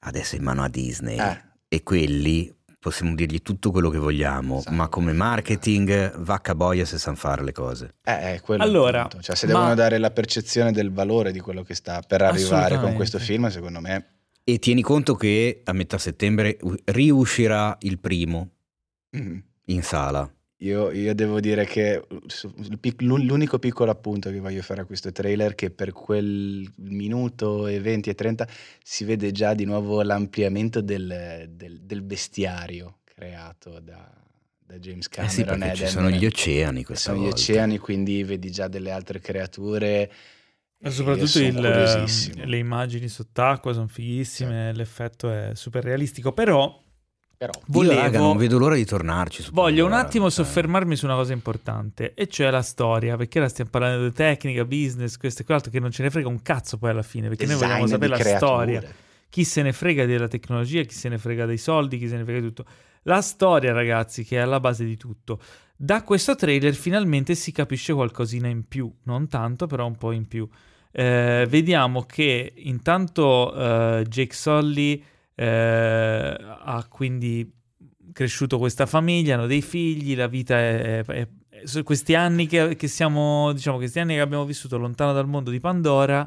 [0.00, 1.18] Adesso è in mano a Disney.
[1.18, 1.42] Eh.
[1.68, 2.54] E quelli
[2.84, 4.76] possiamo dirgli tutto quello che vogliamo, Esatto.
[4.76, 7.94] ma come marketing vacca boia se sanno fare le cose.
[8.04, 9.08] Eh, eh, quello Allora.
[9.20, 12.78] Cioè, se ma- devono dare la percezione del valore di quello che sta per arrivare
[12.78, 14.08] con questo film, secondo me...
[14.44, 18.50] E tieni conto che a metà settembre riuscirà il primo
[19.16, 19.38] mm,
[19.68, 20.30] in sala.
[20.58, 22.06] Io, io devo dire che
[22.98, 27.80] l'unico piccolo appunto che voglio fare a questo trailer è che per quel minuto e
[27.80, 28.48] 20 e 30
[28.82, 34.10] si vede già di nuovo l'ampliamento del, del- del bestiario creato da,
[34.64, 35.34] da James Eh Cameron.
[35.34, 37.36] sì, perché ed ci sono gli oceani questa sono gli volta.
[37.40, 40.10] oceani, quindi vedi già delle altre creature.
[40.78, 41.52] Ma e soprattutto il-
[42.06, 46.82] sono le immagini sott'acqua sono fighissime, l'effetto è super realistico, però
[47.36, 48.00] Però, Io, volevo...
[48.00, 49.42] raga, non vedo l'ora di tornarci.
[49.42, 53.48] su Voglio un attimo soffermarmi su una cosa importante, e cioè la storia, perché ora
[53.48, 56.78] stiamo parlando di tecnica, business, questo e quell'altro, che non ce ne frega un cazzo
[56.78, 58.46] poi alla fine, perché noi vogliamo design sapere la creature.
[58.46, 58.82] storia.
[59.28, 62.24] Chi se ne frega della tecnologia, chi se ne frega dei soldi, chi se ne
[62.24, 62.64] frega di tutto.
[63.02, 65.40] La storia, ragazzi, che è alla base di tutto.
[65.76, 70.28] Da questo trailer finalmente si capisce qualcosina in più, non tanto, però un po' in
[70.28, 70.48] più.
[70.92, 75.02] Eh, vediamo che intanto eh, Jake Sully
[75.34, 77.50] eh, ha quindi
[78.12, 81.02] cresciuto questa famiglia, hanno dei figli, la vita è...
[81.04, 81.28] è- è-
[81.82, 85.60] questi anni che, che siamo, diciamo, questi anni che abbiamo vissuto lontano dal mondo di
[85.60, 86.26] Pandora,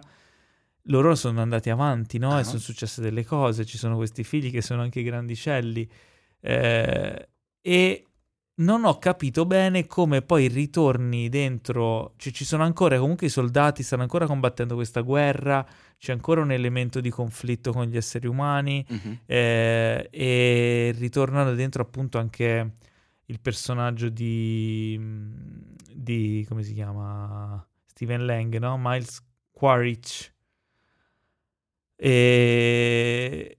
[0.90, 2.32] loro sono andati avanti, no?
[2.34, 2.40] Ah.
[2.40, 5.88] E sono successe delle cose, ci sono questi figli che sono anche grandicelli.
[6.42, 7.30] eh,
[7.62, 8.02] e
[8.60, 13.84] non ho capito bene come poi ritorni dentro, cioè ci sono ancora comunque i soldati,
[13.84, 15.64] stanno ancora combattendo questa guerra,
[15.98, 19.20] c'è ancora un elemento di conflitto con gli esseri umani Mhm.
[19.26, 22.72] eh, e ritornano dentro appunto anche
[23.26, 25.00] il personaggio di,
[25.94, 27.66] di come si chiama?
[27.86, 28.78] Steven Lang, no?
[28.80, 29.22] Miles
[29.52, 30.32] Quaritch.
[32.00, 33.58] E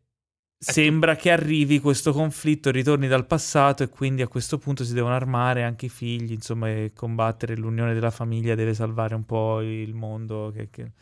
[0.57, 5.15] sembra che arrivi questo conflitto, ritorni dal passato e quindi a questo punto si devono
[5.15, 9.95] armare anche i figli, insomma, e combattere l'unione della famiglia deve salvare un po' il
[9.95, 10.51] mondo.
[10.55, 10.93] Che, che-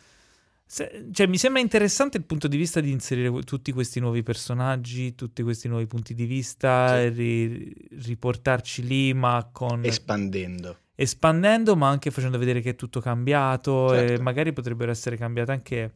[0.68, 5.14] Se- cioè, mi sembra interessante il punto di vista di inserire tutti questi nuovi personaggi,
[5.14, 6.94] tutti questi nuovi punti di vista, Sì.
[7.04, 7.74] e ri-
[8.04, 10.78] riportarci lì, ma con Espandendo.
[10.96, 14.22] espandendo, ma anche facendo vedere che è tutto cambiato e Certo.
[14.22, 15.94] magari potrebbero essere cambiate anche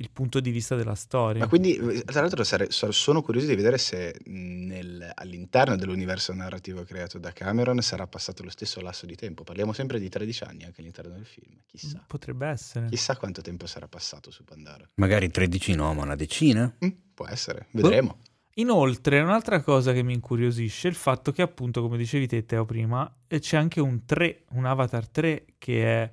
[0.00, 1.40] il punto di vista della storia.
[1.40, 4.32] Ma quindi, tra l'altro, sono curioso di vedere se mh,
[4.66, 9.44] nel- all'interno dell'universo narrativo creato da Cameron sarà passato lo stesso lasso di tempo.
[9.44, 11.54] Parliamo sempre di 13 anni anche all'interno del film.
[11.66, 12.02] Chissà.
[12.06, 12.88] Potrebbe essere.
[12.88, 14.88] Chissà quanto tempo sarà passato su Pandora.
[14.94, 16.74] Magari 13 no, ma una decina?
[16.84, 18.18] Mm, può essere, vedremo.
[18.54, 22.64] Inoltre, un'altra cosa che mi incuriosisce è il fatto che, appunto, come dicevi te, Teo,
[22.64, 26.10] prima, eh, c'è anche un 3, un Avatar 3 che è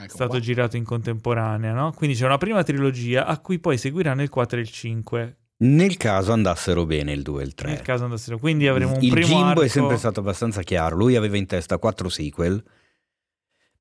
[0.00, 0.38] Ecco stato qua.
[0.40, 1.92] girato in contemporanea, no?
[1.92, 5.96] Quindi c'è una prima trilogia a cui poi seguiranno il 4 e il 5, Nel
[5.96, 7.68] caso andassero bene il 2 e il 3.
[7.70, 8.38] nel caso andassero.
[8.38, 9.62] Quindi avremo un il primo Jimbo arco...
[9.62, 10.94] è sempre stato abbastanza chiaro.
[10.96, 12.62] Lui aveva in testa quattro sequel,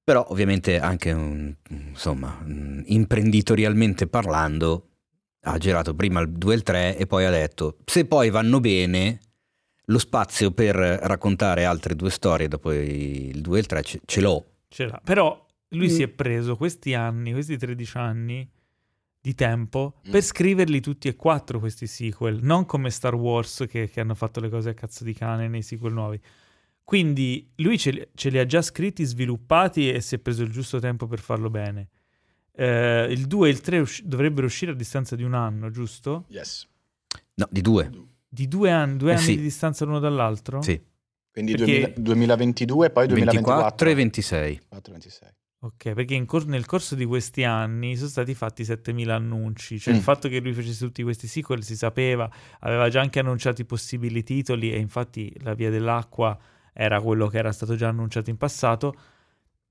[0.04, 4.88] però ovviamente anche, un- insomma, mm, imprenditorialmente parlando,
[5.42, 8.60] ha girato prima il 2 e il 3 e poi ha detto, se poi vanno
[8.60, 9.20] bene,
[9.86, 14.20] lo spazio per raccontare altre due storie dopo il 2 e il 3 ce, ce
[14.22, 14.46] l'ho.
[14.68, 15.00] Ce l'ha.
[15.04, 15.90] Però lui Mm.
[15.90, 18.50] si è preso questi anni, questi 13 anni
[19.20, 20.12] di tempo Mm.
[20.12, 24.40] per scriverli tutti e quattro questi sequel, non come Star Wars che, che hanno fatto
[24.40, 26.20] le cose a cazzo di cane nei sequel nuovi.
[26.84, 30.52] Quindi lui ce li, ce li ha già scritti, sviluppati e si è preso il
[30.52, 31.90] giusto tempo per farlo bene.
[32.54, 36.26] Eh, il 2 e il 3 usci- dovrebbero uscire a distanza di un anno, giusto?
[36.30, 36.66] Yes.
[37.36, 37.92] No, di due.
[38.30, 39.36] Di due anni, due Eh anni sì.
[39.36, 40.62] di distanza l'uno dall'altro?
[40.62, 40.80] Sì.
[41.30, 43.54] Quindi Perché- 2000 2022 poi 2024.
[43.56, 44.50] 24 e 26.
[44.70, 45.30] 24, 26.
[45.60, 50.00] Ok, perché cor- nel corso di questi anni sono stati fatti 7000 annunci, cioè il
[50.00, 50.04] Mm.
[50.04, 52.30] fatto che lui facesse tutti questi sequel si sapeva,
[52.60, 56.38] aveva già anche annunciato i possibili titoli e infatti La Via dell'Acqua
[56.74, 58.96] era quello che era stato già annunciato in passato.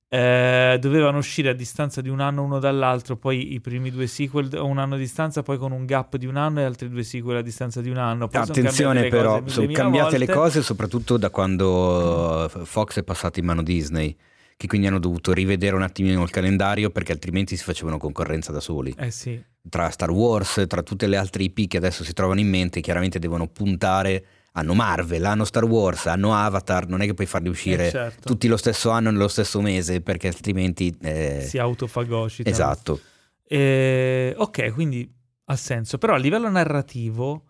[0.09, 4.51] Eh, dovevano uscire a distanza di un anno uno dall'altro, poi i primi due sequel
[4.55, 7.03] a un anno a distanza, poi con un gap di un anno e altri due
[7.05, 8.27] sequel a distanza di un anno.
[8.27, 12.99] Poi sono Attenzione cambiate le però, cose sono cambiate le cose soprattutto da quando Fox
[12.99, 14.17] è passato in mano Disney,
[14.57, 18.61] che quindi hanno dovuto rivedere un attimino il calendario perché altrimenti si facevano concorrenza da
[18.61, 18.95] soli.
[18.99, 22.49] Eh sì, Tra Star Wars, tra tutte le altre IP che adesso si trovano in
[22.49, 27.27] mente, chiaramente devono puntare, hanno Marvel, hanno Star Wars, hanno Avatar, non è che puoi
[27.27, 28.29] farli uscire eh, certo.
[28.29, 30.97] tutti lo stesso anno nello stesso mese perché altrimenti...
[31.03, 32.49] eh, si autofagocita.
[32.49, 33.01] esatto.
[33.47, 35.09] Eh, ok, quindi
[35.45, 37.45] ha senso, però a livello narrativo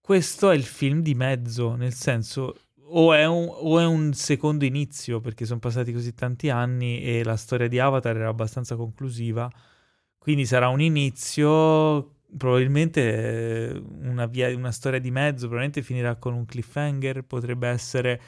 [0.00, 2.56] questo è il film di mezzo, nel senso
[2.92, 7.24] o è un, o è un secondo inizio perché sono passati così tanti anni e
[7.24, 9.50] la storia di Avatar era abbastanza conclusiva,
[10.18, 16.34] quindi sarà un inizio, probabilmente eh, una, via, una storia di mezzo, probabilmente finirà con
[16.34, 18.20] un cliffhanger, potrebbe essere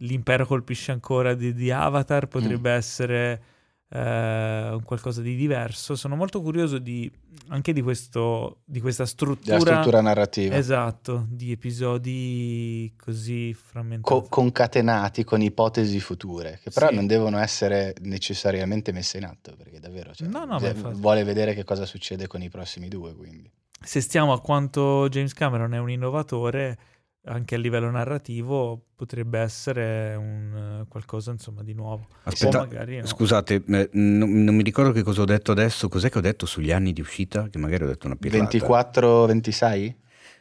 [0.00, 3.42] l'impero colpisce ancora di, di Avatar, potrebbe essere
[3.88, 5.94] eh, un qualcosa di diverso.
[5.96, 7.10] Sono molto curioso di,
[7.48, 10.56] anche di, questo, di questa struttura, struttura narrativa.
[10.56, 14.02] esatto, di episodi così frammentati.
[14.14, 16.94] Co- concatenati con ipotesi future, che però Sì.
[16.94, 20.58] non devono essere necessariamente messe in atto, perché davvero cioè, No, no,
[20.94, 23.50] vuole vedere che cosa succede con i prossimi due, quindi.
[23.78, 26.78] Se stiamo a quanto James Cameron è un innovatore,
[27.26, 32.06] anche a livello narrativo potrebbe essere un, eh, qualcosa insomma di nuovo.
[32.24, 33.06] Aspetta, magari no.
[33.06, 35.88] Scusate, eh, non, non mi ricordo che cosa ho detto adesso.
[35.88, 37.48] Cos'è che ho detto sugli anni di uscita?
[37.48, 38.44] Che magari ho detto una pirlata.
[38.44, 39.96] 24, 26?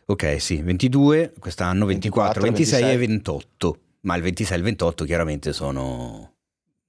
[0.07, 3.07] Ok, sì, 22 quest'anno, 24, 26 e 26.
[3.07, 3.79] 28.
[4.01, 6.35] Ma il 26 e il 28 chiaramente sono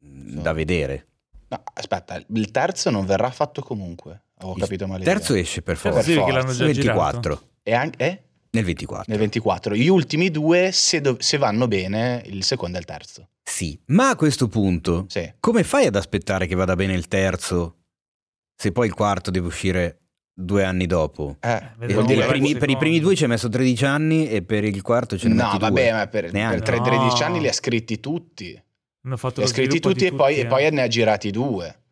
[0.05, 1.06] mm, Sono- da vedere.
[1.48, 4.24] No, aspetta, il terzo non verrà fatto comunque.
[4.40, 5.05] Ho Il capito male.
[5.05, 5.40] Terzo io.
[5.40, 6.10] esce per Terzo forza.
[6.10, 7.20] sì, perché l'hanno già 24.
[7.20, 7.48] girato.
[7.62, 8.23] E anche, eh?
[8.57, 9.05] Nel 24.
[9.09, 9.74] Nel 24.
[9.74, 13.28] Gli ultimi due, se, do- se vanno bene, il secondo e il terzo.
[13.43, 15.33] Sì, ma a questo punto, Sì.
[15.41, 17.77] come fai ad aspettare che vada bene il terzo
[18.59, 20.01] se poi il quarto deve uscire
[20.33, 21.37] due anni dopo?
[21.41, 24.43] Eh, vedremo Vuol dire, primi- per i primi due ci hai messo 13 anni e
[24.43, 25.59] per il quarto ce ne no, due.
[25.59, 26.85] vabbè, ma per, per tre- No.
[26.85, 28.47] 13 anni li ha scritti tutti.
[29.09, 30.47] Li ha scritti tutti, e, poi, tutti, e eh.
[30.47, 31.83] poi ne ha girati due.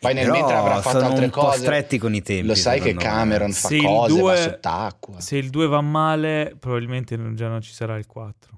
[0.00, 1.58] Poi nel mentre avrà fatto sono altre un po' cose.
[1.58, 2.46] stretti con i tempi.
[2.46, 3.00] Lo sai che me.
[3.02, 5.20] Cameron fa Se cose, due- va sott'acqua.
[5.20, 8.56] Se il 2 va male, probabilmente non- già non ci sarà il 4.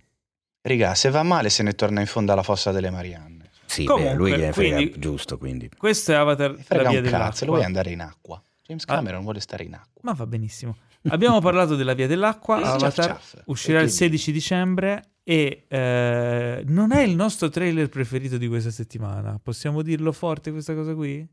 [0.62, 3.48] Riga, se va male se ne torna in fondo alla fossa delle Marianne.
[3.64, 5.70] Sì, Comunque, beh, lui che frega quindi- giusto, quindi.
[5.76, 7.26] Questo è Avatar, Mi la frega via un dell'acqua.
[7.28, 8.42] cazzo, lo vuoi andare in acqua?
[8.66, 8.94] James Ah.
[8.94, 10.00] Cameron vuole stare in acqua.
[10.02, 10.76] Ma va benissimo.
[11.08, 12.56] Abbiamo parlato della via dell'acqua.
[12.56, 13.42] Avatar ciaff.
[13.46, 18.48] uscirà E il quindi- 16 dicembre e eh, non è il nostro trailer preferito di
[18.48, 19.38] questa settimana.
[19.42, 21.26] Possiamo dirlo forte questa cosa qui?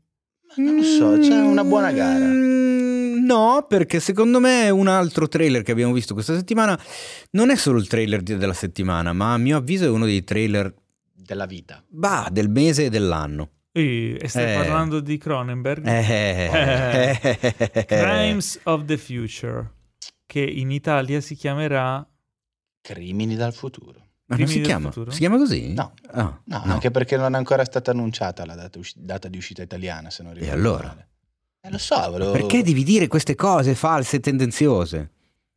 [0.56, 2.24] Ma non lo so, c'è una buona gara.
[2.24, 2.96] Mm,
[3.28, 6.80] No, perché secondo me un altro trailer che abbiamo visto questa settimana
[7.32, 10.72] non è solo il trailer della settimana, ma a mio avviso è uno dei trailer
[11.12, 11.84] Della vita.
[11.88, 13.50] bah, del mese e dell'anno.
[13.72, 14.56] E stai Eh.
[14.56, 15.86] parlando di Cronenberg?
[15.86, 17.84] Eh.
[17.86, 19.70] Crimes of the Future,
[20.24, 22.06] che in Italia si chiamerà...
[22.80, 24.06] Crimini dal futuro.
[24.26, 24.88] Ma non si chiama?
[24.90, 25.10] futuro?
[25.10, 25.72] Si chiama così?
[25.72, 25.92] No.
[26.10, 26.72] Ah, No, no.
[26.74, 30.22] anche perché non è ancora stata annunciata la data, usci- data di uscita italiana, se
[30.22, 30.86] non ricordo allora?
[30.88, 31.08] male.
[31.60, 32.32] Eh, lo so, volevo...
[32.32, 35.10] Perché devi dire queste cose false e tendenziose?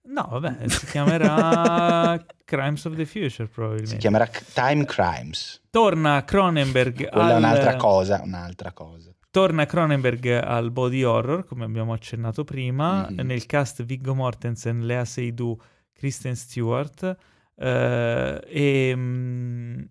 [0.03, 3.91] No, vabbè, si chiamerà Crimes of the Future probabilmente.
[3.91, 5.61] Si chiamerà Time Crimes.
[5.69, 7.37] Torna Cronenberg Quella è al...
[7.37, 9.13] un'altra cosa, un'altra cosa.
[9.29, 13.19] Torna Cronenberg al body horror, come abbiamo accennato prima, Mhm.
[13.25, 15.61] nel cast Viggo Mortensen, Lea Seydoux,
[16.01, 17.15] Kristen Stewart.
[17.55, 19.81] eh, e, mm,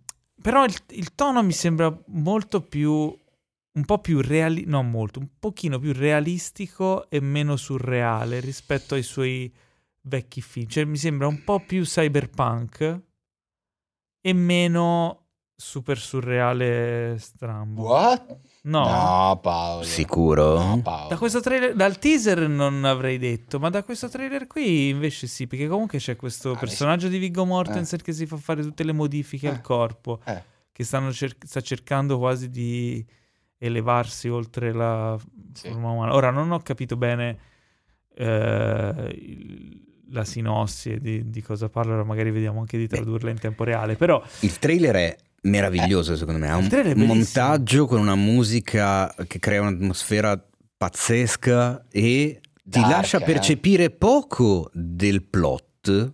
[0.42, 5.28] però il, il tono mi sembra molto più, un po' più reali, non molto, un
[5.38, 9.54] pochino più realistico e meno surreale rispetto ai suoi
[10.02, 10.66] vecchi film.
[10.66, 13.00] Cioè mi sembra un po' più cyberpunk
[14.20, 17.82] e meno super surreale strambo.
[17.82, 18.36] What?
[18.62, 18.84] No.
[18.84, 19.82] No, Paolo.
[19.84, 20.58] Sicuro?
[20.62, 21.08] No, Paolo.
[21.08, 25.46] Da questo trailer, dal teaser non avrei detto, ma da questo trailer qui invece sì,
[25.46, 28.92] perché comunque c'è questo Ah, personaggio di Viggo Mortensen che si fa fare tutte le
[28.92, 29.50] modifiche Eh.
[29.50, 30.42] al corpo, Eh.
[30.72, 33.02] che stanno cer- sta cercando quasi di
[33.56, 35.18] elevarsi oltre la
[35.54, 35.68] Sì.
[35.68, 36.14] forma umana.
[36.14, 37.38] Ora non ho capito bene
[38.14, 43.38] eh, il- la sinossi e di, di cosa parla, magari vediamo anche di tradurla in
[43.38, 46.50] tempo reale, però Il trailer è meraviglioso, secondo me.
[46.50, 50.42] Ha un montaggio con una musica che crea un'atmosfera
[50.76, 53.24] pazzesca e ti Dark, lascia eh.
[53.24, 56.12] percepire poco del plot,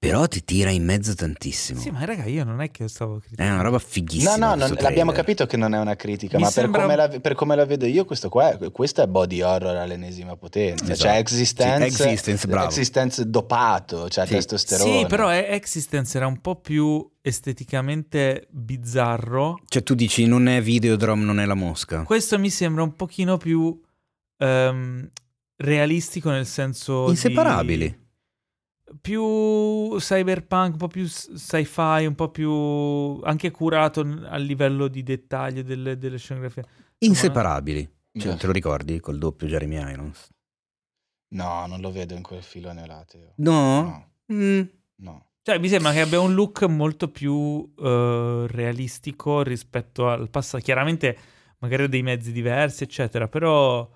[0.00, 1.80] Però ti tira in mezzo tantissimo.
[1.80, 3.52] Sì, ma raga, io non è che stavo È criticando.
[3.54, 4.36] una roba fighissima.
[4.36, 6.92] No, no, non- l'abbiamo capito che non è una critica, Mi ma per, sembra come
[6.94, 10.36] un- la, per come la vedo io, questo qua è, questo è body horror all'ennesima
[10.36, 10.84] potenza.
[10.84, 11.00] Esatto.
[11.00, 12.66] Cioè, existence, Sì, Existence, bravo.
[12.66, 14.34] Existence dopato, cioè Sì.
[14.34, 14.98] testosterone.
[15.00, 19.58] Sì, però eh, Existence era un po' più esteticamente bizzarro.
[19.66, 22.02] Cioè tu dici non è Videodrome, non è la mosca.
[22.04, 23.76] Questo mi sembra un pochino più
[24.36, 25.10] ehm,
[25.56, 28.06] realistico nel senso di- Inseparabili.
[29.00, 35.62] Più cyberpunk, un po' più sci-fi, un po' più anche curato a livello di dettaglio
[35.62, 36.64] delle, delle scenografie.
[36.98, 37.88] Inseparabili.
[38.12, 38.38] Cioè, Beh.
[38.38, 40.28] te lo ricordi col doppio Jeremy Irons?
[41.34, 43.32] No, non lo vedo in quel filone là, Teo.
[43.36, 43.82] No?
[43.82, 44.60] No, Mm.
[44.96, 45.26] no.
[45.42, 50.62] Cioè, mi sembra che abbia un look molto più eh, realistico rispetto al passato.
[50.62, 51.16] Chiaramente,
[51.60, 53.88] magari dei mezzi diversi, eccetera, però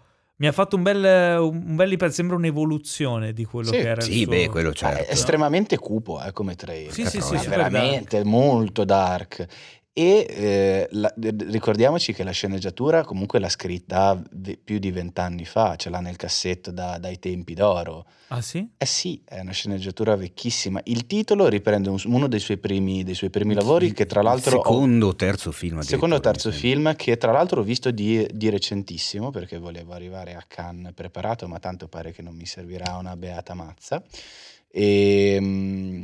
[0.43, 4.10] mi ha fatto un bel, un bel sembra un'evoluzione di quello Sì, che era il
[4.10, 5.05] Sì, suo- beh, quello certo.
[5.05, 6.93] è estremamente cupo eh, come trailer.
[6.93, 9.47] Sì, sì, sì, veramente molto dark.
[9.94, 15.77] E eh, la- ricordiamoci che la sceneggiatura comunque l'ha scritta ve- più di vent'anni fa,
[15.77, 18.06] ce l'ha nel cassetto da- dai tempi d'oro.
[18.28, 18.66] Ah, sì?
[18.78, 20.81] Eh sì, è una sceneggiatura vecchissima.
[20.85, 24.52] Il titolo riprende un- uno dei suoi primi, dei suoi primi lavori che tra l'altro...
[24.62, 25.81] Secondo o terzo film.
[25.81, 30.32] Secondo o terzo film che tra l'altro ho visto di, di recentissimo perché volevo arrivare
[30.35, 34.02] a Cannes preparato, ma tanto pare che non mi servirà una beata mazza.
[34.70, 36.02] E, mm,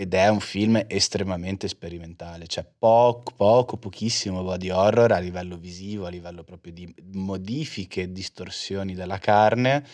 [0.00, 6.06] ed è un film estremamente sperimentale, cioè poco, poco, pochissimo body horror a livello visivo,
[6.06, 9.84] a livello proprio di modifiche e distorsioni della carne.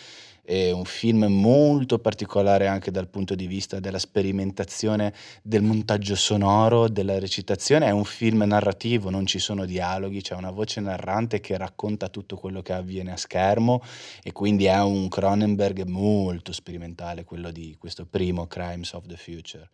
[0.45, 5.13] È un film molto particolare anche dal punto di vista della sperimentazione
[5.43, 7.87] del montaggio sonoro, della recitazione.
[7.87, 12.37] È un film narrativo, non ci sono dialoghi, c'è una voce narrante che racconta tutto
[12.37, 13.83] quello che avviene a schermo
[14.23, 19.69] e quindi è un Cronenberg molto sperimentale, quello di questo primo Crimes of the Future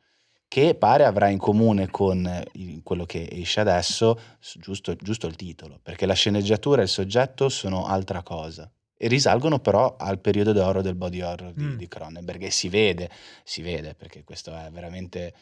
[0.52, 4.20] che pare avrà in comune con eh, quello che esce adesso,
[4.58, 8.70] giusto, giusto il titolo, perché la sceneggiatura e il soggetto sono altra cosa.
[8.94, 11.76] E risalgono però al periodo d'oro del body horror di, Mm.
[11.76, 13.08] di Cronenberg e si vede,
[13.42, 15.32] si vede perché questo è veramente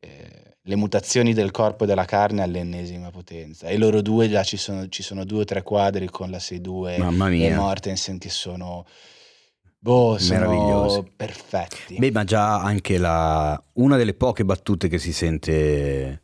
[0.00, 3.66] eh, le mutazioni del corpo e della carne all'ennesima potenza.
[3.68, 6.96] E loro due già ci sono, ci sono due o tre quadri con la 6-2
[7.00, 7.54] Mamma e.
[7.54, 8.86] Mortensen che sono,
[9.84, 11.12] boh, sono Meravigliosi.
[11.14, 11.96] perfetti.
[11.98, 13.62] Beh, ma già anche la...
[13.74, 16.22] una delle poche battute che si sente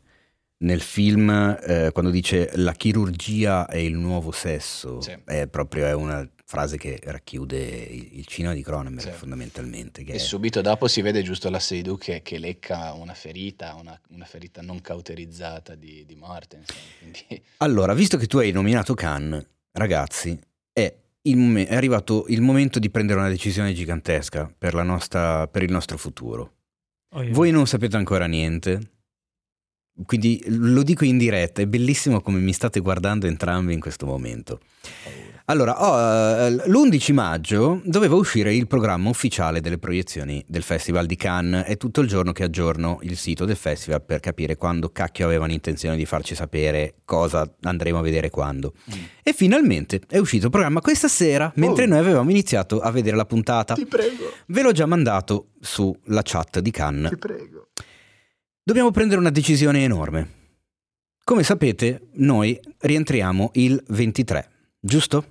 [0.61, 1.29] nel film
[1.63, 5.15] eh, quando dice la chirurgia è il nuovo sesso Sì.
[5.25, 9.15] è proprio è una frase che racchiude il, il cinema di Cronenberg Sì.
[9.17, 13.73] fondamentalmente E è- subito dopo si vede giusto la Seidu che, che lecca una ferita,
[13.75, 16.75] una, una ferita non cauterizzata di, di Mortensen.
[16.99, 20.37] Quindi, Allora, visto che tu hai nominato Khan, ragazzi,
[20.73, 20.93] è,
[21.35, 25.71] momen- è arrivato il momento di prendere una decisione gigantesca per, la nostra- per il
[25.71, 26.53] nostro futuro.
[27.13, 28.91] Oh, io- Voi non sapete ancora niente,
[30.05, 34.59] quindi lo dico in diretta, è bellissimo come mi state guardando entrambi in questo momento.
[35.03, 35.30] paura.
[35.51, 41.17] Allora, oh, eh, l'11 maggio doveva uscire il programma ufficiale delle proiezioni del Festival di
[41.17, 41.65] Cannes.
[41.65, 45.51] È tutto il giorno che aggiorno il sito del festival per capire quando cacchio avevano
[45.51, 48.75] intenzione di farci sapere cosa andremo a vedere quando.
[48.95, 48.99] Mm.
[49.23, 51.87] E finalmente è uscito il programma questa sera, mentre Oh.
[51.87, 53.73] noi avevamo iniziato a vedere la puntata.
[53.73, 57.09] Ti prego, Ve l'ho già mandato sulla chat di Cannes.
[57.09, 57.67] ti prego.
[58.63, 60.29] Dobbiamo prendere una decisione enorme.
[61.25, 64.49] Come sapete, noi rientriamo il 23,
[64.79, 65.25] giusto?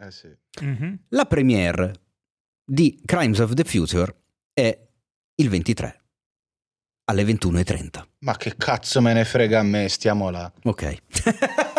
[0.00, 0.28] Eh sì.
[0.62, 0.98] Mhm.
[1.10, 1.92] La premiere
[2.64, 4.14] di Crimes of the Future
[4.52, 4.78] è
[5.34, 6.00] il 23
[7.10, 8.06] alle 21.30.
[8.20, 10.50] Ma che cazzo me ne frega a me, stiamo là.
[10.64, 10.96] Ok.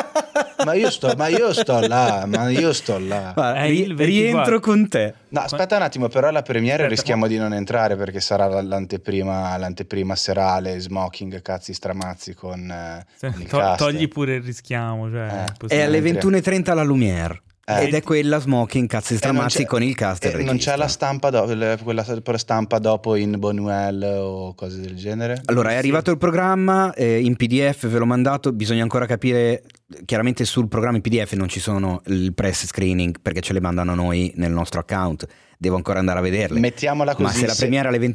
[0.64, 3.34] Ma io sto, ma io sto là, ma io sto là.
[3.36, 4.06] 24.
[4.06, 5.16] rientro con te.
[5.30, 9.58] No, aspetta un attimo, però alla premiere Aspetta, rischiamo di non entrare perché sarà l'anteprima,
[9.58, 13.80] l'anteprima serale, smoking, cazzi stramazzi con, eh, Sì, con il to- cast.
[13.80, 15.10] togli pure il rischiamo.
[15.10, 15.68] Cioè, Eh.
[15.68, 16.30] È alle entriamo.
[16.38, 17.42] 21.30 la Lumière.
[17.64, 17.84] Eh.
[17.86, 20.26] Ed è quella smoking, cazzi E non stramazzi con il cast.
[20.26, 22.04] e il e non c'è la stampa, do- le- quella
[22.38, 25.42] stampa dopo in Bonuel o cose del genere?
[25.46, 25.78] Allora, è Sì.
[25.78, 29.64] arrivato il programma eh, in PDF, ve l'ho mandato, bisogna ancora capire,
[30.06, 33.94] chiaramente sul programma in PDF non ci sono il press screening perché ce le mandano
[33.94, 35.26] noi nel nostro account,
[35.58, 36.60] devo ancora andare a vederle.
[36.60, 37.24] Mettiamola così.
[37.24, 38.10] Ma se la premiere alle 21.30,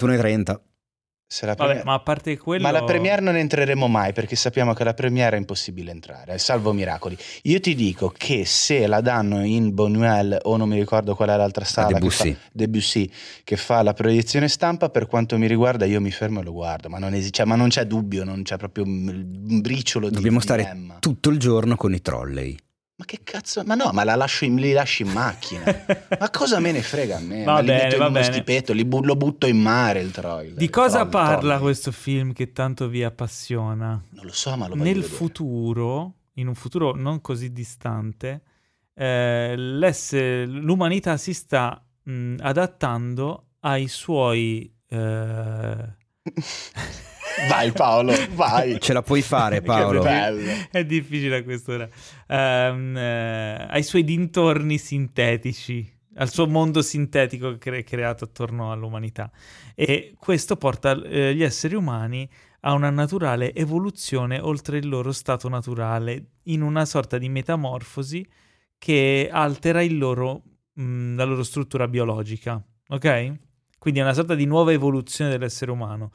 [0.45, 0.61] se la
[1.29, 2.63] Vabbè, premiere- ma a parte quello...
[2.63, 6.73] Ma la premiere non entreremo mai perché sappiamo che la premiere è impossibile entrare, salvo
[6.73, 7.17] miracoli.
[7.43, 11.37] Io ti dico che se la danno in Bonuel o non mi ricordo qual è
[11.37, 12.33] l'altra sala, che Debussy.
[12.33, 13.11] fa, Debussy,
[13.43, 16.89] che fa la proiezione stampa, per quanto mi riguarda io mi fermo e lo guardo,
[16.89, 20.15] ma non, esi- cioè, ma non c'è dubbio, non c'è proprio un un briciolo di
[20.15, 22.57] dobbiamo stare tutto il giorno con i trolley.
[22.99, 23.63] Ma che cazzo?
[23.67, 25.65] Ma no, ma la lascio in- li lascio in macchina.
[26.19, 27.45] ma cosa me ne frega a me?
[27.45, 28.33] Va ma li bene, metto in va uno bene.
[28.33, 30.55] stipetto, li bu- lo butto in mare il troll.
[30.55, 31.61] Di cosa troll, parla troll.
[31.61, 34.03] questo film che tanto vi appassiona?
[34.11, 35.13] Non lo so, ma lo Nel vedere.
[35.13, 38.41] futuro, in un futuro non così distante,
[38.95, 39.55] eh,
[40.47, 44.75] l'umanità si sta mh, adattando ai suoi...
[44.89, 45.95] eh,
[47.49, 48.81] Vai Paolo, vai.
[48.81, 50.03] Ce la puoi fare, Paolo.
[50.71, 51.89] È difficile a quest'ora.
[52.27, 59.31] Ehm, eh, ai suoi dintorni sintetici, al suo mondo sintetico cre- creato attorno all'umanità.
[59.75, 62.29] E questo porta eh, gli esseri umani
[62.61, 68.27] a una naturale evoluzione oltre il loro stato naturale, in una sorta di metamorfosi
[68.79, 70.43] che altera il loro,
[70.73, 72.61] mh, la loro struttura biologica.
[72.89, 73.35] Ok?
[73.79, 76.11] Quindi è una sorta di nuova evoluzione dell'essere umano.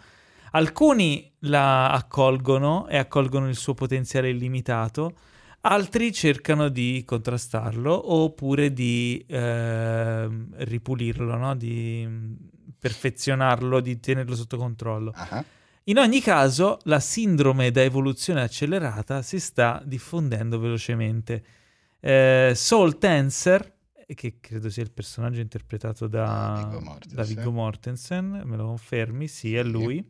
[0.51, 5.13] Alcuni la accolgono e accolgono il suo potenziale illimitato,
[5.61, 11.55] altri cercano di contrastarlo oppure di ehm, ripulirlo, no?
[11.55, 12.33] di mm,
[12.77, 15.11] perfezionarlo, di tenerlo sotto controllo.
[15.15, 15.43] Ah,
[15.85, 21.43] In ogni caso, la sindrome da evoluzione accelerata si sta diffondendo velocemente.
[21.99, 23.73] Eh, Soul Tenser,
[24.13, 27.15] che credo sia il personaggio interpretato da, Viggo Mortensen.
[27.15, 29.27] da Viggo Mortensen, me lo confermi?
[29.27, 30.03] Sì, è lui.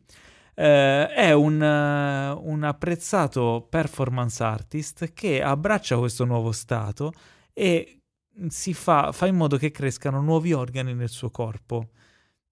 [0.54, 7.12] Eh, è un, eh, un apprezzato performance artist che abbraccia questo nuovo stato
[7.54, 8.00] e
[8.48, 11.88] si fa, fa in modo che crescano nuovi organi nel suo corpo.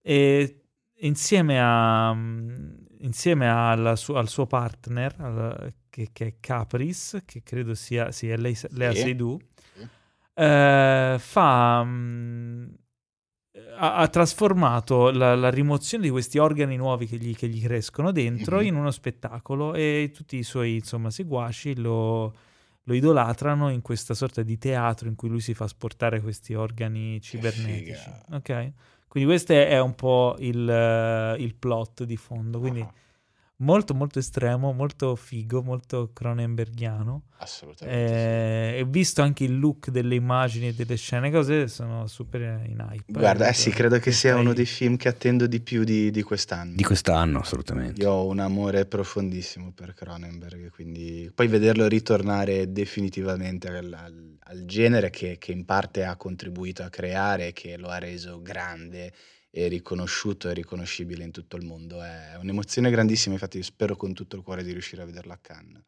[0.01, 0.63] E
[1.01, 7.43] insieme, a, mm, insieme alla su- al suo partner, al- che, che è Caprice, che
[7.43, 9.01] credo sia è lei, Lea Sì.
[9.01, 9.43] Seydoux,
[9.75, 9.89] Sì.
[10.35, 12.67] eh, fa, mm,
[13.81, 18.13] ha, ha trasformato la, la rimozione di questi organi nuovi che gli, che gli crescono
[18.13, 18.67] dentro Mhm.
[18.67, 22.35] in uno spettacolo e tutti i suoi insomma, seguaci lo,
[22.83, 27.21] lo idolatrano in questa sorta di teatro in cui lui si fa sportare questi organi
[27.21, 28.11] cibernetici.
[28.33, 28.73] Ok?
[29.09, 32.61] Quindi questo è un po' il, eh, il plot di fondo.
[32.61, 32.93] Quindi Ah,
[33.61, 37.23] molto molto estremo, molto figo, molto cronenberghiano.
[37.39, 38.01] assolutamente.
[38.01, 42.87] Eh, e visto anche il look delle immagini e delle scene, cose sono super in
[42.91, 43.05] hype.
[43.07, 46.23] Guarda, eh sì, credo che sia uno dei film che attendo di più di, di
[46.23, 46.75] quest'anno.
[46.75, 48.01] Di quest'anno, assolutamente.
[48.03, 54.65] Io ho un amore profondissimo per Cronenberg, quindi poi vederlo ritornare definitivamente al, al- al
[54.65, 59.13] genere che, che in parte ha contribuito a creare, che lo ha reso grande
[59.51, 64.13] e riconosciuto e riconoscibile in tutto il mondo, è un'emozione grandissima, infatti io spero con
[64.15, 65.83] tutto il cuore di riuscire a vederlo a Cannes.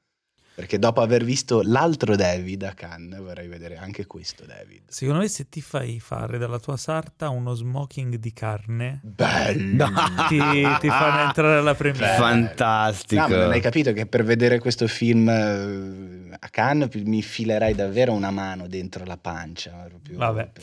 [0.55, 4.82] Perché dopo aver visto l'altro David a Cannes vorrei vedere anche questo David.
[4.89, 9.86] Secondo me se ti fai fare dalla tua sarta uno smoking di carne, Bello!
[10.28, 12.06] ti, ti fanno entrare alla premiere.
[12.06, 12.22] Bello.
[12.22, 13.22] Fantastico.
[13.22, 17.74] No, ma non hai capito che per vedere questo film eh, a Cannes mi filerai
[17.74, 19.70] davvero una mano dentro la pancia.
[19.89, 20.51] proprio Vabbè.
[20.52, 20.62] per-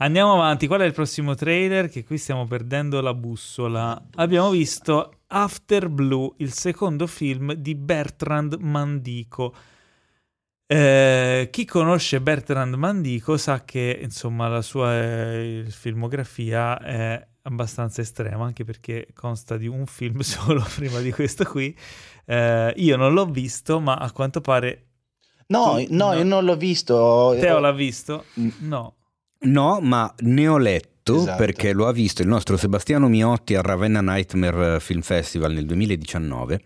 [0.00, 1.88] Andiamo avanti, qual è il prossimo trailer?
[1.88, 4.00] Che qui stiamo perdendo la bussola.
[4.14, 9.52] Abbiamo visto After Blue, il secondo film di Bertrand Mandico.
[10.70, 18.44] Eh, chi conosce Bertrand Mandico sa che insomma la sua eh, filmografia è abbastanza estrema,
[18.44, 21.76] anche perché consta di un film solo prima di questo qui.
[22.24, 24.84] Eh, io non l'ho visto, ma a quanto pare
[25.48, 26.12] No, Tu- no, no.
[26.14, 27.34] io non l'ho visto.
[27.40, 28.26] Teo l'ha visto?
[28.38, 28.48] Mm.
[28.58, 28.92] No.
[29.40, 31.36] No, ma ne ho letto Esatto.
[31.36, 36.60] perché lo ha visto il nostro Sebastiano Miotti al Ravenna Nightmare Film Festival nel 2019.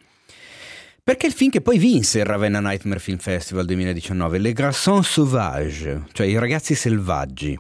[1.05, 6.01] Perché il film che poi vinse il Ravenna Nightmare Film Festival 2019, Les Garçons Sauvages,
[6.13, 7.59] cioè i ragazzi selvaggi.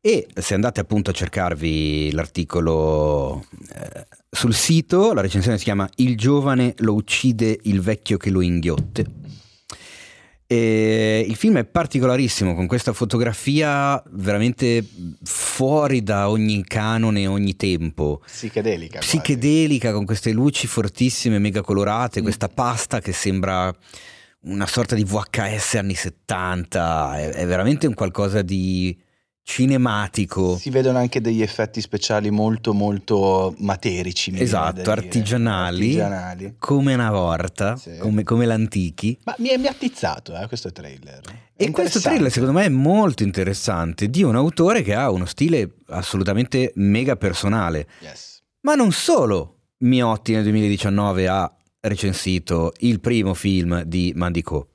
[0.00, 3.44] E se andate appunto a cercarvi l'articolo
[3.74, 8.40] eh, sul sito, la recensione si chiama Il giovane lo uccide il vecchio che lo
[8.42, 9.06] inghiotte.
[10.54, 14.86] E il film è particolarissimo con questa fotografia veramente
[15.24, 18.20] fuori da ogni canone, ogni tempo.
[18.24, 18.98] Psichedelica.
[18.98, 19.16] quasi.
[19.18, 22.22] Psichedelica con queste luci fortissime, mega colorate, Mm.
[22.22, 23.74] questa pasta che sembra
[24.42, 28.96] una sorta di VHS anni 70, è, è veramente un qualcosa di
[29.44, 30.56] cinematico.
[30.56, 34.32] Si vedono anche degli effetti speciali molto molto materici.
[34.36, 36.00] Esatto, artigianali.
[36.00, 36.54] Artigianali.
[36.58, 37.98] Come una volta, Sì.
[37.98, 39.16] come, come l'antichi.
[39.24, 41.20] Ma mi è, mi attizzato eh, questo trailer.
[41.54, 45.26] È E questo trailer secondo me è molto interessante di un autore che ha uno
[45.26, 47.86] stile assolutamente mega personale.
[48.00, 48.42] Yes.
[48.62, 54.68] Ma non solo Miotti nel 2019 ha recensito il primo film di Mandico,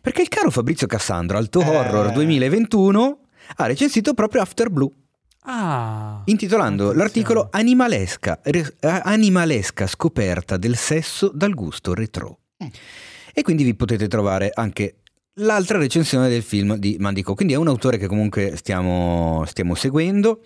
[0.00, 1.68] perché il caro Fabrizio Cassandro, Alto Eh.
[1.68, 3.18] Horror 2021,
[3.56, 4.90] ha recensito proprio After Blue,
[5.48, 6.22] Ah.
[6.24, 7.02] intitolando attenzione.
[7.04, 12.38] l'articolo Animalesca, re- eh, animalesca scoperta del sesso dal gusto retro.
[12.64, 12.68] Mm.
[13.32, 14.96] E quindi vi potete trovare anche
[15.34, 17.34] l'altra recensione del film di Mandico.
[17.34, 20.40] Quindi è un autore che comunque stiamo, stiamo seguendo.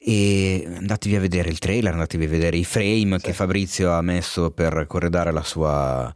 [0.00, 3.24] E andatevi a vedere il trailer, andatevi a vedere i frame Sì.
[3.26, 6.12] che Fabrizio ha messo per corredare la sua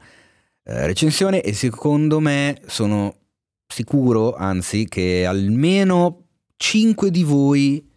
[0.65, 1.41] eh, recensione.
[1.43, 3.17] E secondo me sono
[3.73, 6.27] sicuro, anzi, che almeno
[6.57, 7.91] 5 di voi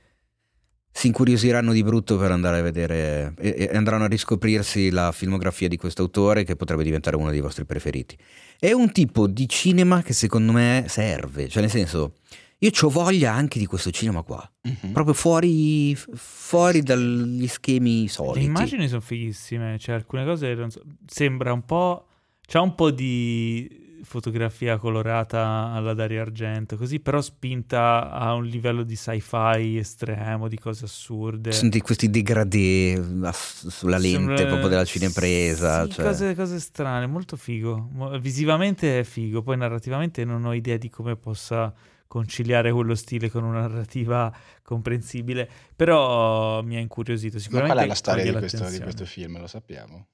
[0.92, 5.68] si incuriosiranno di brutto per andare a vedere e, e andranno a riscoprirsi la filmografia
[5.68, 8.18] di questo autore che potrebbe diventare uno dei vostri preferiti.
[8.58, 12.14] È un tipo di cinema che secondo me serve, cioè nel senso,
[12.60, 14.94] io ho voglia anche di questo cinema qua, Mhm.
[14.94, 18.46] proprio fuori, fuori dagli schemi Le soliti.
[18.46, 22.06] immagini sono fighissime, cioè alcune cose non so- sembra un po'...
[22.48, 28.84] C'ha un po' di fotografia colorata alla Dario Argento, così però spinta a un livello
[28.84, 31.52] di sci-fi estremo, di cose assurde.
[31.52, 35.84] Senti questi degradé ass- sulla lente Sembra- proprio della cinepresa.
[35.86, 36.06] Sì, cioè.
[36.06, 37.90] cose, cose strane, molto figo.
[38.22, 41.74] Visivamente è figo, poi narrativamente non ho idea di come possa
[42.08, 47.36] conciliare quello stile con una narrativa comprensibile, però mi ha incuriosito.
[47.36, 49.40] Ma Sicuramente qual è la storia di questo, di questo film?
[49.40, 50.08] Lo sappiamo.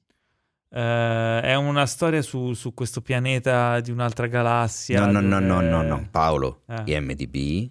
[0.73, 5.06] Eh, è una storia su, su questo pianeta di un'altra galassia.
[5.06, 6.84] No, no, no, dove- no, no, no, Paolo, Eh.
[6.95, 7.69] IMDB.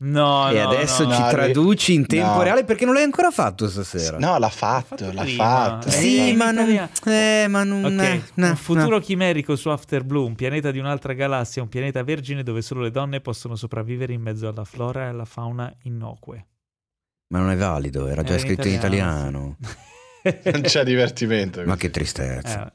[0.00, 1.14] No, e no, adesso no.
[1.14, 2.42] ci No, traduci in tempo no.
[2.42, 4.18] reale perché non l'hai ancora fatto stasera.
[4.18, 5.44] No, l'ha fatto fatto, l'ha prima.
[5.44, 5.86] fatto.
[5.86, 6.90] Eh, Sì, in ma non, italiano.
[7.06, 8.98] eh, ma non Ok, eh, no, un futuro no.
[8.98, 12.90] chimerico su After Blue, un pianeta di un'altra galassia, un pianeta vergine dove solo le
[12.90, 16.46] donne possono sopravvivere in mezzo alla flora e alla fauna innocue.
[17.28, 19.56] Ma non è valido, era già Era scritto in italiano.
[20.44, 21.62] Non c'è divertimento.
[21.64, 22.66] Ma che tristezza.
[22.68, 22.72] Eh,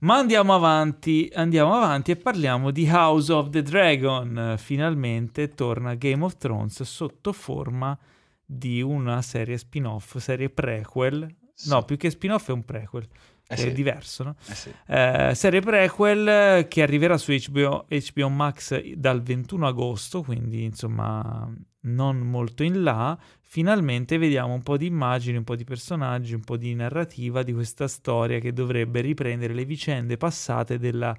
[0.00, 4.54] Ma andiamo avanti, andiamo avanti e parliamo di House of the Dragon.
[4.58, 7.98] Finalmente torna Game of Thrones sotto forma
[8.44, 11.26] di una serie spin-off, serie prequel.
[11.54, 11.70] Sì.
[11.70, 13.02] No, più che spin-off è un prequel,
[13.48, 14.36] Eh è sì, diverso, no?
[14.48, 14.70] eh sì.
[14.86, 21.50] Eh, serie prequel che arriverà su HBO, HBO Max dal 21 agosto, quindi insomma
[21.86, 23.18] non molto in là.
[23.40, 27.52] Finalmente vediamo un po' di immagini, un po' di personaggi, un po' di narrativa di
[27.52, 31.16] questa storia che dovrebbe riprendere le vicende passate della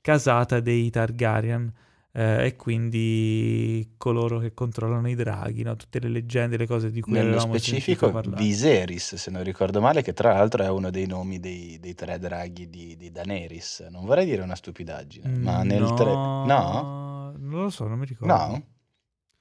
[0.00, 1.72] casata dei Targaryen.
[2.16, 5.74] eh, e quindi coloro che controllano i draghi, no?
[5.74, 8.22] tutte le leggende, le cose di cui Nello avevamo specifico.
[8.36, 12.20] Viserys, se non ricordo male, che tra l'altro è uno dei nomi dei, dei tre
[12.20, 13.88] draghi di, di Daenerys.
[13.90, 16.12] Non vorrei dire una stupidaggine, ma nel no, tre...
[16.12, 17.04] No?
[17.36, 18.32] non lo so, non mi ricordo.
[18.32, 18.64] No?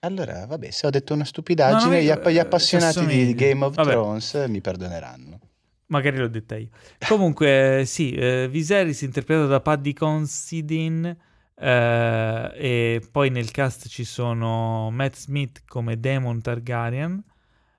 [0.03, 3.33] Allora, vabbè, se ho detto una stupidaggine, No, gli, app- gli eh, appassionati di.
[3.35, 3.91] Game of Vabbè.
[3.91, 5.39] Thrones mi perdoneranno.
[5.87, 6.69] Magari l'ho detta io.
[7.07, 11.17] Comunque, sì, eh, Viserys interpretato da Paddy Considine.
[11.55, 17.23] eh, e poi nel cast ci sono Matt Smith come Demon Targaryen.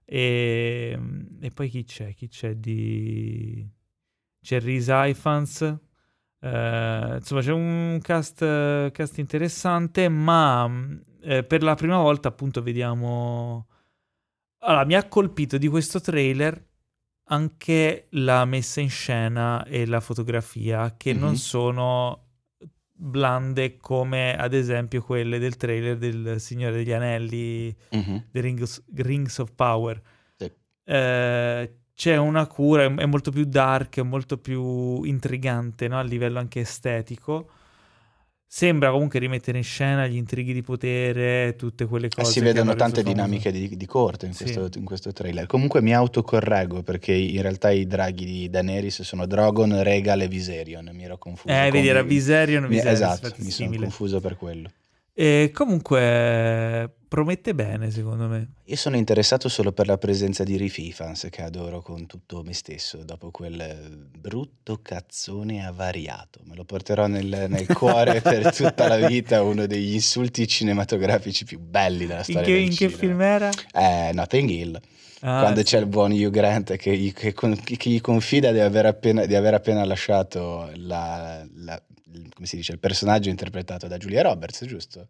[0.07, 0.99] E,
[1.41, 2.15] e poi chi c'è?
[2.15, 3.69] Chi c'è di.
[4.41, 5.61] C'è Rhys Ifans.
[6.41, 10.71] eh, insomma, c'è un cast, cast interessante, ma
[11.25, 13.67] eh, per la prima volta, appunto, vediamo.
[14.61, 16.63] Allora, mi ha colpito di questo trailer
[17.29, 21.35] anche la messa in scena e la fotografia, che non Mhm.
[21.37, 22.19] sono
[22.97, 28.27] blande come ad esempio quelle del trailer del Signore degli Anelli, Mhm.
[28.31, 30.01] The Rings, Rings of Power.
[30.37, 30.51] Sì.
[30.85, 35.99] Eh, c'è una cura, è, è molto più dark, è molto più intrigante no?
[35.99, 37.51] a livello anche estetico.
[38.57, 42.31] Sembra comunque rimettere in scena gli intrighi di potere, tutte quelle Eh, cose.
[42.31, 43.13] si che vedono tante famoso.
[43.13, 44.45] dinamiche di, di corte in Sì.
[44.45, 45.47] questo, in questo trailer.
[45.47, 50.89] Comunque mi autocorreggo perché in realtà i draghi di Daenerys sono Drogon, Regal e Viserion.
[50.93, 51.53] Mi ero confuso.
[51.53, 54.71] Eh, vedi, era Viserion, Mi- Viserys, esatto, infatti mi sono confuso per quello.
[55.17, 58.55] E comunque promette bene, secondo me.
[58.65, 62.53] Io sono interessato solo per la presenza di Riff Ifans che adoro con tutto me
[62.53, 66.41] stesso dopo quel brutto cazzone avariato.
[66.47, 71.61] Me lo porterò nel, nel cuore per tutta la vita, uno degli insulti cinematografici più
[71.61, 73.51] belli della In storia che, del in che film era?
[73.73, 74.81] Eh, Nothing Hill.
[75.21, 75.67] Ah, quando sì.
[75.67, 79.35] c'è il buon Hugh Grant che gli, che che gli confida di aver appena, di
[79.37, 81.83] aver appena lasciato la- la-
[82.33, 85.09] come si dice, il personaggio interpretato da Julia Roberts, giusto?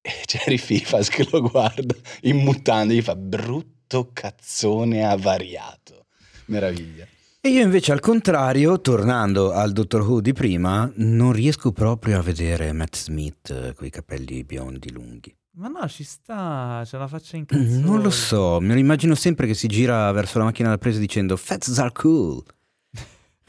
[0.00, 6.06] E c'è Riff Ifans che lo guarda in mutande e gli fa brutto cazzone avariato.
[6.46, 7.06] Meraviglia.
[7.40, 12.22] E io invece al contrario, tornando al Doctor Who di prima, non riesco proprio a
[12.22, 15.34] vedere Matt Smith con i capelli biondi lunghi.
[15.54, 17.80] Ma no, ci sta, c'è la faccia in cazzo.
[17.80, 20.98] Non lo so, me lo immagino sempre che si gira verso la macchina da presa
[20.98, 22.42] dicendo Fats are cool.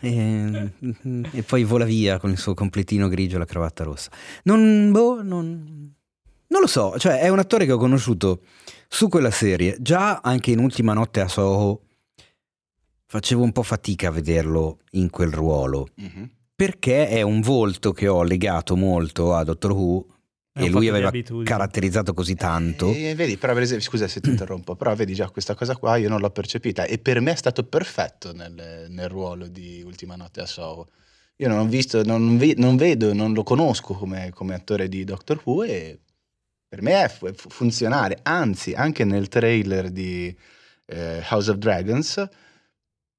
[0.04, 0.72] E,
[1.32, 4.12] e poi vola via con il suo completino grigio e la cravatta rossa.
[4.44, 5.94] Non, boh, non,
[6.48, 8.42] non lo so, cioè è un attore che ho conosciuto
[8.88, 9.78] su quella serie.
[9.80, 11.82] Già anche in Ultima Notte a Soho
[13.06, 15.88] facevo un po' fatica a vederlo in quel ruolo.
[15.96, 16.30] Mhm.
[16.56, 20.06] perché è un volto che ho legato molto a Doctor Who
[20.56, 21.12] e lui aveva
[21.44, 22.94] caratterizzato così tanto.
[22.94, 25.98] E vedi, però per esempio, scusa se ti interrompo, però vedi già questa cosa qua
[25.98, 30.16] io non l'ho percepita e per me è stato perfetto nel, nel ruolo di Ultima
[30.16, 30.90] Notte a Soho.
[31.38, 35.04] Io non ho visto, non, ve- non vedo, non lo conosco come, come attore di
[35.04, 36.00] Doctor Who e
[36.68, 40.36] per me è fu- è fu- funzionale, anzi anche nel trailer di
[40.86, 42.28] eh, House of Dragons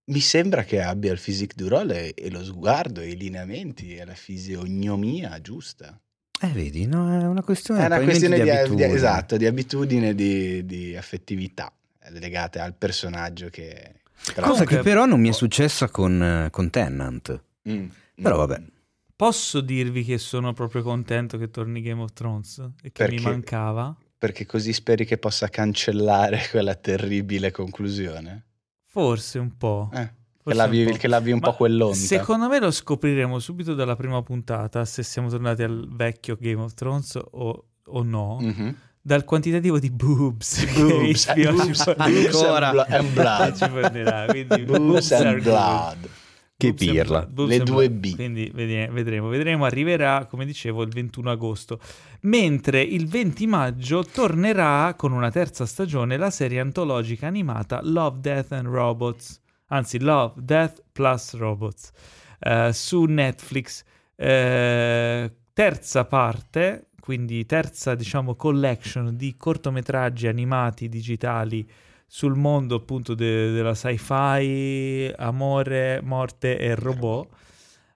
[0.06, 3.96] mi sembra che abbia il physique du role e, e lo sguardo e i lineamenti
[3.96, 5.98] e la fisionomia giusta.
[6.44, 8.88] Eh, vedi, no, è una questione, È una questione di, di- abitudine.
[8.92, 11.72] esatto, di abitudine e di, di affettività
[12.02, 13.94] eh, legate al personaggio che...
[14.34, 17.42] però- Cosa che però non mi è successa con, eh, con Tennant.
[17.68, 17.86] Mm,
[18.20, 18.38] Però mm.
[18.38, 18.62] vabbè.
[19.16, 23.22] Posso dirvi che sono proprio contento che torni Game of Thrones e che mi Perché?
[23.22, 23.96] mancava?
[24.18, 28.44] Perché così speri che possa cancellare quella terribile conclusione?
[28.86, 29.90] Forse un po'.
[29.94, 30.12] Eh,
[30.50, 30.96] che, l'avvi, un po'.
[30.98, 31.96] che l'avvi un Ma po' quell'onta.
[31.96, 36.74] Secondo me lo scopriremo subito dalla prima puntata se siamo tornati al vecchio Game of
[36.74, 38.38] Thrones o, o no.
[38.40, 38.76] Mhm.
[39.00, 40.64] Dal quantitativo di boobs.
[40.64, 42.70] che Boobs, ci boobs, Ancora.
[42.70, 43.56] blo- and blood.
[43.56, 43.68] ci
[44.28, 46.08] quindi boobs and blood.
[46.56, 47.26] Che Boobs pirla.
[47.26, 48.12] blood, Le due blood.
[48.12, 48.14] B.
[48.14, 49.64] Quindi vedremo, vedremo.
[49.66, 51.78] Arriverà, come dicevo, il 21 agosto.
[52.22, 58.52] Mentre il 20 maggio tornerà con una terza stagione la serie antologica animata Love, Death
[58.52, 59.40] and Robots.
[59.68, 61.90] Anzi, Love, Death plus Robots.
[62.40, 63.82] eh, su Netflix.
[64.16, 71.68] Eh, terza parte, quindi terza, diciamo, collection di cortometraggi animati digitali
[72.06, 77.28] sul mondo appunto de- della sci-fi, amore, morte e robot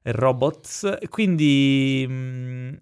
[0.02, 0.98] e robots.
[1.10, 2.76] Quindi mh,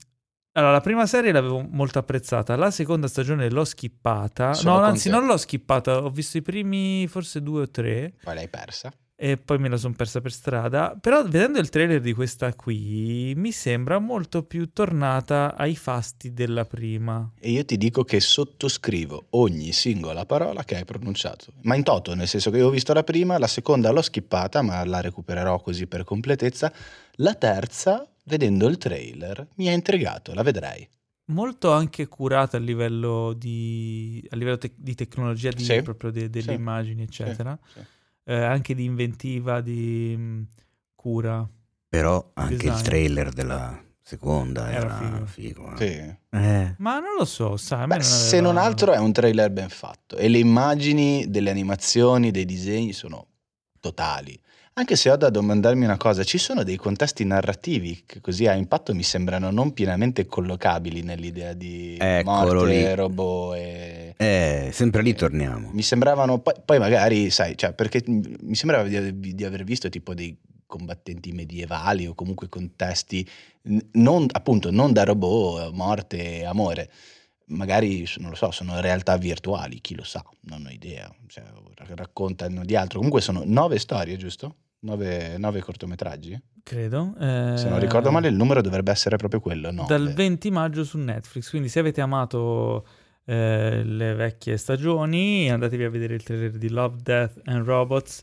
[0.56, 4.54] allora, la prima serie l'avevo molto apprezzata, la seconda stagione l'ho skippata.
[4.54, 5.14] Sono no, anzi, te.
[5.14, 8.90] non l'ho skippata, ho visto i primi forse due o tre Poi l'hai persa.
[9.18, 10.97] E poi me la sono persa per strada.
[11.01, 16.66] Però vedendo il trailer di questa qui mi sembra molto più tornata ai fasti della
[16.66, 17.32] prima.
[17.40, 21.55] E io ti dico che sottoscrivo ogni singola parola che hai pronunciato.
[21.62, 24.60] Ma in toto, nel senso che io ho visto la prima, la seconda l'ho skippata,
[24.60, 26.70] ma la recupererò così per completezza.
[27.16, 30.86] La terza, vedendo il trailer, mi ha intrigato, la vedrei.
[31.28, 36.30] Molto anche curata a livello di, a livello tec- di tecnologia, di, Sì, proprio de-
[36.30, 37.59] delle sì, immagini, eccetera.
[37.72, 37.80] Sì.
[38.28, 40.46] Eh, anche di inventiva, di mh,
[40.96, 41.48] cura.
[41.88, 42.82] Però anche il Design.
[42.82, 45.26] trailer della seconda Era era, figo.
[45.26, 45.72] figo.
[45.72, 45.76] eh.
[45.76, 46.36] Sì.
[46.36, 46.74] Eh.
[46.78, 50.16] Ma non lo so, sai, Beh, non se non altro è un trailer ben fatto
[50.16, 53.28] e le immagini delle animazioni, dei disegni sono
[53.80, 54.38] totali.
[54.78, 58.52] Anche se ho da domandarmi una cosa, ci sono dei contesti narrativi che così a
[58.52, 62.94] impatto mi sembrano non pienamente collocabili nell'idea di Eccolo morte, lì.
[62.94, 64.14] robot e...
[64.18, 65.70] Eh, sempre lì torniamo.
[65.72, 70.12] Mi sembravano, poi, poi magari, sai, cioè, perché mi sembrava di, di aver visto tipo
[70.12, 70.36] dei
[70.66, 73.26] combattenti medievali o comunque contesti,
[73.92, 76.90] non, appunto, non da robot, morte e amore.
[77.46, 81.10] Magari, non lo so, sono realtà virtuali, chi lo sa, non ho idea.
[81.28, 81.44] Cioè,
[81.76, 82.98] ra- raccontano di altro.
[82.98, 84.56] Comunque sono nove storie, giusto?
[84.86, 86.40] Nove, nove cortometraggi?
[86.62, 87.12] Credo.
[87.18, 87.24] Se
[87.68, 89.84] non eh, ricordo male, il numero dovrebbe essere proprio quello, no?
[89.88, 92.86] Dal 20 maggio su Netflix, quindi se avete amato
[93.24, 98.22] eh, le vecchie stagioni, andatevi a vedere il trailer di Love, Death and Robots,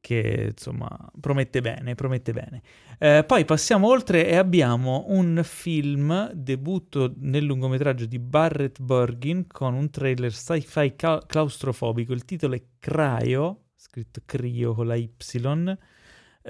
[0.00, 0.88] che insomma
[1.20, 2.62] promette bene, promette bene.
[2.98, 9.74] Eh, poi passiamo oltre e abbiamo un film, debutto nel lungometraggio di Barrett Burgin, con
[9.74, 15.10] un trailer sci-fi claustrofobico, il titolo è Cryo, scritto Crio con la Y.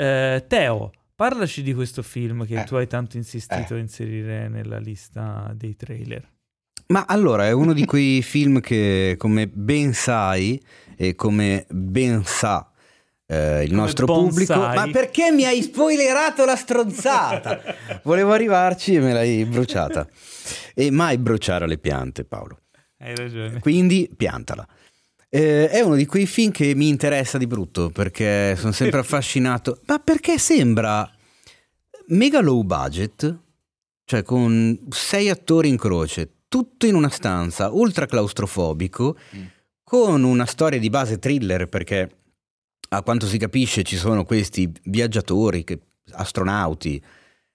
[0.01, 3.79] Eh, Teo, parlaci di questo film che Eh, tu hai tanto insistito eh.
[3.79, 6.27] a inserire nella lista dei trailer.
[6.89, 10.63] Ma allora è uno di quei film che, come ben sai
[10.97, 12.71] e come ben sa
[13.27, 14.29] eh, il Come nostro bonsai.
[14.47, 14.59] pubblico.
[14.75, 17.61] Ma perché mi hai spoilerato la stronzata?
[18.05, 20.09] Volevo arrivarci e me l'hai bruciata.
[20.75, 22.61] E mai bruciare le piante, Paolo.
[23.01, 23.59] Hai ragione.
[23.59, 24.67] Quindi piantala.
[25.31, 29.81] Eh, è uno di quei film che mi interessa di brutto perché sono sempre affascinato.
[29.87, 31.09] Ma perché sembra
[32.09, 33.39] mega low budget,
[34.05, 39.43] cioè con sei attori in croce, tutto in una stanza, ultra claustrofobico, Mm.
[39.83, 42.11] con una storia di base thriller perché
[42.91, 45.81] a quanto si capisce ci sono questi viaggiatori, che-
[46.13, 47.03] astronauti,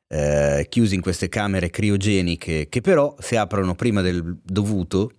[0.07, 5.11] eh, chiusi in queste camere criogeniche che però si aprono prima del dovuto,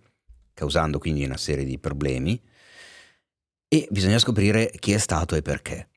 [0.55, 2.41] causando quindi una serie di problemi,
[3.69, 5.89] e bisogna scoprire chi è stato e perché.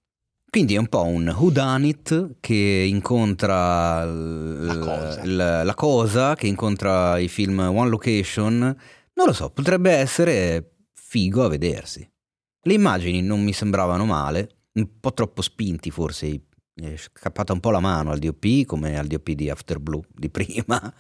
[0.50, 5.26] Quindi è un po' un whodunit che incontra l- La cosa.
[5.26, 8.54] l- la cosa, che incontra i film One Location.
[9.14, 12.10] Non lo so, potrebbe essere figo a vedersi.
[12.62, 16.42] Le immagini non mi sembravano male, un po' troppo spinti forse
[16.74, 20.30] è scappata un po' la mano al DOP come al DOP di After Blue di
[20.30, 20.94] prima.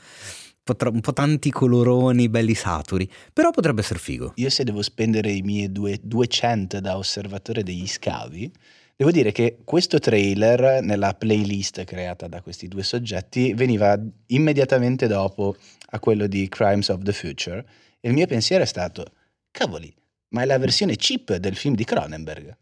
[0.67, 4.33] Un po', tanti coloroni belli saturi, però potrebbe essere figo.
[4.35, 8.51] Io se devo spendere i miei due, 200 da osservatore degli scavi,
[8.95, 15.55] devo dire che questo trailer nella playlist creata da questi due soggetti veniva immediatamente dopo
[15.91, 17.65] a quello di Crimes of the Future
[17.99, 19.05] e il mio pensiero è stato,
[19.51, 19.93] cavoli,
[20.29, 22.57] ma è la versione cheap del film di Cronenberg.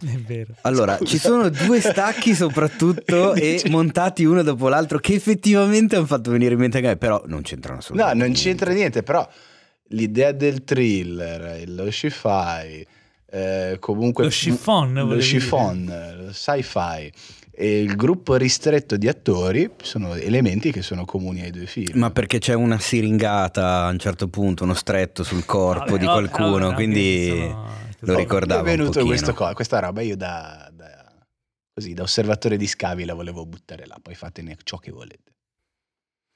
[0.00, 0.54] È vero.
[0.62, 1.10] Allora, Scusa.
[1.10, 6.54] ci sono due stacchi soprattutto e montati uno dopo l'altro che effettivamente hanno fatto venire
[6.54, 8.24] in mente a me, però non c'entrano No, assolutamente.
[8.24, 9.28] non c'entra niente, però
[9.88, 12.86] l'idea del thriller, lo sci-fi,
[13.30, 14.24] eh, comunque...
[14.24, 17.12] Lo chiffon, Lo chiffon, lo sci-fi
[17.52, 21.98] e il gruppo ristretto di attori sono elementi che sono comuni ai due film.
[21.98, 26.06] Ma perché c'è una siringata a un certo punto, uno stretto sul corpo Vabbè, di
[26.06, 29.06] vabbè, qualcuno, vabbè, quindi sono- lo ricordavo Mi è un venuto pochino.
[29.32, 31.26] questo questa roba, io da, da-
[31.72, 35.32] così, da osservatore di scavi la volevo buttare là, poi fatene ciò che volete.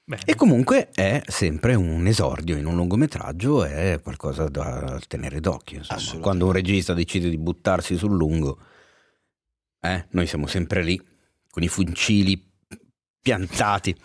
[0.07, 0.21] Bene.
[0.25, 5.81] E comunque è sempre un esordio in un lungometraggio, è qualcosa da tenere d'occhio.
[6.21, 8.59] Quando un regista decide di buttarsi sul lungo,
[9.81, 11.01] eh, noi siamo sempre lì
[11.49, 12.39] con i fucili
[13.19, 13.95] piantati.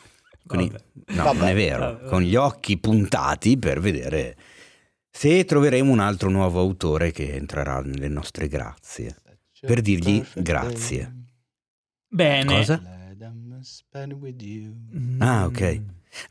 [0.46, 0.72] Con i-.
[1.08, 1.38] No, Vabbè.
[1.38, 2.08] non è vero, Vabbè.
[2.08, 4.36] con gli occhi puntati per vedere
[5.10, 9.16] se troveremo un altro nuovo autore che entrerà nelle nostre grazie.
[9.60, 11.14] Per dirgli grazie.
[12.08, 12.44] Bene.
[12.56, 12.80] Cosa?
[14.96, 15.20] Mm.
[15.20, 15.80] Ah, ok.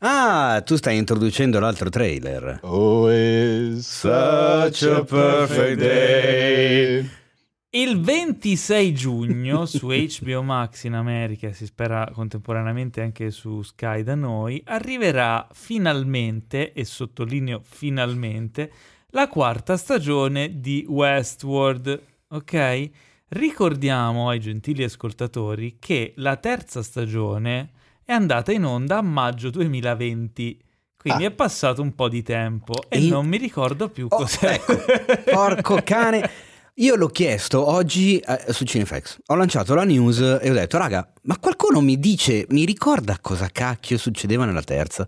[0.00, 2.58] Ah, tu stai introducendo l'altro trailer.
[2.62, 7.08] Oh, it's such a perfect day.
[7.72, 14.02] Il 26 giugno su HBO Max in America, e si spera contemporaneamente anche su Sky
[14.02, 18.72] da noi, arriverà finalmente, e sottolineo finalmente,
[19.10, 22.02] la quarta stagione di Westworld.
[22.30, 22.90] Ok?
[23.28, 27.70] Ricordiamo ai gentili ascoltatori che la terza stagione
[28.04, 30.60] è andata in onda a maggio 2020.
[30.96, 31.28] Quindi Ah.
[31.28, 34.54] è passato un po' di tempo e E- non mi ricordo più Oh, cos'è.
[34.54, 34.74] ecco,
[35.30, 36.28] porco cane.
[36.80, 39.18] Io l'ho chiesto oggi eh, su Cinefx.
[39.26, 43.48] Ho lanciato la news e ho detto, raga, ma qualcuno mi dice, mi ricorda cosa
[43.52, 45.06] cacchio succedeva nella terza?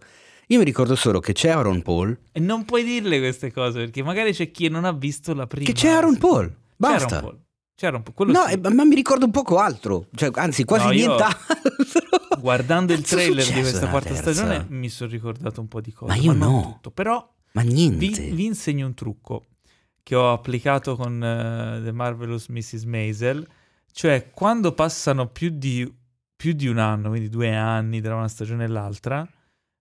[0.48, 4.02] Io mi ricordo solo che c'è Aaron Paul, E non puoi dirle queste cose perché
[4.02, 5.64] magari c'è chi non ha visto la prima.
[5.64, 6.54] che c'è Aaron Paul.
[6.76, 7.14] Basta.
[7.16, 7.38] un po'.
[7.74, 8.12] C'era un po'.
[8.12, 8.52] Quello No, sì.
[8.52, 11.40] eh, ma mi ricordo un poco altro, cioè, anzi quasi No, io- nient'altro.
[12.38, 16.12] Guardando il trailer di questa quarta stagione mi sono ricordato un po' di cose.
[16.12, 16.62] Ma io non no.
[16.74, 16.90] tutto.
[16.90, 18.22] Però Ma vi, niente.
[18.30, 19.44] vi insegno un trucco
[20.02, 22.84] che ho applicato con eh, The Marvelous Mrs.
[22.84, 23.46] Maisel.
[23.90, 25.90] Cioè, quando passano più di,
[26.34, 29.26] più di un anno, quindi due anni tra una stagione e l'altra,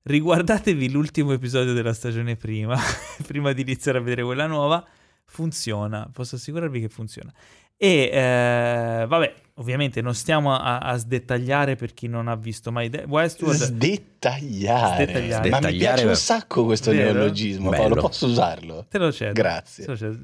[0.04, 2.78] riguardatevi l'ultimo episodio della stagione prima,
[3.26, 4.86] prima di iniziare a vedere quella nuova.
[5.26, 7.32] Funziona, posso assicurarvi che funziona.
[7.78, 12.90] E eh, vabbè, ovviamente non stiamo a, a sdettagliare per chi non ha visto mai
[12.90, 13.60] De- Westworld.
[13.62, 15.04] Sdettagliare.
[15.06, 15.50] Sdettagliare.
[15.50, 17.14] Ma mi piace un sacco questo Vero?
[17.14, 17.84] neologismo, Bello.
[17.84, 18.02] Paolo.
[18.02, 18.86] Posso usarlo?
[18.90, 19.34] Te lo cedo.
[19.34, 19.86] Grazie.
[19.86, 20.18] Lo cedo.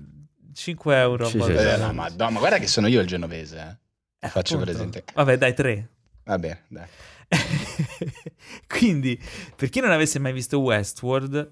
[0.54, 1.26] 5 euro.
[1.28, 1.52] Sì, sì.
[1.52, 3.58] Eh, no, madonna, ma guarda che sono io il genovese.
[4.20, 4.26] eh.
[4.26, 4.72] Eh, Faccio appunto.
[4.72, 5.04] presente.
[5.14, 5.90] Vabbè, dai, 3.
[6.26, 6.86] Va bene, dai.
[8.68, 9.20] Quindi,
[9.56, 11.52] per chi non avesse mai visto Westworld,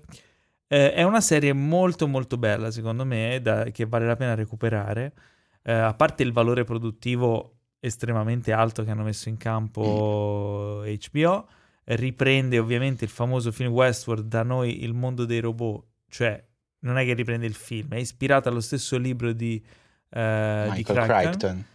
[0.68, 5.14] eh, è una serie molto molto bella, secondo me, da- che vale la pena recuperare.
[5.62, 11.47] Eh, a parte il valore produttivo estremamente alto che hanno messo in campo HBO,
[11.84, 16.43] eh, riprende ovviamente il famoso film Westworld da noi il mondo dei robot, cioè
[16.80, 19.64] non è che riprende il film, è ispirato allo stesso libro di,
[20.10, 21.07] eh, di Michael Crichton.
[21.07, 21.65] Crichton.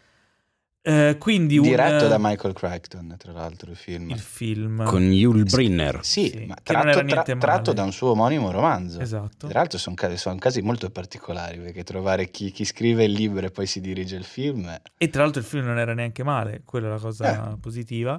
[0.83, 4.09] Eh, quindi un, Diretto eh, da Michael Crichton, tra l'altro, il film.
[4.11, 4.85] il film.
[4.87, 5.99] Con Yul Brynner.
[6.03, 9.01] Sì, Sì, ma che non tratto, era tra- tratto da un suo omonimo romanzo.
[9.01, 9.47] Esatto.
[9.47, 13.45] Tra l'altro sono casi, son casi molto particolari, perché trovare chi, chi scrive il libro
[13.45, 14.67] e poi si dirige il film...
[14.69, 18.19] è- E tra l'altro il film non era neanche male, quella è la cosa positiva.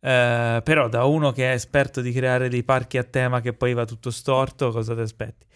[0.00, 3.74] Eh, però da uno che è esperto di creare dei parchi a tema che poi
[3.74, 5.46] va tutto storto, cosa ti aspetti?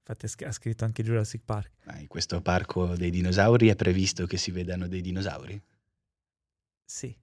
[0.00, 1.70] Infatti ha sc- ha scritto anche Jurassic Park.
[1.84, 5.58] Ma in questo parco dei dinosauri è previsto che si vedano dei dinosauri?
[6.90, 7.16] Sì.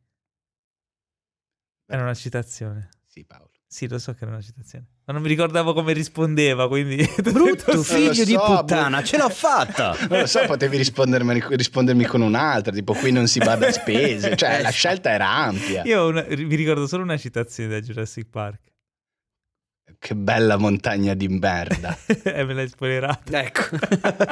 [1.88, 2.88] Era una citazione.
[3.06, 3.52] Sì, Paolo.
[3.68, 4.86] Sì, lo so che era una citazione.
[5.04, 7.06] Ma non mi ricordavo come rispondeva, quindi...
[7.22, 9.06] Brutto figlio di so, puttana, boh.
[9.06, 9.94] ce l'ho fatta!
[10.08, 14.36] Non lo so, potevi rispondermi, rispondermi con un'altra, tipo qui non si bada a spese,
[14.38, 15.84] cioè la scelta era ampia.
[15.84, 18.67] Io una- mi ricordo solo una citazione da Jurassic Park.
[20.00, 21.98] Che bella montagna di merda.
[22.06, 23.42] e me l'hai spoilerata.
[23.42, 23.78] Ecco.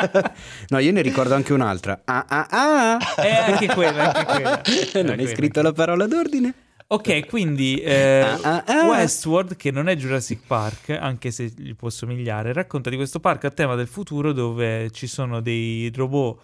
[0.69, 2.01] no, io ne ricordo anche un'altra.
[2.05, 2.97] Ah, ah, ah.
[3.21, 4.61] E anche quella, anche quella.
[5.01, 6.53] non Anche hai scritto la parola d'ordine?
[6.87, 8.87] Ok, quindi eh, Ah, ah, ah.
[8.87, 13.47] Westworld, che non è Jurassic Park, anche se gli può somigliare, racconta di questo parco
[13.47, 16.39] a tema del futuro dove ci sono dei robot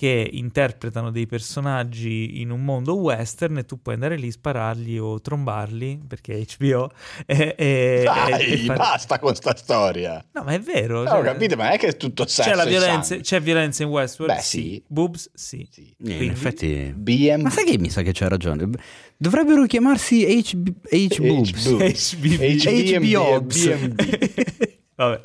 [0.00, 5.20] che interpretano dei personaggi in un mondo western e tu puoi andare lì, spararli o
[5.20, 6.90] trombarli, perché è HBO.
[7.26, 10.24] E, e, Dai, e- fare- basta con sta storia.
[10.32, 11.02] No, ma è vero.
[11.02, 13.82] No, cioè, ho capito, ma è che è tutto sesso c'è, la violenza, c'è violenza
[13.82, 14.36] in Westworld?
[14.36, 14.82] Beh, sì.
[14.86, 15.32] Boobs?
[15.34, 15.68] Sì.
[15.70, 15.94] Sì.
[16.00, 16.94] Quindi- in effetti...
[16.96, 18.70] BM Ma sai che mi sa che c'ha ragione?
[19.18, 21.66] Dovrebbero chiamarsi HB, HBoobs.
[21.66, 22.12] HBoobs.
[22.14, 23.02] HBB.
[23.04, 24.78] HBOBs.
[25.00, 25.20] Vabbè.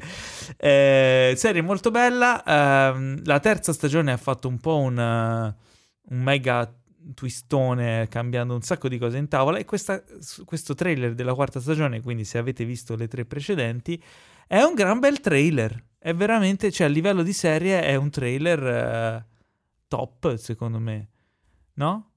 [0.58, 2.42] Eh, serie molto bella.
[2.46, 5.56] ehm, la terza stagione ha fatto un po' un, eh,
[6.14, 6.74] un mega
[7.14, 10.02] twistone cambiando un sacco di cose in tavola e questa-
[10.46, 14.02] questo trailer della quarta stagione, quindi se avete visto le tre precedenti,
[14.48, 15.84] è un gran bel trailer.
[16.00, 19.26] È veramente, cioè a livello di serie è un trailer eh,
[19.88, 21.10] top secondo me.
[21.74, 22.12] No?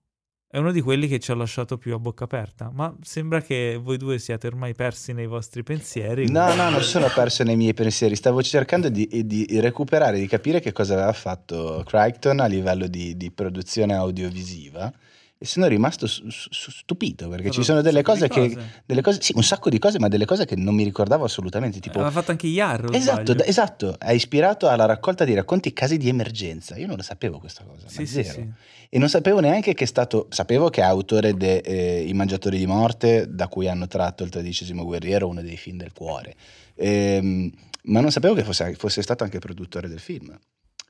[0.50, 3.78] È uno di quelli che ci ha lasciato più a bocca aperta, ma sembra che
[3.78, 6.30] voi due siate ormai persi nei vostri pensieri.
[6.30, 8.16] No, no, non sono perso nei miei pensieri.
[8.16, 13.14] Stavo cercando di, di recuperare, di capire che cosa aveva fatto Crichton a livello di,
[13.18, 14.90] di produzione audiovisiva.
[15.40, 18.56] E sono rimasto stupito perché ci sono delle cose che.
[18.84, 21.78] Delle cose, sì, un sacco di cose, ma delle cose che non mi ricordavo assolutamente.
[21.78, 22.92] Tipo, Aveva fatto anche Yarrow.
[22.92, 26.76] esatto, d- esatto, ha ispirato alla raccolta di racconti casi di emergenza.
[26.76, 27.86] Io non lo sapevo questa cosa.
[27.88, 28.44] Sì, sì, sì.
[28.88, 30.26] E non sapevo neanche che è stato.
[30.30, 34.30] Sapevo che è autore de eh, I Mangiatori di Morte, da cui hanno tratto il
[34.30, 36.34] tredicesimo guerriero, uno dei film del cuore.
[36.74, 37.48] Ehm,
[37.84, 40.36] ma non sapevo che fosse, fosse stato anche produttore del film.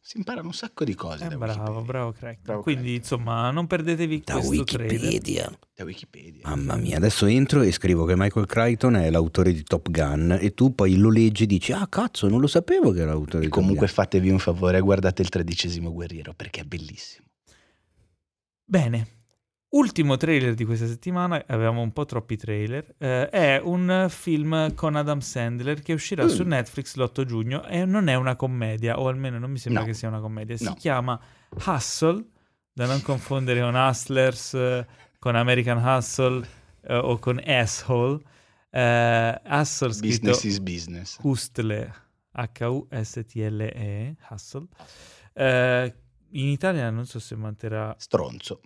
[0.01, 1.25] Si imparano un sacco di cose.
[1.25, 1.83] Eh, da bravo, Wikipedia.
[1.85, 2.39] bravo Craig.
[2.41, 4.93] Bravo Quindi, insomma, non perdetevi Da questo trailer.
[5.01, 5.59] Wikipedia.
[5.75, 6.41] Da Wikipedia.
[6.49, 10.55] Mamma mia, adesso entro e scrivo che Michael Crichton è l'autore di Top Gun e
[10.55, 13.47] tu poi lo leggi e dici ah cazzo non lo sapevo che era l'autore E
[13.47, 13.95] di Top comunque Gun.
[13.95, 17.27] fatevi un favore, guardate il tredicesimo guerriero perché è bellissimo.
[18.65, 19.17] Bene.
[19.71, 24.97] Ultimo trailer di questa settimana, avevamo un po' troppi trailer, eh, è un film con
[24.97, 26.29] Adam Sandler che uscirà Mm.
[26.29, 29.89] su Netflix l'8 giugno e non è una commedia, o almeno non mi sembra No.
[29.89, 30.73] che sia una commedia, si No.
[30.75, 31.21] chiama
[31.67, 32.25] Hustle,
[32.73, 34.87] da non confondere con Hustlers, eh,
[35.19, 36.47] con American Hustle
[36.85, 38.23] eh, o con Asshole.
[38.71, 41.19] Eh, Hustle scritto Business is business.
[41.21, 41.93] Hustle,
[42.33, 44.67] H-U-S-T-L-E, Hustle.
[45.35, 45.95] Eh,
[46.31, 48.61] in Italia non so se manterrà Stronzo.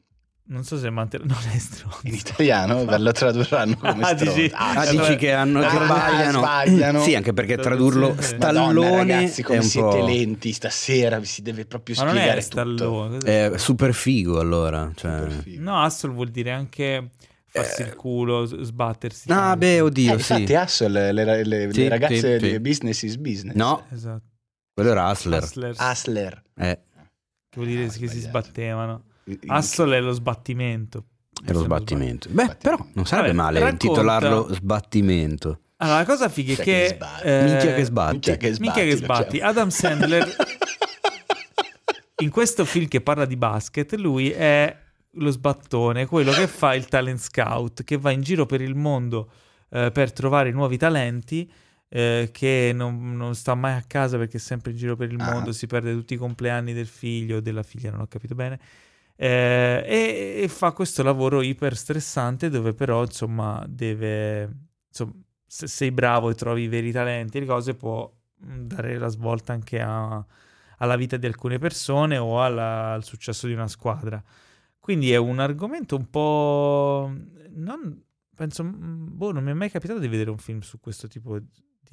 [0.45, 1.25] Non so se manterrà.
[1.25, 2.01] Non è stronzo.
[2.03, 5.85] In italiano ve lo tradurranno come Ah, dici- Ah, Eh, dici che hanno che Ah,
[5.85, 6.39] sbagliano.
[6.39, 7.03] sbagliano.
[7.03, 8.37] Sì, anche perché tradurlo Traduzione.
[8.39, 12.03] stallone Madonna, ragazzi, è come un siete po' lenti stasera, vi si deve proprio Ma
[12.05, 12.57] non spiegare è tutto.
[12.77, 13.19] Stallone.
[13.19, 15.13] è super figo allora, cioè.
[15.19, 15.63] Super figo.
[15.63, 17.11] No, hustle vuol dire anche
[17.47, 19.31] farsi il culo, sbattersi.
[19.31, 19.57] Ah, tanto.
[19.59, 20.33] beh, oddio, Eh, sì.
[20.33, 22.61] infatti Hustle, le, le- le Sì, ragazze sì, di sì.
[22.61, 23.55] business is business.
[23.57, 24.23] No, Esatto.
[24.75, 25.43] quello era Hustler.
[25.79, 26.43] Hustler.
[26.57, 26.81] Eh,
[27.49, 29.05] che vuol dire Ah, che si sbattevano.
[29.47, 31.05] Hustle è lo sbattimento.
[31.45, 32.29] è lo sbattimento.
[32.31, 32.77] Beh, Sbattimento.
[32.77, 35.61] però non sarebbe Vabbè, male racconta- intitolarlo sbattimento.
[35.79, 36.87] Allora, la cosa figa è Minchia che...
[36.89, 37.27] che sbatti.
[37.27, 38.13] eh, Minchia che sbatti.
[38.13, 38.61] Minchia che sbatti.
[38.63, 39.37] Minchia che sbatti.
[39.39, 39.47] cioè.
[39.49, 40.37] Adam Sandler
[42.23, 44.77] in questo film che parla di basket, lui è
[45.17, 49.31] lo sbattone, quello che fa il talent scout, che va in giro per il mondo
[49.71, 51.51] eh, per trovare nuovi talenti,
[51.89, 55.21] eh, che non, non sta mai a casa perché è sempre in giro per il
[55.21, 55.33] Ah.
[55.33, 58.59] mondo, si perde tutti i compleanni del figlio o della figlia, non ho capito bene.
[59.23, 64.51] Eh, e, e fa questo lavoro iper stressante dove però insomma deve
[64.89, 65.13] insomma,
[65.47, 68.13] se sei bravo e trovi i veri talenti le cose può
[68.45, 70.25] mm, dare la svolta anche a-
[70.79, 74.21] alla vita di alcune persone o alla- al successo di una squadra.
[74.81, 77.13] Quindi è un argomento un po'...
[77.51, 78.03] Non,
[78.35, 81.39] penso, mm, boh, non mi è mai capitato di vedere un film su questo tipo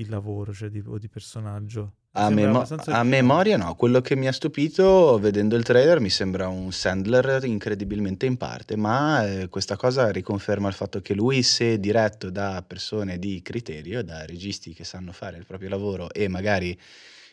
[0.03, 1.95] di lavoro, cioè di, o di personaggio.
[2.13, 6.47] A, memo- a memoria no, quello che mi ha stupito vedendo il trailer mi sembra
[6.47, 11.79] un Sandler incredibilmente in parte, ma eh, questa cosa riconferma il fatto che lui se
[11.79, 16.77] diretto da persone di criterio, da registi che sanno fare il proprio lavoro e magari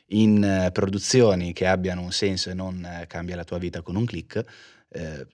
[0.09, 3.95] in eh, produzioni che abbiano un senso e non eh, cambia la tua vita con
[3.97, 4.45] un click,
[4.89, 5.27] eh,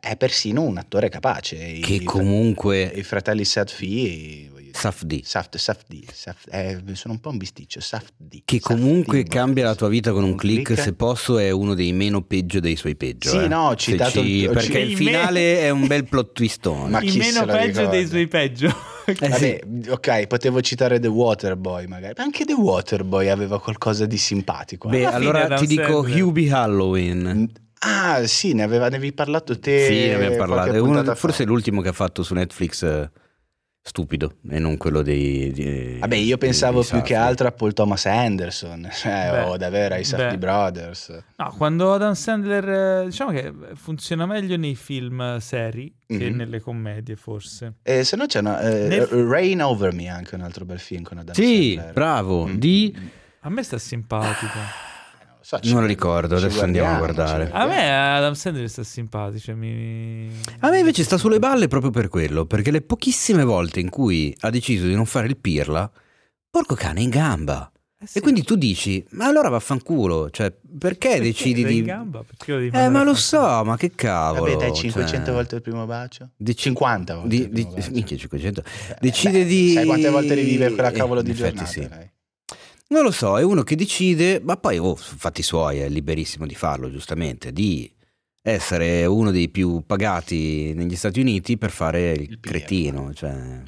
[0.00, 1.56] è, persino un attore capace.
[1.56, 5.22] Che i- comunque I fratelli Safdie, voglio dire, Safdie.
[5.24, 8.42] Saft, Safdie, Saf- eh, sono un po' un bisticcio, Safdie.
[8.44, 10.80] Che comunque boh, cambia la tua vita con un un click, click.
[10.82, 13.30] se posso è uno dei meno peggio dei suoi peggio.
[13.30, 13.48] Sì, eh.
[13.48, 16.90] no, ho citato ci- perché ci- il finale me- è un bel plot twistone.
[16.90, 18.06] Ma Il meno peggio dei ricorda?
[18.08, 18.76] suoi peggio.
[19.06, 24.16] Eh, Vabbè, ok, potevo citare The Waterboy magari, ma anche The Waterboy aveva qualcosa di
[24.18, 24.88] simpatico.
[24.88, 24.90] eh.
[24.90, 26.22] Beh, allora ti dico Sandler.
[26.24, 27.52] Hubie Halloween.
[27.78, 29.86] Ah, sì, ne, aveva, ne avevi parlato te.
[29.86, 30.72] Sì, ne abbiamo qualche parlato.
[30.76, 31.14] È uno- fa.
[31.14, 33.08] forse è l'ultimo che ha fatto su Netflix eh,
[33.86, 35.52] stupido e non quello dei...
[35.52, 39.56] di- Vabbè, io pensavo dei più che altro a Paul Thomas Anderson, cioè, Beh, o
[39.56, 40.38] davvero ai beh.
[40.38, 41.16] Brothers.
[41.36, 46.36] No, quando Adam Sandler, eh, diciamo che funziona meglio nei film eh, seri che Mhm.
[46.36, 47.74] nelle commedie, forse.
[47.82, 51.02] E se no c'è una, eh, Nel- Rain Over Me, anche un altro bel film
[51.02, 51.92] con Adam Sì, Sandler.
[51.94, 52.46] bravo.
[52.48, 52.96] Mm, Di...
[53.40, 54.58] A me sta simpatico.
[55.48, 57.50] Eh, non lo so, Non lo ricordo, adesso andiamo a guardare.
[57.52, 57.90] A me.
[58.16, 59.54] Adam Sandler sta simpatico.
[59.54, 60.28] Mi...
[60.60, 64.34] A me invece sta sulle balle proprio per quello, perché le pochissime volte in cui
[64.40, 65.90] ha deciso di non fare il pirla,
[66.50, 67.70] porco cane in gamba.
[67.98, 68.18] Eh sì.
[68.18, 71.78] E quindi tu dici, ma allora vaffanculo, cioè perché, Perché decidi di...
[71.78, 72.22] in gamba?
[72.24, 74.52] Perché Eh, ma lo so, ma che cavolo.
[74.52, 76.28] Vabbè, dai 500 cioè, volte il primo bacio?
[76.36, 77.90] di cin- 50 volte Di, il primo di- bacio.
[77.92, 78.60] minchia, 500.
[78.90, 79.72] Eh, Decide beh, di...
[79.72, 81.70] Sai quante volte rivive quella Eh, cavolo di in effetti giornata?
[81.70, 81.88] sì.
[81.88, 82.10] dai?
[82.88, 86.54] Non lo so, è uno che decide, ma poi, oh, fatti suoi, è liberissimo di
[86.54, 87.90] farlo, giustamente, di
[88.42, 93.12] essere uno dei più pagati negli Stati Uniti per fare il, Il cretino.
[93.12, 93.62] Cioè.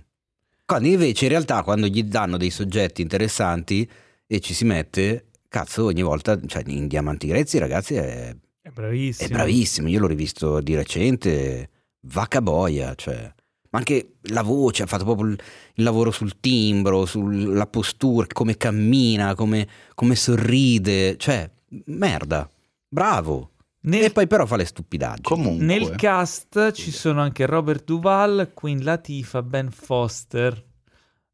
[0.65, 3.89] Quando invece in realtà quando gli danno dei soggetti interessanti
[4.25, 9.29] e ci si mette, cazzo, ogni volta, cioè in Diamanti Grezzi ragazzi è, È bravissimo.
[9.29, 11.71] è bravissimo, io l'ho rivisto di recente,
[12.03, 13.33] vacca boia, cioè.
[13.79, 15.41] Ma anche la voce, ha fatto proprio il,
[15.75, 21.51] il lavoro sul timbro, sulla postura, come cammina, come, come sorride, cioè,
[21.87, 22.51] merda,
[22.89, 23.53] bravo.
[23.81, 25.23] Nel, E poi però fa le stupidaggini.
[25.23, 30.67] Comunque, nel cast ci sono anche Robert Duval, Queen Latifah, Ben Foster.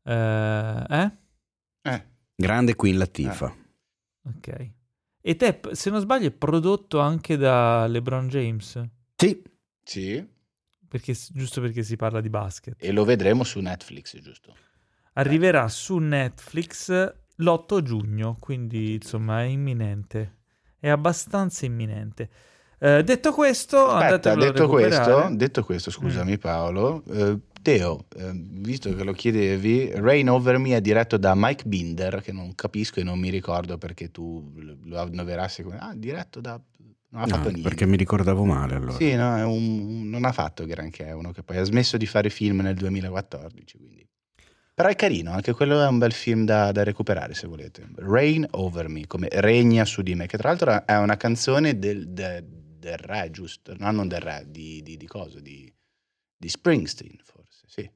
[0.02, 0.84] Eh?
[0.90, 1.10] eh?
[1.82, 2.06] eh,
[2.36, 3.54] Grande Queen Latifah.
[4.26, 4.70] Ok.
[5.22, 8.82] E te, se non sbaglio, è prodotto anche da LeBron James.
[9.16, 9.42] Sì,
[9.82, 10.24] sì,
[10.94, 12.76] Perché, giusto perché si parla di basket.
[12.78, 14.54] e lo vedremo su Netflix, giusto?
[15.14, 16.88] Arriverà su Netflix
[17.34, 20.36] l'8 giugno, quindi insomma è imminente.
[20.78, 22.30] È abbastanza imminente.
[22.78, 29.02] Eh, detto questo, Aspetta, detto questo, detto questo, scusami Paolo, eh, Teo, eh, visto che
[29.02, 33.18] lo chiedevi, Rain Over Me è diretto da Mike Binder, che non capisco e non
[33.18, 35.78] mi ricordo perché tu lo- lo annoverassi come...
[35.78, 36.60] Ah, diretto da...
[37.14, 37.62] Non ha No, fatto niente.
[37.68, 38.92] perché mi ricordavo male allora.
[38.96, 42.06] Sì, no, è un- non ha fatto granché, è uno che poi ha smesso di
[42.06, 44.04] fare film nel 2014, quindi...
[44.74, 47.88] Però è carino, anche quello è un bel film da, da recuperare se volete.
[47.94, 52.08] Rain Over Me, come Regna su di me, che tra l'altro è una canzone del,
[52.08, 53.76] de- del re, giusto?
[53.78, 55.38] No, non del re, di, di, di cosa?
[55.38, 55.72] Di,
[56.36, 57.88] di Springsteen, forse, sì.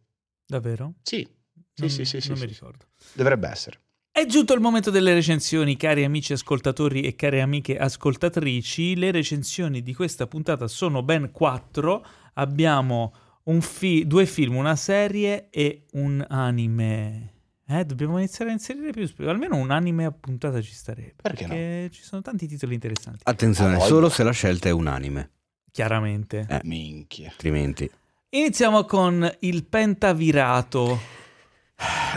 [0.47, 0.95] Davvero?
[1.03, 1.27] Sì,
[1.74, 2.45] sì, Non- sì, sì, sì, Non sì.
[2.45, 2.86] mi ricordo.
[3.12, 3.81] Dovrebbe essere.
[4.19, 8.97] È giunto il momento delle recensioni, cari amici ascoltatori e care amiche ascoltatrici.
[8.97, 12.05] Le recensioni di questa puntata sono ben quattro.
[12.35, 13.15] Abbiamo
[13.45, 17.35] un fi- due film, una serie e un anime.
[17.69, 21.15] Eh, dobbiamo iniziare a inserire più sp- almeno un anime a puntata ci starebbe.
[21.23, 21.51] Perché no?
[21.55, 23.20] Perché ci sono tanti titoli interessanti.
[23.23, 25.31] Attenzione, Ah, solo se la scelta è unanime,
[25.70, 26.45] Chiaramente.
[26.51, 26.61] Eh.
[26.65, 27.28] Minchia.
[27.31, 27.89] altrimenti...
[28.31, 30.99] Iniziamo con il pentavirato.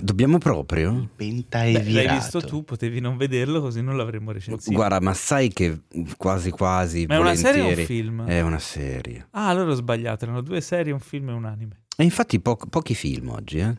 [0.02, 1.10] Dobbiamo proprio?
[1.16, 4.72] Penta Beh, e l'hai visto tu, potevi non vederlo così non l'avremmo recensito.
[4.74, 5.82] Guarda, ma sai che
[6.18, 8.26] quasi quasi Ma è una serie o un volentieri- film?
[8.26, 9.28] È una serie.
[9.32, 11.82] Ah, allora ho sbagliato, erano due serie, un film e un anime.
[11.96, 13.76] E infatti po- pochi film oggi, eh.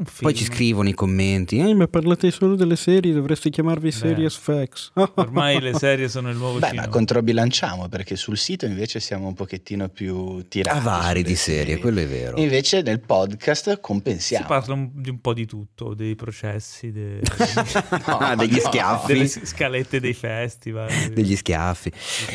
[0.00, 0.30] Un film.
[0.30, 1.58] Poi ci scrivono i commenti.
[1.58, 4.92] Eh, ma parlate solo delle serie, dovreste chiamarvi Serious Facts.
[5.16, 6.86] Ormai le serie sono il nuovo Beh, cinema.
[6.86, 10.78] ma controbilanciamo perché sul sito invece siamo un pochettino più tirati.
[10.78, 12.38] Avari sulle di serie, quello è vero.
[12.40, 14.46] Invece nel podcast Si compensiamo.
[14.46, 17.20] parla un- di un po' di tutto, dei processi, de-
[18.06, 18.60] Ah, degli no.
[18.60, 19.12] schiaffi.
[19.12, 20.88] delle scalette dei festival.
[21.12, 21.92] Degli schiaffi.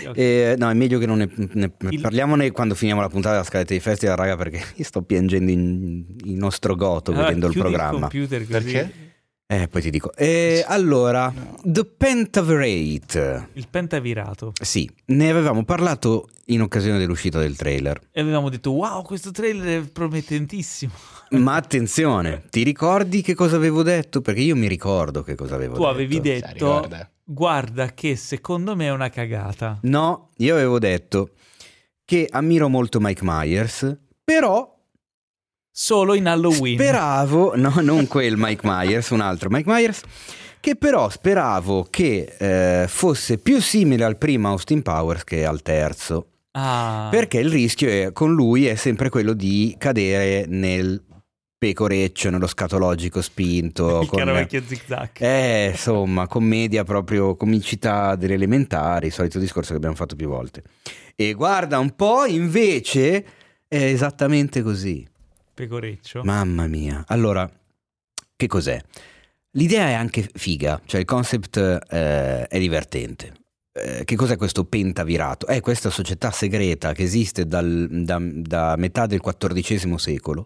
[0.09, 0.17] Ok.
[0.17, 3.43] Eh, no, è meglio che non ne, ne- Il- parliamone quando finiamo la puntata della
[3.47, 7.99] scaletta di festival, raga, perché io sto piangendo in, in nostrogoto Allora, vedendo il programma.
[8.01, 8.51] computer così.
[8.51, 8.93] Perché?
[9.47, 10.11] Eh, poi ti dico.
[10.15, 11.55] Eh, allora, No.
[11.63, 13.49] The Pentaverate.
[13.53, 14.53] Il pentavirato.
[14.59, 17.99] Sì, ne avevamo parlato in occasione dell'uscita del trailer.
[18.11, 20.91] E avevamo detto, wow, questo trailer è promettentissimo.
[21.37, 24.21] Ma attenzione, ti ricordi che cosa avevo detto?
[24.21, 25.91] Perché io mi ricordo che cosa avevo Tu detto.
[25.91, 26.89] avevi Sai, detto,
[27.23, 29.77] guarda che secondo me è una cagata.
[29.83, 31.31] No, io avevo detto
[32.03, 34.74] che ammiro molto Mike Myers, però
[35.77, 36.77] Solo in Halloween.
[36.77, 40.03] speravo, no, non quel Mike Myers, un altro Mike Myers,
[40.61, 46.27] che però speravo che eh, fosse più simile al primo Austin Powers che al terzo.
[46.51, 47.09] Ah.
[47.11, 51.03] Perché il rischio è- con lui è sempre quello di cadere nel
[51.57, 53.99] pecoreccio, nello scatologico spinto.
[54.03, 55.09] il con- caro vecchio zigzag.
[55.17, 60.63] Eh, insomma, commedia proprio comicità delle elementari, solito discorso che abbiamo fatto più volte.
[61.17, 63.25] E guarda un po', invece,
[63.67, 65.05] è esattamente così.
[65.55, 66.21] Pecoreccio.
[66.23, 67.05] Mamma mia.
[67.07, 67.49] Allora,
[68.35, 68.79] che cos'è?
[69.51, 73.31] L'idea è anche figa, cioè il concept eh, è divertente.
[73.71, 75.47] Eh, che cos'è questo pentavirato?
[75.47, 80.45] È questa società segreta che esiste dal- da, da metà del XIV secolo,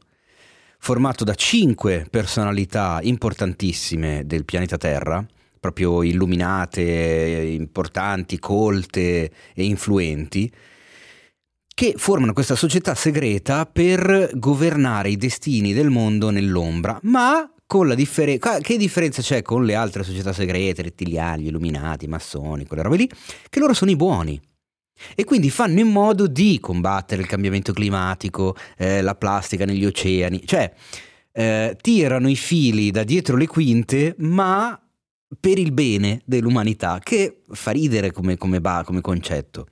[0.78, 5.26] formato da cinque personalità importantissime del pianeta Terra,
[5.60, 10.52] proprio illuminate, importanti, colte e influenti,
[11.80, 17.96] che formano questa società segreta per governare i destini del mondo nell'ombra, ma con la
[17.96, 18.60] differenza.
[18.60, 23.10] Che differenza c'è con le altre società segrete, rettiliani, illuminati, massoni, quelle robe lì?
[23.50, 24.38] Che loro sono i buoni.
[25.16, 30.46] E quindi fanno in modo di combattere il cambiamento climatico, eh, la plastica negli oceani,
[30.46, 30.70] cioè
[31.32, 34.78] eh, tirano i fili da dietro le quinte, ma
[35.40, 39.68] per il bene dell'umanità, che fa ridere come, come, ba, come concetto.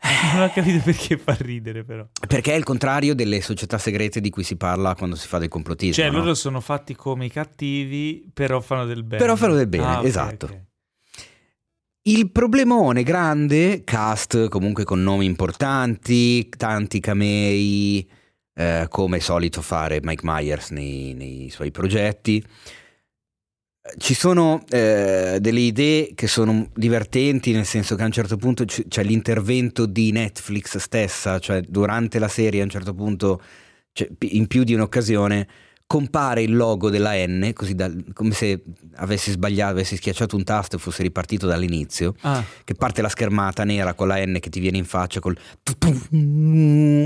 [0.34, 2.06] Non ho capito perché fa ridere, però.
[2.26, 5.48] Perché è il contrario delle società segrete di cui si parla quando si fa del
[5.48, 5.94] complottismo.
[6.02, 6.18] Cioè, no?
[6.18, 9.20] loro sono fatti come i cattivi, però fanno del bene.
[9.22, 10.46] Però fanno del bene, Ah, esatto.
[10.46, 10.66] ok.
[12.02, 18.08] Il problemone grande, cast comunque con nomi importanti, tanti camei,
[18.54, 22.42] eh, come solito fare Mike Myers nei, nei suoi progetti.
[23.96, 28.64] Ci sono eh, delle idee che sono divertenti, nel senso che a un certo punto
[28.64, 33.40] c- c'è l'intervento di Netflix stessa, cioè durante la serie a un certo punto,
[33.92, 35.48] cioè, in più di un'occasione,
[35.86, 38.62] compare il logo della N, così da- come se
[38.96, 43.64] avessi sbagliato, avessi schiacciato un tasto e fosse ripartito dall'inizio Ah, che parte la schermata
[43.64, 45.36] nera con la N che ti viene in faccia, col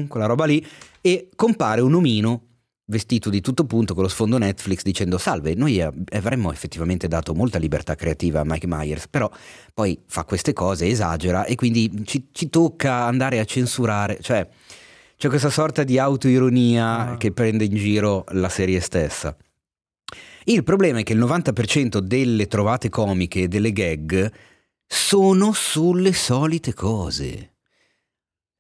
[0.08, 0.64] quella roba lì,
[1.00, 2.42] e compare un omino
[2.92, 7.34] vestito di tutto punto con lo sfondo Netflix dicendo salve, noi eh, avremmo effettivamente dato
[7.34, 9.28] molta libertà creativa a Mike Myers, però
[9.74, 14.46] poi fa queste cose, esagera e quindi ci, ci tocca andare a censurare, cioè
[15.16, 17.16] c'è questa sorta di autoironia Ah.
[17.16, 19.36] che prende in giro la serie stessa.
[20.44, 24.30] Il problema è che il 90% delle trovate comiche e delle gag
[24.86, 27.51] sono sulle solite cose.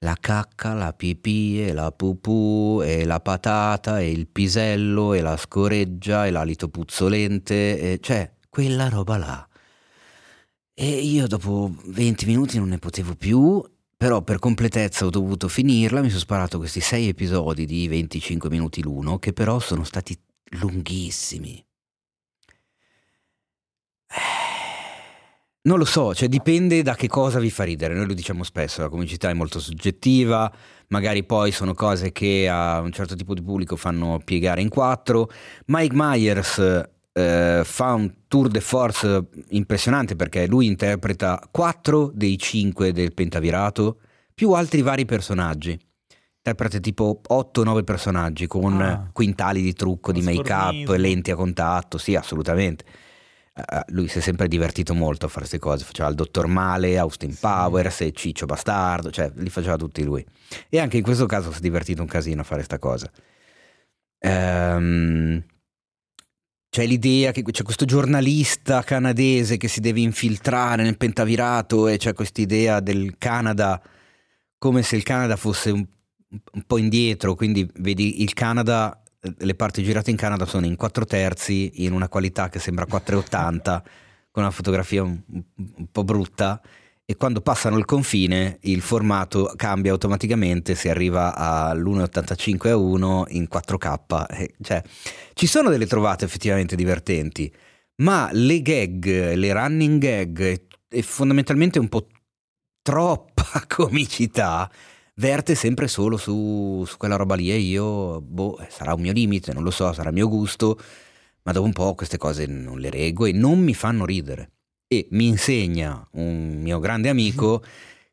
[0.02, 5.36] La cacca, la pipì, e la pupù, e la patata, e il pisello, e la
[5.36, 9.48] scoreggia, e l'alito puzzolente, e cioè quella roba là.
[10.74, 13.62] E io dopo 20 minuti non ne potevo più,
[13.96, 18.82] però per completezza ho dovuto finirla, mi sono sparato questi 6 episodi di 25 minuti
[18.82, 20.18] l'uno, che però sono stati
[20.58, 21.64] lunghissimi.
[25.64, 28.80] Non lo so, cioè dipende da che cosa vi fa ridere, noi lo diciamo spesso,
[28.80, 30.52] la comicità è molto soggettiva,
[30.88, 35.30] magari poi sono cose che a un certo tipo di pubblico fanno piegare in quattro.
[35.66, 36.82] Mike Myers
[37.12, 43.98] eh, fa un tour de force impressionante perché lui interpreta quattro dei cinque del pentavirato,
[44.34, 45.78] più altri vari personaggi.
[46.38, 49.08] Interpreta tipo 8-9 personaggi con Ah.
[49.12, 52.84] quintali di trucco, di make-up, lenti a contatto, sì, assolutamente.
[53.54, 55.84] Eh, lui si è sempre divertito molto a fare queste cose.
[55.84, 60.24] Faceva il dottor Male, Austin Powers e Ciccio Bastardo, cioè li faceva tutti lui.
[60.68, 63.10] E anche in questo caso si è divertito un casino a fare sta cosa.
[64.18, 65.44] Ehm,
[66.70, 72.14] c'è l'idea che c'è questo giornalista canadese che si deve infiltrare nel pentavirato e c'è
[72.14, 73.82] quest'idea del Canada
[74.56, 75.84] come se il Canada fosse un,
[76.52, 81.04] un po' indietro, quindi vedi il Canada, le parti girate in Canada sono in 4
[81.04, 83.82] terzi, in una qualità che sembra 4,80,
[84.30, 86.60] con una fotografia un, un po' brutta,
[87.04, 93.48] e quando passano il confine il formato cambia automaticamente, si arriva all'1,85 a 1 in
[93.52, 94.82] 4K, e, cioè
[95.34, 97.52] ci sono delle trovate effettivamente divertenti,
[97.96, 102.06] ma le gag, le running gag e fondamentalmente un po'
[102.82, 104.70] troppa comicità
[105.14, 109.52] verte sempre solo su, su quella roba lì e io, boh, sarà un mio limite,
[109.52, 110.78] non lo so, sarà il mio gusto,
[111.42, 114.50] ma dopo un po' queste cose non le reggo e non mi fanno ridere.
[114.86, 117.62] E mi insegna un mio grande amico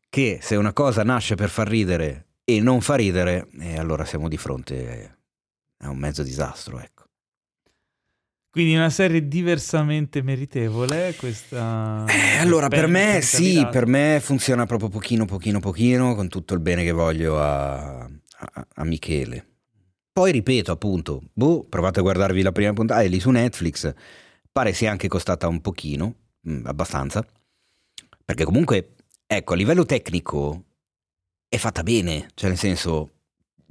[0.08, 4.28] che se una cosa nasce per far ridere e non fa ridere, eh, allora siamo
[4.28, 5.18] di fronte
[5.78, 6.99] a un mezzo disastro, ecco.
[8.50, 12.04] Quindi una serie diversamente meritevole questa...
[12.08, 16.60] Eh, allora, per me sì, per me funziona proprio pochino, pochino, pochino, con tutto il
[16.60, 19.46] bene che voglio a, a- a Michele.
[20.12, 23.94] Poi ripeto, appunto, boh, provate a guardarvi la prima puntata, è lì su Netflix,
[24.50, 26.14] pare sia anche costata un pochino,
[26.48, 27.24] mm, abbastanza,
[28.24, 28.94] perché comunque,
[29.26, 30.64] ecco, a livello tecnico
[31.48, 33.10] è fatta bene, cioè nel senso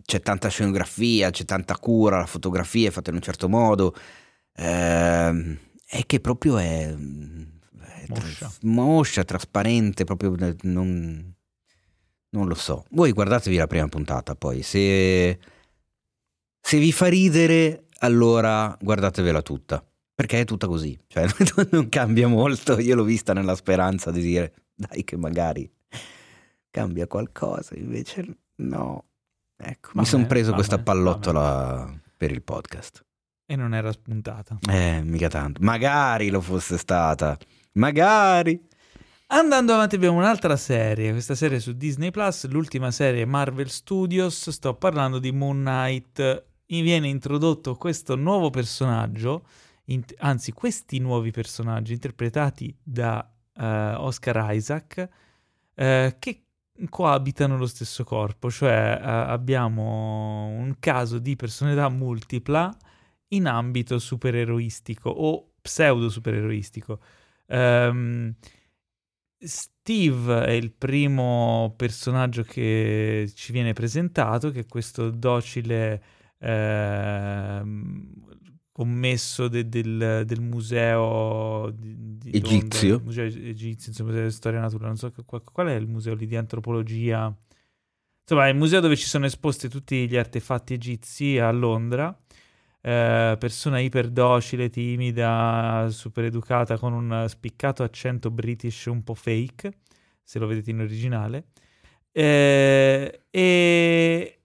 [0.04, 3.94] c'è tanta scenografia, c'è tanta cura, la fotografia è fatta in un certo modo,
[4.60, 8.52] ehm, è che proprio è, è Moscia.
[8.64, 11.34] moscia, trasparente, proprio eh, non,
[12.30, 12.86] non lo so.
[12.91, 15.40] Voi guardatevi la prima puntata, poi se,
[16.60, 19.84] se vi fa ridere, allora guardatevela tutta.
[20.14, 21.26] Perché è tutta così, cioè
[21.72, 22.77] non cambia molto.
[22.77, 25.72] Io l'ho vista nella speranza di dire, dai, che magari
[26.69, 28.26] cambia qualcosa, invece
[28.56, 29.06] no.
[29.56, 33.06] Ecco, mi sono preso vabbè, questa pallottola per il podcast.
[33.52, 34.60] E non era spuntata.
[34.70, 35.60] Eh, mica tanto.
[35.64, 37.36] Magari lo fosse stata.
[37.74, 38.64] Magari.
[39.32, 44.76] Andando avanti abbiamo un'altra serie, questa serie su Disney Plus, l'ultima serie Marvel Studios, sto
[44.76, 49.48] parlando di Moon Knight, viene introdotto questo nuovo personaggio,
[49.86, 55.10] in- anzi questi nuovi personaggi interpretati da uh, Oscar Isaac,
[55.74, 56.44] uh, che
[56.88, 62.78] coabitano lo stesso corpo, cioè uh, abbiamo un caso di personalità multipla
[63.30, 67.00] in ambito supereroistico o pseudo supereroistico.
[67.48, 68.34] Um,
[69.38, 76.04] Steve è il primo personaggio che ci viene presentato, che è questo docile
[76.40, 77.62] eh,
[78.72, 82.90] commesso de- del, del, museo di, di egizio.
[82.90, 86.16] Londra, museo egizio, insomma, museo di storia naturale, non so qual, qual è il museo
[86.16, 87.34] lì di antropologia.
[88.22, 92.16] Insomma, è il museo dove ci sono esposti tutti gli artefatti egizi a Londra
[92.82, 99.72] eh, persona iperdocile, timida, super educata, con un spiccato accento british un po' fake,
[100.24, 101.48] se lo vedete in originale.
[102.12, 104.40] Eh, e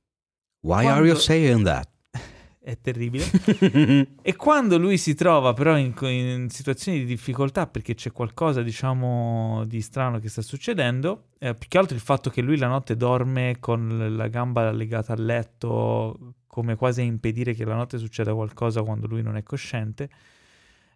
[0.60, 0.90] Why quando...
[0.90, 1.88] are you saying that?
[2.60, 3.24] È terribile.
[4.22, 9.64] e quando lui si trova però in, in, situazioni di difficoltà perché c'è qualcosa, diciamo,
[9.66, 12.96] di strano che sta succedendo, eh, più che altro il fatto che lui la notte
[12.96, 18.32] dorme con la gamba legata al letto come quasi a impedire che la notte succeda
[18.32, 20.08] qualcosa quando lui non è cosciente.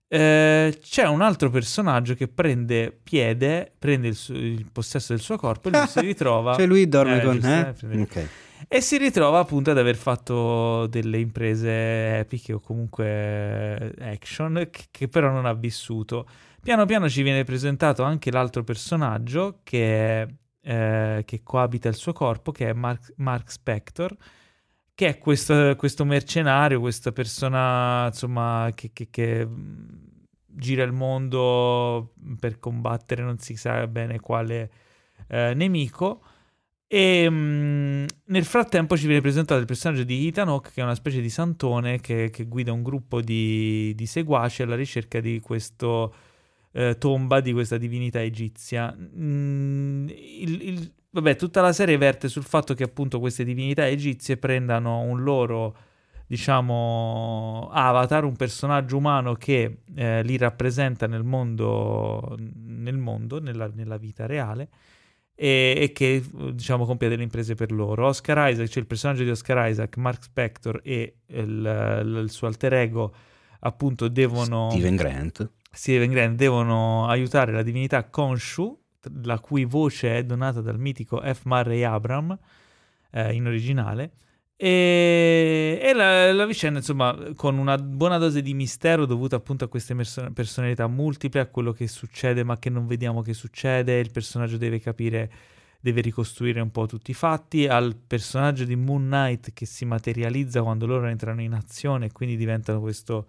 [0.07, 5.37] Eh, c'è un altro personaggio che prende piede, prende il, su- il possesso del suo
[5.37, 6.55] corpo e lui si ritrova.
[6.55, 7.45] Cioè lui dorme eh, con.
[7.45, 8.01] Eh?
[8.03, 8.29] Okay.
[8.69, 15.09] E si ritrova appunto ad aver fatto delle imprese epiche o comunque action che, che
[15.09, 16.29] però non ha vissuto.
[16.63, 20.25] Piano piano ci viene presentato anche l'altro personaggio che,
[20.61, 24.17] eh, che coabita il suo corpo, che è Mark, Mark Spector
[24.99, 29.87] che è questo, questo mercenario, questa persona insomma che, che, che, mm,
[30.45, 34.71] gira il mondo per combattere non si sa bene quale
[35.29, 36.21] eh, nemico.
[36.89, 40.97] E mh, mm, nel frattempo ci viene presentato il personaggio di Hawke, che è una
[40.97, 46.13] specie di santone che, che guida un gruppo di, di, seguaci alla ricerca di questo
[46.73, 48.93] eh, tomba di questa divinità egizia.
[48.99, 54.37] Mm, il, il, vabbè, tutta la serie verte sul fatto che appunto queste divinità egizie
[54.37, 55.77] prendano un loro,
[56.27, 63.97] diciamo, avatar, un personaggio umano che eh, li rappresenta nel mondo, nel mondo nella, nella
[63.97, 64.69] vita reale.
[65.41, 66.21] E, e, che
[66.53, 68.07] diciamo compie delle imprese per loro.
[68.07, 72.49] Oscar Isaac, cioè il personaggio di Oscar Isaac, Mark Spector e il, il, il suo
[72.49, 73.15] alter ego
[73.61, 75.51] appunto devono Steven Grant.
[75.71, 78.77] Steven Grant devono aiutare la divinità Khonshu
[79.23, 81.43] la cui voce è donata dal mitico F.
[81.45, 82.37] Murray Abram
[83.11, 84.13] eh, in originale.
[84.61, 89.69] E, e la, la, vicenda, insomma, con una buona dose di mistero dovuta appunto a
[89.69, 94.11] queste perso- personalità multiple, a quello che succede ma che non vediamo che succede, il
[94.11, 95.31] personaggio deve capire,
[95.81, 100.61] deve ricostruire un po' tutti i fatti, al personaggio di Moon Knight che si materializza
[100.63, 103.27] quando loro entrano in azione e quindi diventano questo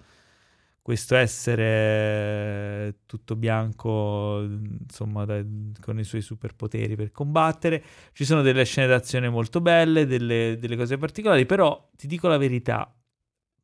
[0.89, 5.39] questo essere tutto bianco, insomma, da,
[5.79, 7.83] con i suoi superpoteri per combattere.
[8.11, 12.37] Ci sono delle scene d'azione molto belle, delle, delle cose particolari, però ti dico la
[12.37, 12.91] verità.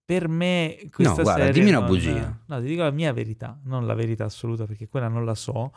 [0.05, 2.43] Per me questa no, guarda, serie dimmi una non, bugia.
[2.45, 5.71] No, ti dico la mia verità, non la verità assoluta perché quella non la so.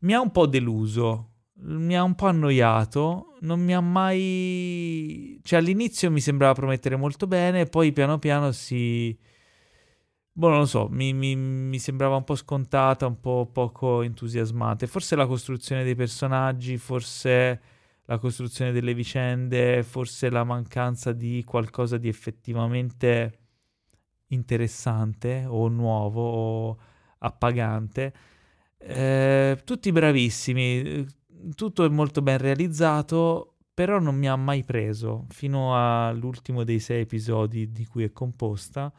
[0.00, 5.40] Mi ha un po' deluso, mi ha un po' annoiato, non mi ha mai...
[5.42, 9.18] Cioè all'inizio mi sembrava promettere molto bene, poi piano piano si
[10.40, 14.86] Boh, non lo so, mi, mi, mi, sembrava un po' scontata, un po' poco entusiasmante.
[14.86, 17.60] Forse la costruzione dei personaggi, forse
[18.06, 23.38] la costruzione delle vicende, forse la mancanza di qualcosa di effettivamente
[24.28, 26.78] interessante o nuovo o
[27.18, 28.14] appagante.
[28.78, 31.06] Eh, tutti bravissimi,
[31.54, 37.02] tutto è molto ben realizzato, però non mi ha mai preso fino all'ultimo dei sei
[37.02, 38.90] episodi di cui è composta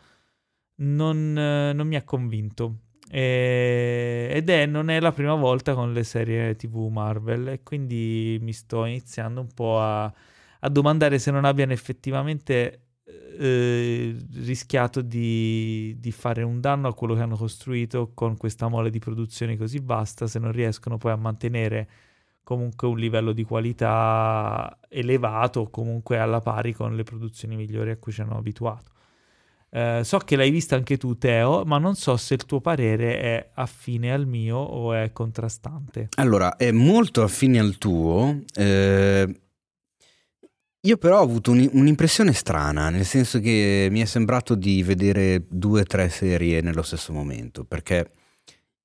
[0.81, 2.75] non, non mi ha convinto.
[3.09, 8.37] E, ed è, non è la prima volta con le serie TV Marvel e quindi
[8.41, 12.85] mi sto iniziando un po' a, a domandare se non abbiano effettivamente
[13.37, 18.89] eh, rischiato di, di, fare un danno a quello che hanno costruito con questa mole
[18.89, 21.89] di produzioni così vasta se non riescono poi a mantenere
[22.43, 27.97] comunque un livello di qualità elevato o comunque alla pari con le produzioni migliori a
[27.97, 28.91] cui ci hanno abituato.
[29.73, 33.19] Eh, so che l'hai vista anche tu, Teo, ma non so se il tuo parere
[33.19, 36.09] è affine al mio o è contrastante.
[36.15, 38.41] Allora, è molto affine al tuo.
[38.53, 39.41] Eh,
[40.81, 45.45] io però ho avuto un, un'impressione strana, nel senso che mi è sembrato di vedere
[45.47, 48.11] due o tre serie nello stesso momento, perché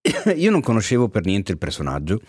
[0.36, 2.20] io non conoscevo per niente il personaggio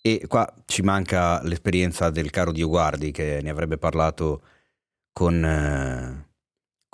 [0.00, 4.42] e qua ci manca l'esperienza del caro Dio Guardi che ne avrebbe parlato
[5.12, 5.44] con...
[5.44, 6.25] Eh,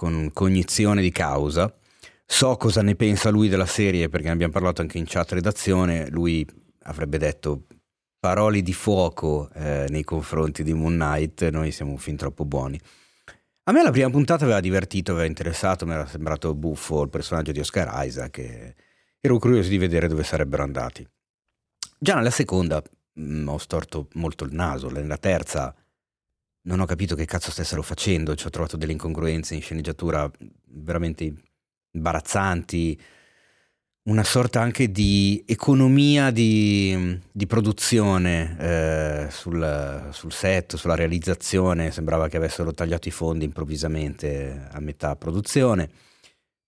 [0.02, 1.72] con cognizione di causa.
[2.26, 6.08] So cosa ne pensa lui della serie perché ne abbiamo parlato anche in chat redazione.
[6.10, 6.44] Lui
[6.86, 7.66] avrebbe detto
[8.18, 12.80] parole di fuoco eh, nei confronti di Moon Knight, noi siamo fin troppo buoni.
[13.64, 17.52] A me la prima puntata aveva divertito, aveva interessato, mi era sembrato buffo il personaggio
[17.52, 18.74] di Oscar Isaac e
[19.20, 21.06] ero curioso di vedere dove sarebbero andati.
[21.96, 25.72] Già nella seconda mh, mm, ho storto molto il naso, nella terza
[26.62, 30.30] non ho capito che cazzo stessero facendo, ci ho trovato delle incongruenze in sceneggiatura
[30.68, 31.32] veramente
[31.90, 33.01] imbarazzanti,
[34.05, 42.28] una sorta anche di economia di, di produzione eh, sul, sul, set, sulla realizzazione, sembrava
[42.28, 45.89] che avessero tagliato i fondi improvvisamente a metà produzione.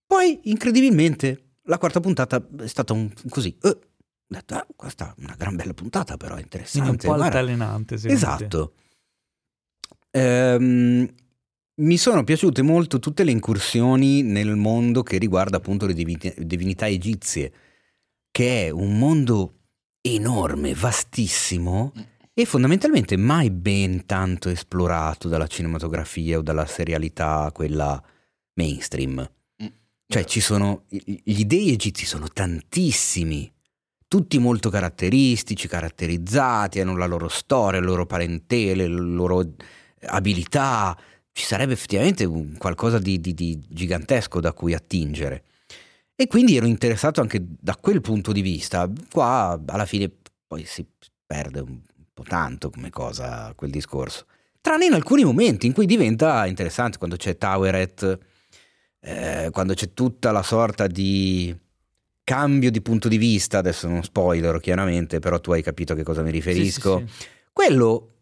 [0.07, 3.57] Poi, incredibilmente, la quarta puntata è stata un, così...
[3.63, 7.07] Uh, ho detto, ah, questa è una gran bella puntata, però è interessante.
[7.07, 8.75] un po' altalenante, Esatto.
[10.17, 11.09] Ehm,
[11.77, 17.53] mi sono piaciute molto tutte le incursioni nel mondo che riguarda appunto le divinità egizie,
[18.31, 19.55] che è un mondo
[20.01, 21.93] enorme, vastissimo
[22.33, 28.01] e fondamentalmente mai ben tanto esplorato dalla cinematografia o dalla serialità, quella
[28.55, 29.29] mainstream.
[30.07, 33.53] Cioè ci sono, gli dei egizi sono tantissimi,
[34.07, 39.55] tutti molto caratteristici, caratterizzati, hanno la loro storia, le loro parentele, le loro
[40.07, 40.97] abilità,
[41.33, 45.45] ci sarebbe effettivamente un qualcosa di, di, di gigantesco da cui attingere.
[46.15, 48.89] E quindi ero interessato anche da quel punto di vista.
[49.11, 50.11] Qua alla fine
[50.47, 50.87] poi si
[51.27, 51.81] perde un
[52.13, 54.27] po' tanto come cosa quel discorso.
[54.61, 58.19] Tranne in alcuni momenti in cui diventa interessante, quando c'è Toweret,
[59.01, 61.55] eh, quando c'è tutta la sorta di
[62.23, 66.05] cambio di punto di vista, adesso non spoiler chiaramente, però tu hai capito a che
[66.05, 66.99] cosa mi riferisco.
[67.01, 67.29] Sì, sì, sì.
[67.53, 68.14] Quello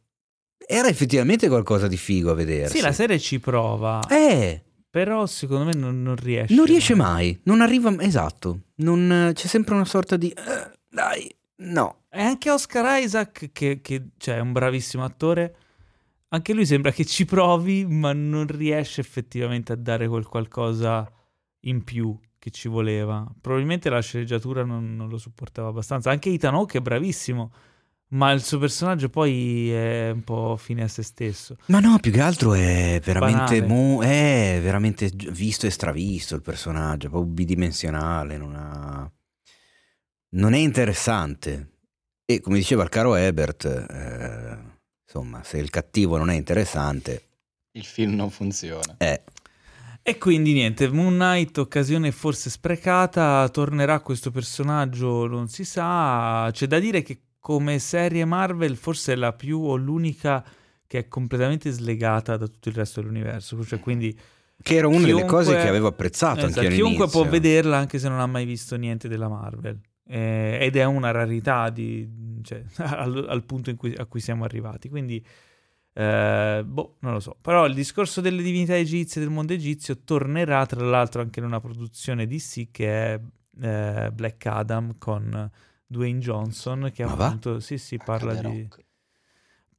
[0.67, 2.69] era effettivamente qualcosa di figo a vedere.
[2.69, 4.01] Sì, la serie ci prova.
[4.09, 4.63] Eh.
[4.91, 6.55] Però secondo me non, non riesce.
[6.55, 7.41] Non riesce mai.
[7.45, 7.95] non arriva.
[8.01, 8.65] Esatto.
[8.77, 10.33] Non, c'è sempre una sorta di.
[10.37, 12.03] Uh, dai, no.
[12.11, 15.57] E anche Oscar Isaac, che, che cioè, è un bravissimo attore,
[16.29, 21.11] anche lui sembra che ci provi, ma non riesce effettivamente a dare quel qualcosa
[21.61, 23.27] in più che ci voleva.
[23.41, 26.11] Probabilmente la sceneggiatura non, non lo supportava abbastanza.
[26.11, 27.53] Anche Ethan Hawke è bravissimo
[28.13, 31.57] ma il suo personaggio poi è un po' fine a se stesso.
[31.67, 37.09] Ma no, più che altro è veramente, mo- è veramente visto e stravisto il personaggio,
[37.09, 39.11] proprio bidimensionale, non, ha...
[40.31, 41.69] non è interessante.
[42.25, 44.59] E come diceva il caro Ebert, eh,
[45.05, 47.27] insomma, se il cattivo non è interessante...
[47.75, 48.97] Il film non funziona.
[48.99, 49.23] Eh.
[50.03, 56.51] E quindi niente, Moon Knight, occasione forse sprecata, tornerà questo personaggio, non si sa.
[56.53, 60.45] C'è da dire che come serie Marvel forse è la più o l'unica
[60.87, 63.65] che è completamente slegata da tutto il resto dell'universo.
[63.65, 64.17] Cioè, quindi
[64.63, 68.09] che era una delle cose che avevo apprezzato esatto, anche Chiunque può vederla anche se
[68.09, 69.77] non ha mai visto niente della Marvel.
[70.07, 72.09] Eh, ed è una rarità di,
[72.43, 74.89] cioè, al, al, punto cui, a cui siamo arrivati.
[74.89, 75.25] Quindi,
[75.95, 77.37] eh, boh, non lo so.
[77.41, 81.59] Però il discorso delle divinità egizie del mondo egizio tornerà tra l'altro anche in una
[81.59, 83.21] produzione DC che è
[83.63, 85.51] eh, Black Adam con
[85.93, 88.67] Dwayne Johnson che Ma appunto sì, sì, parla di,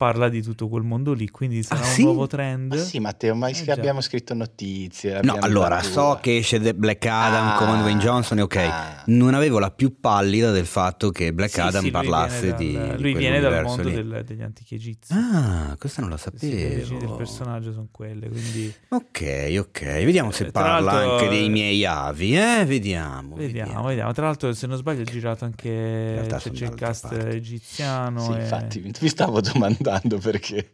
[0.03, 2.03] parla di tutto quel mondo lì, quindi sarà ah, un sì?
[2.03, 2.73] nuovo trend.
[2.73, 5.21] Ah, sì, Matteo, ma eh, abbiamo scritto notizie.
[5.21, 8.55] No, allora, so che esce The Black Adam ah, con Dwayne Johnson, ok.
[8.57, 9.03] Ah.
[9.05, 12.77] Non avevo la più pallida del fatto che Black sì, Adam sì, parlasse dal, di,
[12.97, 15.13] Lui viene dal mondo del, degli antichi egizi.
[15.13, 16.51] Ah, questa non la sapevo.
[16.51, 18.73] Sì, le origini del personaggio sono quelle, quindi...
[18.89, 19.81] Ok, ok.
[20.03, 22.65] Vediamo se eh, parla anche dei miei avi, eh?
[22.65, 23.35] Vediamo, vediamo.
[23.35, 24.11] Vediamo, vediamo.
[24.11, 26.25] Tra l'altro, se non sbaglio, è girato anche...
[26.27, 27.29] C'è, c'è il cast parte.
[27.29, 28.19] egiziano.
[28.19, 28.41] Sì, e...
[28.41, 30.71] infatti, mi stavo domandando domandando perché.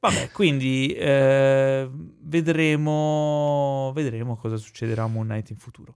[0.00, 1.88] Vabbè, quindi eh,
[2.20, 5.94] vedremo, vedremo cosa succederà a Moon Knight in futuro.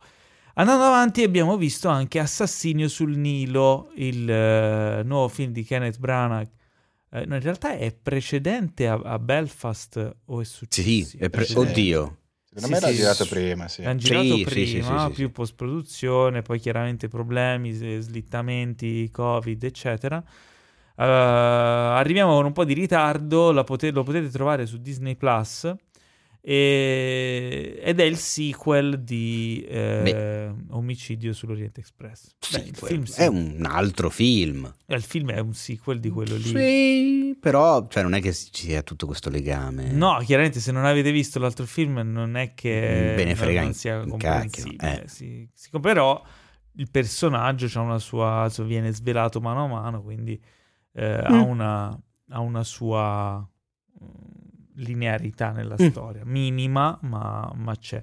[0.55, 6.49] Andando avanti abbiamo visto anche Assassinio sul Nilo, il uh, nuovo film di Kenneth Branagh.
[7.11, 10.89] Uh, no, in realtà è precedente a, a Belfast o è successo?
[10.89, 12.19] Sì, è pre- oddio.
[12.44, 13.82] Secondo sì, me l'ha sì, girato prima, sì.
[13.82, 20.23] L'hanno girato sì, prima, più post-produzione, poi chiaramente problemi, slittamenti, covid, eccetera.
[20.94, 25.73] Uh, arriviamo con un po' di ritardo, pote- lo potete trovare su Disney Plus.
[26.44, 27.78] E...
[27.81, 32.35] ed è il sequel di eh, Omicidio sull'Oriente Express.
[32.51, 33.20] Beh, film, sì.
[33.20, 34.74] È un altro film.
[34.86, 36.43] Eh, il film è un sequel di quello lì.
[36.43, 39.93] Sì, però cioè, non è che ci sia tutto questo legame.
[39.93, 44.01] No, chiaramente se non avete visto l'altro film non è che Bene frega non sia
[44.01, 45.05] comprensibile.
[45.05, 45.09] Eh.
[45.09, 46.20] Si, si, però
[46.73, 50.43] il personaggio c'ha una sua, viene svelato mano a mano, quindi
[50.93, 51.35] eh, mm.
[51.35, 52.01] ha, una,
[52.31, 53.47] ha, una, sua...
[54.77, 55.89] linearità nella Mm.
[55.89, 58.02] storia, minima, ma, ma c'è.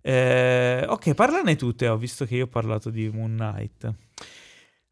[0.00, 3.94] Eh, ok, parlane tu, Teo, visto che io ho parlato di Moon Knight.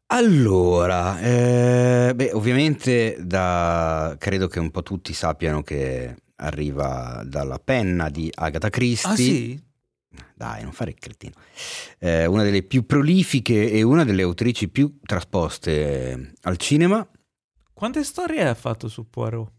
[0.07, 8.09] Allora, eh, beh, ovviamente da, credo che un po' tutti sappiano che arriva dalla penna
[8.09, 9.11] di Agatha Christie.
[9.11, 9.63] Ah sì?
[10.35, 11.33] Dai, non fare il cretino.
[11.99, 17.07] Eh, una delle più prolifiche e una delle autrici più trasposte al cinema.
[17.81, 19.51] Quante storie ha fatto su Poirot?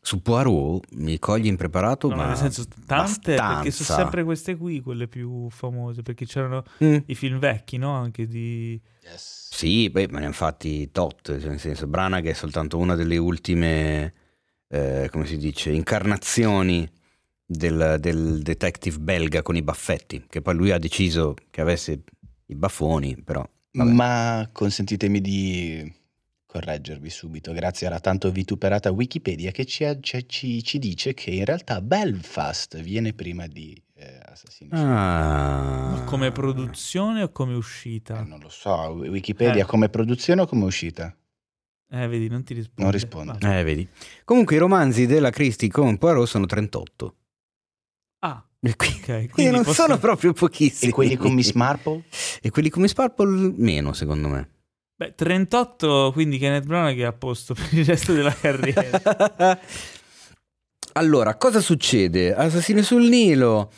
[0.00, 3.94] Su Poirot mi cogli impreparato, No, ma nel senso tante, perché sono abbastanza.
[3.94, 6.96] sempre queste qui quelle più famose, perché c'erano Mm.
[7.06, 7.92] i film vecchi, no?
[7.94, 8.80] Anche di...
[9.04, 9.50] Yes.
[9.52, 13.18] Sì, beh, ma ne hanno fatti tot, cioè nel senso Branagh è soltanto una delle
[13.18, 14.14] ultime,
[14.66, 16.90] eh, come si dice, incarnazioni
[17.46, 22.02] del, del detective belga con i baffetti, che poi lui ha deciso che avesse
[22.46, 23.48] i baffoni, però...
[23.70, 23.92] vabbè.
[23.92, 26.02] Ma consentitemi di
[26.58, 31.80] correggervi subito, grazie alla tanto vituperata Wikipedia che ci, ci- ci- dice che in realtà
[31.80, 34.70] Belfast viene prima di eh, Assassini.
[34.72, 35.90] Ah.
[35.96, 38.20] Ma come produzione o come uscita?
[38.20, 39.66] Eh, non lo so, Wikipedia Eh.
[39.66, 41.12] come produzione o come uscita?
[41.90, 42.82] Eh, vedi, non ti rispondo.
[42.82, 43.36] Non rispondo.
[43.40, 43.88] Eh, vedi.
[44.24, 47.16] Comunque i romanzi della Christie con Poirot sono 38.
[48.20, 49.04] Ah, E qui- ok.
[49.04, 50.92] quindi Quindi non posso- sono proprio pochissimi.
[50.92, 52.04] E quelli con Miss Marple?
[52.40, 54.50] E quelli come Sparple meno, secondo me.
[54.96, 59.58] Beh, 38, quindi Kenneth Branagh è a posto per il resto della carriera.
[60.94, 62.32] allora, cosa succede?
[62.32, 63.72] Assassino sul Nilo,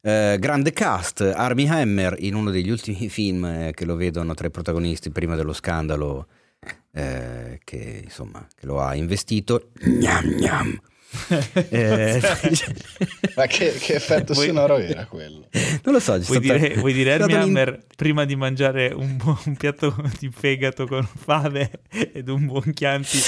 [0.00, 4.46] eh, grande cast, Armie Hammer in uno degli ultimi film eh, che lo vedono tra
[4.46, 6.28] i protagonisti prima dello scandalo
[6.92, 9.70] eh, che insomma che lo ha investito.
[9.82, 10.80] Gnam, gnam.
[11.70, 12.20] Eh,
[13.34, 15.48] Ma che, che effetto Vuoi- sonoro era quello?
[15.82, 19.16] non lo so, Vuoi stata- dire, vuoi dire stato l'in- Hammer prima di mangiare un,
[19.16, 23.18] bu- un piatto di fegato con fave ed un buon Chianti?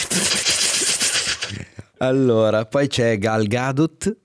[1.99, 4.17] Allora, poi c'è Gal Gadot.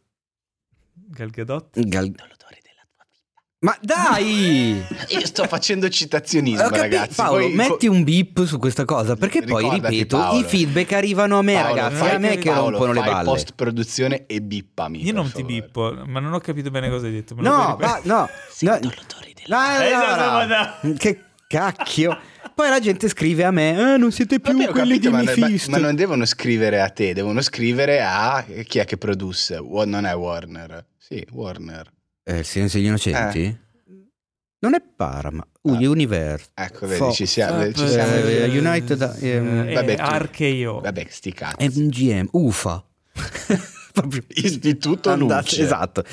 [0.94, 1.80] Gal Gadot?
[1.80, 3.42] Gal- L'odore della tua vita.
[3.60, 4.86] Ma dai!
[5.10, 7.16] Io sto facendo citazionismo, Ho capito, ragazzi.
[7.16, 10.40] Paolo, Voi- metti un beep su questa cosa perché poi, ripeto, Paolo.
[10.40, 11.96] i feedback arrivano a me, Paolo, ragazzi.
[11.96, 13.24] fai- a me che Paolo, rompono le balle.
[13.24, 15.04] post produzione e bippami.
[15.04, 17.34] Io non ti bippo, ma non ho capito bene cosa hai detto.
[17.40, 18.30] No, ma no.
[18.52, 18.94] Sento no.
[18.96, 19.60] l'odore della
[20.38, 22.16] allora, che cacchio.
[22.54, 25.24] Poi la gente scrive a me, eh, non siete più Vabbè, quelli capito, di ma,
[25.24, 25.72] ma- Mephisto.
[25.72, 29.60] ma non devono scrivere a te, devono scrivere a chi è che produsse.
[29.60, 30.86] Non è Warner.
[30.98, 31.92] Sì, Warner.
[32.30, 33.58] Eh, il silenzio degli innocenti?
[34.60, 35.72] Non è Paramount, Ah.
[35.72, 36.50] Universe.
[36.54, 37.72] Ecco, vedi, Fo- ci siamo.
[37.72, 40.80] Ci siamo- eh, United, ehm, eh, vabbè, RKO.
[40.82, 41.66] Vabbè, sti cazzi.
[41.68, 42.84] MGM, UFA.
[44.30, 45.62] Istituto andate- Luce.
[45.64, 46.04] Esatto.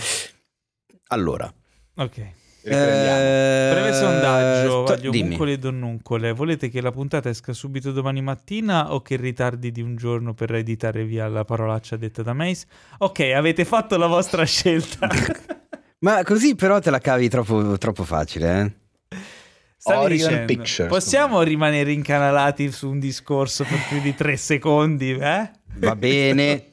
[1.09, 1.53] Allora,
[1.97, 2.19] Ok.
[2.67, 5.27] Eh, Breve sondaggio, sto- voglio dimmi.
[5.27, 6.33] omuncole e donnuncole.
[6.33, 10.55] Volete che la puntata esca subito domani mattina o che ritardi di un giorno per
[10.55, 12.65] editare via la parolaccia detta da Mace?
[12.99, 15.09] Ok, avete fatto la vostra scelta.
[16.05, 19.17] Ma così però te la cavi troppo, troppo facile, eh?
[19.79, 25.13] Stavi Orion dicendo, Pictures, possiamo rimanere incanalati su un discorso per più di tre secondi,
[25.13, 25.51] eh?
[25.77, 26.67] Va bene.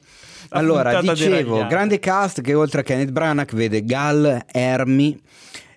[0.54, 5.18] Allora, dicevo, grande cast che oltre a Kenneth Branagh vede Gal, Hermie,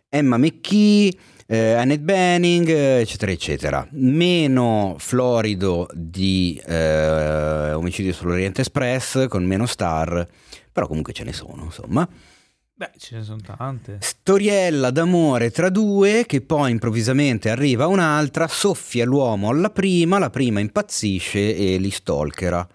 [0.09, 1.13] Emma McKee,
[1.45, 3.87] eh, Annette Bening, eh, eccetera, eccetera.
[3.91, 10.27] Meno florido di eh, Omicidio sull'Oriente Express, con meno star,
[10.73, 12.05] però comunque ce ne sono, insomma.
[12.77, 13.99] Beh, ce ne sono tante.
[14.01, 20.59] Storiella d'amore tra due che poi improvvisamente arriva un'altra, soffia l'uomo alla prima, la prima
[20.59, 22.67] impazzisce e li stalkera.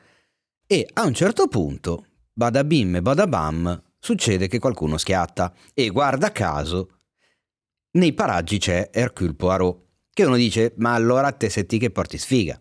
[0.66, 5.52] E a un certo punto, bada bim e bada bam, succede che qualcuno schiatta.
[5.74, 7.00] E guarda caso,
[7.98, 9.82] nei paraggi c'è Hercule Poirot,
[10.14, 12.58] che uno dice, ma allora te sei ti che porti sfiga.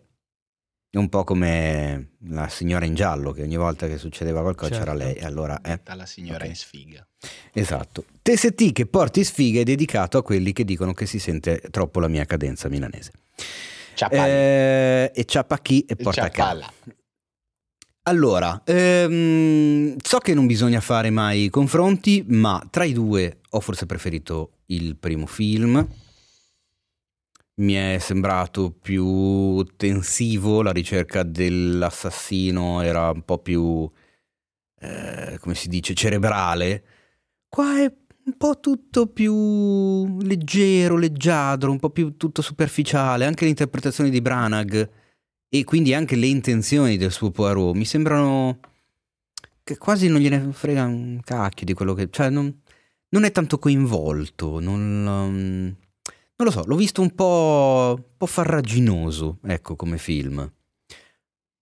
[0.92, 4.86] È un po' come la signora in giallo, che ogni volta che succedeva qualcosa c'era
[4.86, 4.98] Certo.
[4.98, 5.14] lei.
[5.14, 5.78] E Allora, eh.
[5.84, 6.48] Dalla signora Ok.
[6.48, 7.06] in sfiga.
[7.52, 8.04] Esatto.
[8.22, 12.08] TST che porti sfiga è dedicato a quelli che dicono che si sente troppo la
[12.08, 13.12] mia cadenza milanese.
[14.10, 16.54] Eh, e ciappa chi e porta a casa.
[16.60, 16.72] Ciapalla.
[18.04, 23.86] Allora, ehm, so che non bisogna fare mai confronti, ma tra i due ho forse
[23.86, 25.86] preferito il primo film.
[27.60, 33.90] Mi è sembrato più tensivo, la ricerca dell'assassino era un po' più,
[34.80, 36.84] eh, come si dice, cerebrale.
[37.48, 37.92] Qua è
[38.24, 44.90] un po' tutto più leggero, leggiadro, un po' più tutto superficiale, anche l'interpretazione di Branagh
[45.50, 48.58] e quindi anche le intenzioni del suo Poirot mi sembrano
[49.62, 52.08] che quasi non gliene frega un cacchio di quello che...
[52.10, 52.62] cioè non,
[53.10, 55.76] non è tanto coinvolto, non, um,
[56.42, 60.50] non lo so, l'ho visto un po', un po' farraginoso, ecco, come film.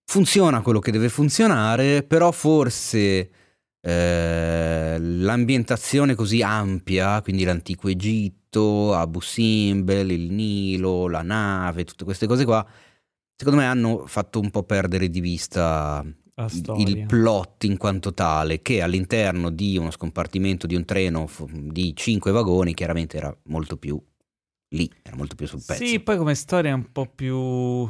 [0.05, 3.31] funziona quello che deve funzionare, però forse
[3.81, 12.27] eh, l'ambientazione così ampia, quindi l'antico Egitto, Abu Simbel, il Nilo, la nave, tutte queste
[12.27, 12.65] cose qua,
[13.37, 16.05] secondo me hanno fatto un po' perdere di vista
[16.77, 22.31] il plot in quanto tale, che all'interno di uno scompartimento di un treno di cinque
[22.31, 24.01] vagoni chiaramente era molto più
[24.69, 25.85] lì, era molto più sul pezzo.
[25.85, 27.89] Sì, poi come storia è un po' più...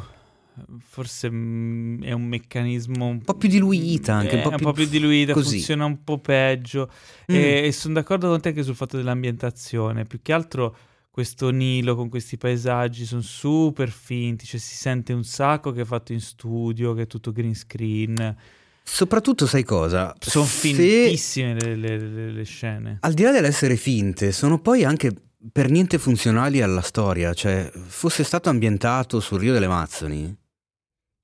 [0.81, 5.57] Forse mm, è un meccanismo un po' più diluita anche, un po' più, diluita, così.
[5.57, 6.91] funziona un po' peggio.
[7.31, 7.35] Mm.
[7.37, 10.05] E, e sono d'accordo con te anche sul fatto dell'ambientazione.
[10.05, 10.77] Più che altro
[11.11, 15.85] questo Nilo con questi paesaggi sono super finti, cioè si sente un sacco che è
[15.85, 18.37] fatto in studio, che è tutto green screen.
[18.83, 20.15] Soprattutto sai cosa?
[20.19, 22.99] Sono fintissime le, le- le- le scene.
[23.01, 25.13] Al di là dell'essere finte, sono poi anche
[25.53, 27.33] per niente funzionali alla storia.
[27.35, 30.37] Cioè, fosse stato ambientato sul Rio delle Amazzoni,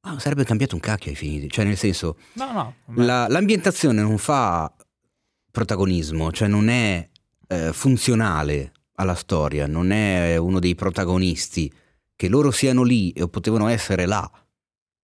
[0.03, 1.49] ah, sarebbe cambiato un cacchio ai fini.
[1.51, 2.75] Cioè, nel senso, No, no.
[2.87, 4.73] ma- la- l'ambientazione non fa
[5.51, 7.09] protagonismo, cioè non è
[7.49, 11.73] eh, funzionale alla storia, non è uno dei protagonisti.
[12.17, 14.29] Che loro siano lì o potevano essere là,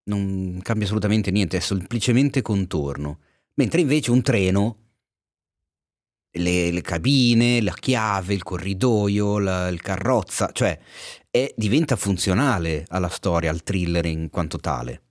[0.04, 3.18] non cambia assolutamente niente, è semplicemente contorno.
[3.54, 4.79] Mentre invece un treno,
[6.32, 10.78] le, le cabine, la chiave, il corridoio, la- il carrozza, cioè
[11.30, 15.02] è- diventa funzionale alla storia, al thriller in quanto tale.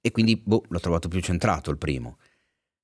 [0.00, 2.18] E quindi boh, l'ho trovato più centrato il primo.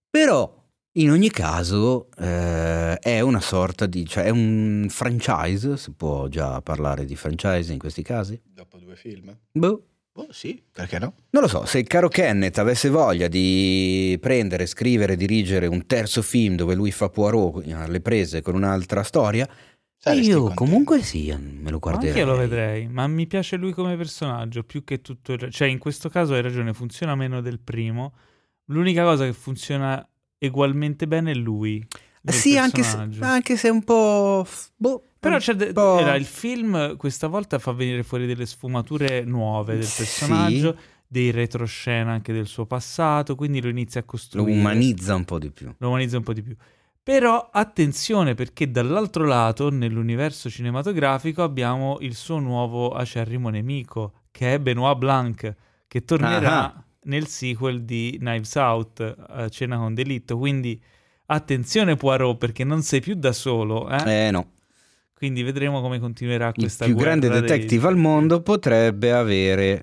[0.09, 0.59] Però
[0.94, 4.06] in ogni caso eh, è una sorta di...
[4.06, 8.40] cioè è un franchise, si può già parlare di franchise in questi casi?
[8.44, 9.36] Dopo due film?
[9.52, 9.85] Boh.
[10.15, 11.15] Oh sì, perché no?
[11.31, 16.20] Non lo so, se il caro Kenneth avesse voglia di prendere, scrivere, dirigere un terzo
[16.20, 19.49] film dove lui fa Poirot alle prese con un'altra storia,
[20.03, 20.65] Saresti io contento.
[20.65, 22.09] comunque sì, me lo guarderei.
[22.09, 25.51] Anche io lo vedrei, ma mi piace lui come personaggio più che tutto il...
[25.51, 28.15] Cioè, in questo caso hai ragione, funziona meno del primo.
[28.66, 30.03] L'unica cosa che funziona
[30.39, 31.87] ugualmente bene è lui.
[32.24, 34.47] Sì, anche se, anche se è un po'...
[34.76, 38.47] Boh, Però un c'è de- po'- era il film questa volta fa venire fuori delle
[38.47, 40.02] sfumature nuove del Sì.
[40.02, 40.76] personaggio,
[41.06, 44.59] dei retroscena anche del suo passato, quindi lo inizia a lo costruire.
[44.59, 45.72] umanizza un po' di più.
[45.76, 46.55] lo umanizza un po' di più.
[47.02, 54.59] Però attenzione perché dall'altro lato, nell'universo cinematografico, abbiamo il suo nuovo acerrimo nemico, che è
[54.60, 55.55] Benoit Blanc,
[55.88, 56.84] che tornerà Ah.
[57.05, 59.01] nel sequel di Knives Out,
[59.38, 60.36] eh, Cena con delitto.
[60.38, 60.80] Quindi
[61.35, 64.27] attenzione Poirot perché non sei più da solo, eh?
[64.27, 64.52] Eh no,
[65.15, 69.82] quindi vedremo come continuerà il questa più grande guerra dei- detective al mondo potrebbe avere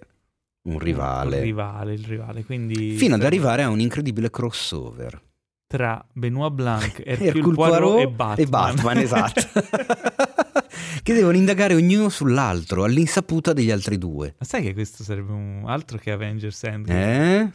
[0.64, 1.38] un rivale.
[1.38, 2.44] Il rivale, il rivale.
[2.44, 5.22] Quindi Fino ad arrivare a un incredibile crossover.
[5.68, 8.40] tra Benoit Blanc, Hercule Hercule Poirot, Poirot e Batman.
[8.40, 9.42] e Batman, esatto.
[11.04, 14.36] che devono indagare ognuno sull'altro, all'insaputa degli altri due.
[14.38, 17.40] Ma sai che questo sarebbe un altro che Avengers Endgame?
[17.40, 17.50] Eh?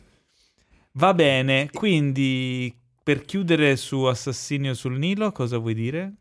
[0.92, 6.14] Va bene, quindi per chiudere su Assassinio sul Nilo, cosa vuoi dire?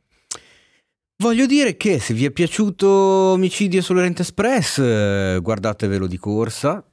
[1.18, 6.84] Voglio dire che se vi è piaciuto Omicidio sull'Orient Express, guardatevelo di corsa.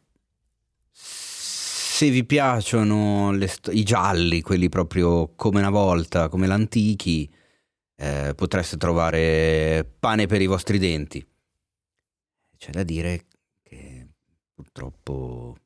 [0.90, 7.28] Se vi piacciono sto- i gialli, quelli proprio come una volta, come l'antichi,
[7.96, 11.26] eh, potreste trovare pane per i vostri denti.
[12.56, 13.24] C'è da dire
[13.62, 14.08] che
[14.54, 15.56] purtroppo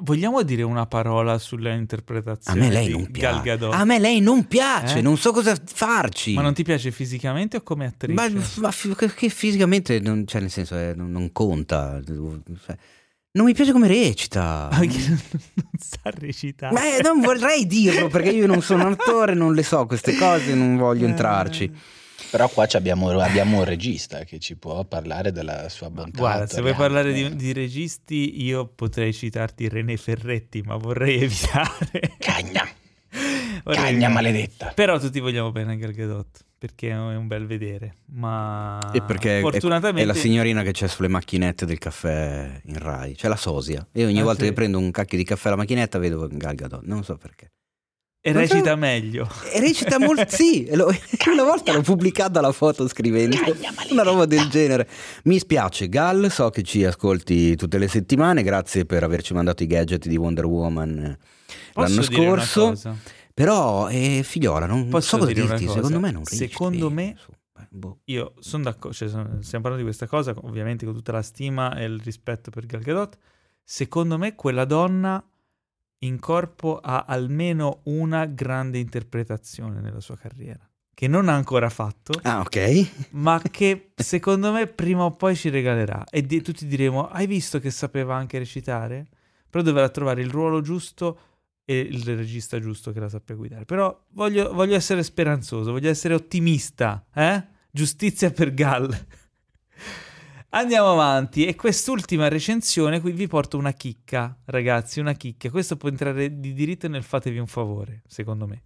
[0.00, 3.58] Vogliamo dire una parola sulla a interpretazione me lei di non piace.
[3.70, 5.02] A me lei non piace, Eh?
[5.02, 6.34] non so cosa farci.
[6.34, 8.14] Ma non ti piace fisicamente o come attrice?
[8.14, 8.28] Ma,
[8.60, 12.00] ma che- che fisicamente non, cioè nel senso eh, non, conta.
[12.04, 12.76] Cioè,
[13.32, 14.68] non mi piace come recita.
[14.70, 15.20] Ah, Perché non,
[15.54, 16.72] non sa recitare.
[16.72, 20.14] Ma eh, non vorrei dirlo perché io non sono un attore, non le so queste
[20.16, 21.08] cose, non voglio Eh.
[21.10, 21.72] entrarci.
[22.30, 26.18] Però qua ci abbiamo, abbiamo un regista che ci può parlare della sua bontà.
[26.18, 32.16] Guarda, se vuoi parlare di, di registi, io potrei citarti René Ferretti, ma vorrei evitare.
[32.18, 32.68] Cagna,
[33.64, 34.12] Vorrei cagna evitare.
[34.12, 34.72] maledetta.
[34.74, 37.94] Però tutti vogliamo bene a Gal Gadot, perché è un bel vedere.
[38.12, 42.78] Ma E perché è- fortunatamente è, la signorina che c'è sulle macchinette del caffè in
[42.78, 43.86] Rai, c'è la sosia.
[43.90, 44.48] E ogni Ah, volta sì?
[44.48, 47.52] che prendo un cacchio di caffè alla macchinetta vedo Gal Gadot, non so perché.
[48.20, 49.28] E non so- recita meglio.
[49.52, 50.90] E recita molto, sì, lo-
[51.32, 53.36] una volta l'ho pubblicata la foto scrivendo
[53.90, 54.88] una roba del genere.
[55.24, 59.66] Mi spiace, Gal, so che ci ascolti tutte le settimane, grazie per averci mandato i
[59.66, 61.18] gadget di Wonder Woman eh,
[61.72, 62.60] Posso l'anno dire una scorso.
[62.68, 62.96] cosa?
[63.32, 67.14] Però, eh, figliola, non Posso so cosa dirti, secondo me non recita Secondo me-
[67.60, 67.98] eh, boh.
[68.06, 71.76] Io sono d'accordo, cioè, sono- stiamo parlando di questa cosa, ovviamente con tutta la stima
[71.76, 73.16] e il rispetto per Gal Gadot.
[73.62, 75.22] Secondo me quella donna
[76.00, 80.60] in corpo ha almeno una grande interpretazione nella sua carriera,
[80.94, 83.10] che non ha ancora fatto, Ah, ok.
[83.12, 86.04] ma che secondo me prima o poi ci regalerà.
[86.10, 89.06] E di- tutti diremo, hai visto che sapeva anche recitare?
[89.50, 91.18] però dovrà trovare il ruolo giusto
[91.64, 93.64] e il regista giusto che la sappia guidare.
[93.64, 97.42] Però voglio, voglio essere speranzoso, voglio essere ottimista, eh?
[97.70, 98.94] Giustizia per Gall.
[100.50, 105.50] Andiamo avanti e quest'ultima recensione qui vi porto una chicca, ragazzi, una chicca.
[105.50, 108.62] Questo può entrare di diritto nel fatevi un favore, secondo me.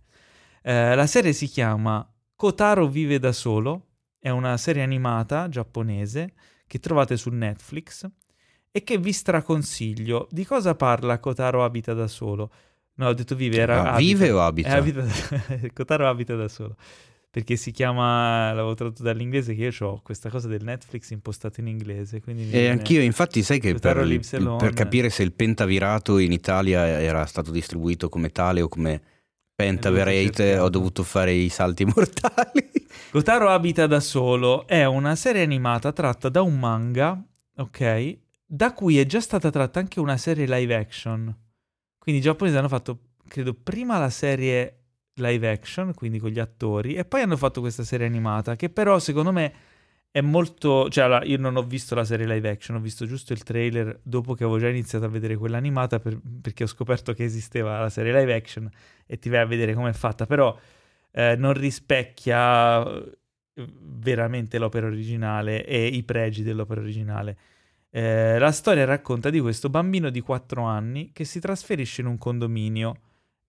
[0.63, 3.89] Eh, la serie si chiama Kotaro vive da solo,
[4.21, 6.35] è una serie animata giapponese
[6.69, 8.09] che trovate su Netflix
[8.71, 10.29] e che vi straconsiglio.
[10.31, 12.53] Di cosa parla Kotaro abita da solo?
[12.95, 14.69] No, ho detto vive, era Ah, vive o abita?
[14.77, 15.05] Eh, abita
[15.73, 16.77] Kotaro abita da solo.
[17.33, 21.67] Perché si chiama, l'avevo tradotto dall'inglese, che io ho questa cosa del Netflix impostato in
[21.67, 22.21] inglese.
[22.21, 24.07] Quindi mi E anch'io, infatti, sai che per,
[24.59, 29.01] per capire se il pentavirato in Italia era stato distribuito come tale o come
[29.55, 30.59] pentaverate, cercare.
[30.59, 32.71] ho dovuto fare i salti mortali.
[33.11, 37.19] Kotaro abita da solo è una serie animata tratta da un manga,
[37.57, 38.19] ok?
[38.45, 41.35] Da cui è già stata tratta anche una serie live action.
[41.97, 44.82] Quindi i giapponesi hanno fatto, credo, prima la serie
[45.15, 48.99] live action, quindi con gli attori, e poi hanno fatto questa serie animata, che però
[48.99, 49.53] secondo me
[50.11, 50.89] è molto...
[50.91, 53.99] Cioè, allora, io non ho visto la serie live action, ho visto giusto il trailer
[54.03, 57.81] dopo che avevo già iniziato a vedere quella animata, per- perché ho scoperto che esisteva
[57.81, 58.71] la serie live action
[59.07, 60.57] e ti vai a vedere com'è fatta, però
[61.13, 63.19] eh, non rispecchia eh,
[63.55, 67.37] veramente l'opera originale e i pregi dell'opera originale.
[67.91, 72.19] Eh, la storia racconta di questo bambino di 4 anni che si trasferisce in un
[72.19, 72.95] condominio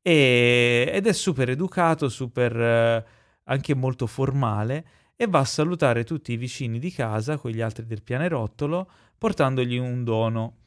[0.04, 3.06] e- ed è super educato, super eh,
[3.46, 8.04] anche molto formale e va a salutare tutti i vicini di casa, quegli altri del
[8.04, 10.58] pianerottolo, portandogli un dono.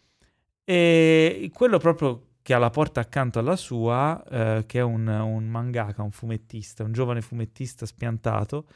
[0.64, 5.46] E quello proprio che ha la porta accanto alla sua, eh, che è un, un
[5.48, 8.66] mangaka, un fumettista, un giovane fumettista spiantato,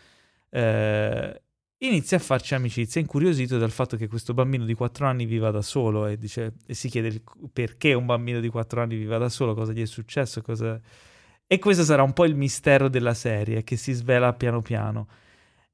[0.50, 1.42] eh,
[1.88, 5.62] inizia a farci amicizia, incuriosito dal fatto che questo bambino di 4 anni viva da
[5.62, 9.54] solo e, dice- e si chiede perché un bambino di 4 anni viva da solo,
[9.54, 10.80] cosa gli è successo, cosa...
[11.46, 15.08] E questo sarà un po' il mistero della serie che si svela piano piano.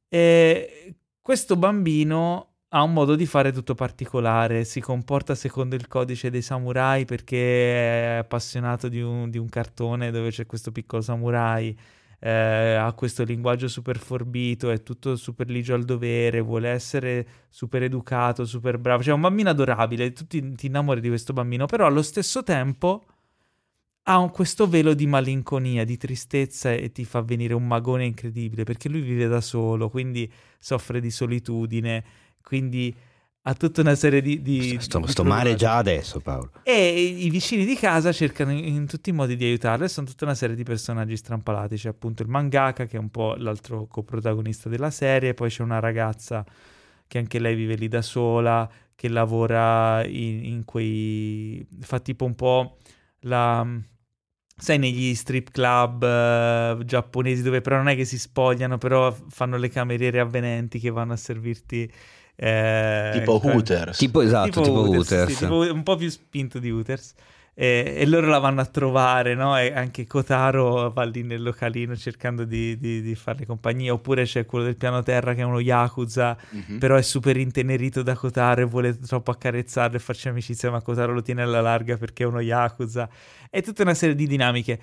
[0.09, 6.31] E questo bambino ha un modo di fare tutto particolare, si comporta secondo il codice
[6.31, 11.77] dei samurai perché è appassionato di un, di un cartone dove c'è questo piccolo samurai,
[12.19, 17.83] eh, ha questo linguaggio super forbito, è tutto super ligio al dovere, vuole essere super
[17.83, 21.67] educato, super bravo, cioè è un bambino adorabile, tu ti, ti innamori di questo bambino,
[21.67, 23.05] però allo stesso tempo
[24.09, 28.63] ha un- questo velo di malinconia, di tristezza e ti fa venire un magone incredibile
[28.65, 32.05] perché lui vive da solo, quindi soffre di solitudine,
[32.43, 32.95] quindi
[33.49, 34.43] ha tutta una serie di...
[34.43, 36.51] di sto di sto male già adesso, Paolo.
[36.65, 40.05] E i vicini di casa cercano in, in tutti i modi di aiutarlo e sono
[40.05, 41.77] tutta una serie di personaggi strampalati.
[41.77, 45.79] C'è appunto il mangaka che è un po' l'altro coprotagonista della serie, poi c'è una
[45.79, 46.45] ragazza
[47.07, 51.65] che anche lei vive lì da sola, che lavora in, in quei...
[51.81, 52.79] fa tipo un po'
[53.21, 53.65] la...
[54.59, 59.57] Sai, negli strip club eh, giapponesi dove però non è che si spogliano, però fanno
[59.57, 61.89] le cameriere avvenenti che vanno a servirti...
[62.37, 63.99] eh, tipo que- Hooters.
[63.99, 65.33] Tipo esatto, tipo, Hooters.
[65.33, 67.15] sì, tipo un po' più spinto di Hooters.
[67.59, 69.57] E, e loro la vanno a trovare, no?
[69.59, 73.95] E anche Kotaro va lì nel localino cercando di, di, di farle compagnia.
[73.95, 76.77] Oppure c'è quello del piano terra che è uno Yakuza, Mhm.
[76.79, 81.15] però è super intenerito da Kotaro e vuole troppo accarezzarlo e farci amicizia, ma Kotaro
[81.15, 83.09] lo tiene alla larga perché è uno Yakuza.
[83.49, 84.79] È tutta una serie di dinamiche.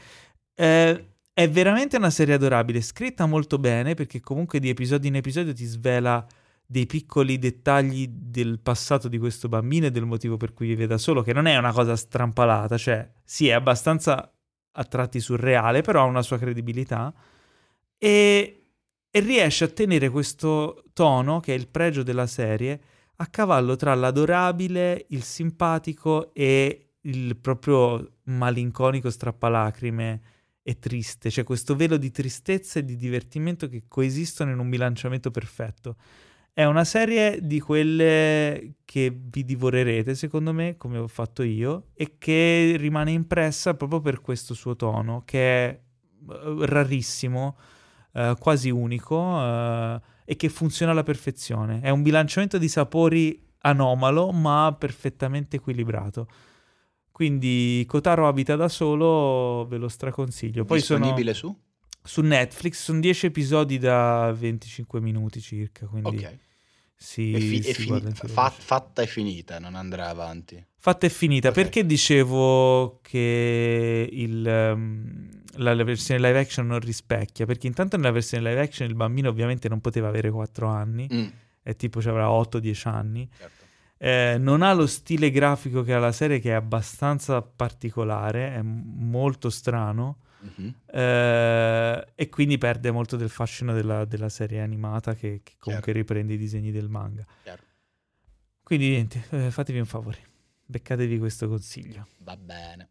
[0.56, 5.54] Eh, è veramente una serie adorabile, scritta molto bene perché comunque di episodio in episodio
[5.54, 6.26] ti svela
[6.74, 10.98] dei piccoli dettagli del passato di questo bambino e del motivo per cui vive da
[10.98, 14.34] solo, che non è una cosa strampalata, cioè sì, è abbastanza
[14.72, 17.14] a tratti surreale, però ha una sua credibilità
[17.96, 18.66] e,
[19.08, 22.82] e riesce a tenere questo tono, che è il pregio della serie,
[23.18, 30.22] a cavallo tra l'adorabile, il simpatico e il proprio malinconico strappalacrime
[30.64, 35.30] e triste, c'è questo velo di tristezza e di divertimento che coesistono in un bilanciamento
[35.30, 35.98] perfetto.
[36.56, 42.20] È una serie di quelle che vi divorerete, secondo me, come ho fatto io, e
[42.20, 45.70] che rimane impressa proprio per questo suo tono, che è
[46.30, 47.58] eh, rarissimo,
[48.14, 51.82] eh, quasi unico, eh, e che funziona alla perfezione.
[51.82, 56.28] È un bilanciamento di sapori anomalo, ma perfettamente equilibrato.
[57.12, 60.66] Quindi Kotaro abita da solo, ve lo straconsiglio.
[60.66, 61.56] Poi sono Disponibile su?
[62.04, 66.38] Su Netflix, sono 10 episodi da 25 minuti circa, quindi Ok.
[66.96, 70.64] si, È, fi- è si guarda anche fa- fatta e finita, non andrà avanti.
[70.78, 71.52] Fatta e finita.
[71.52, 71.70] Perfetto.
[71.76, 77.46] Perché dicevo che il, ehm, la, la versione live action non rispecchia?
[77.46, 81.28] Perché intanto nella versione live action il bambino ovviamente non poteva avere 4 anni, Mm,
[81.64, 83.30] e tipo ci avrà 8-10 anni.
[83.38, 83.62] certo.
[83.98, 88.62] Eh, non ha lo stile grafico che ha la serie, che è abbastanza particolare, è
[88.62, 90.18] molto strano.
[90.44, 90.74] Mhm.
[90.88, 96.06] eh, e quindi perde molto del fascino della, della serie animata che, che comunque Chiaro.
[96.08, 97.26] riprende i disegni del manga.
[97.44, 97.62] Chiaro.
[98.64, 100.18] Quindi niente, eh, fatevi un favore,
[100.66, 102.08] beccatevi questo consiglio.
[102.20, 102.90] Va bene.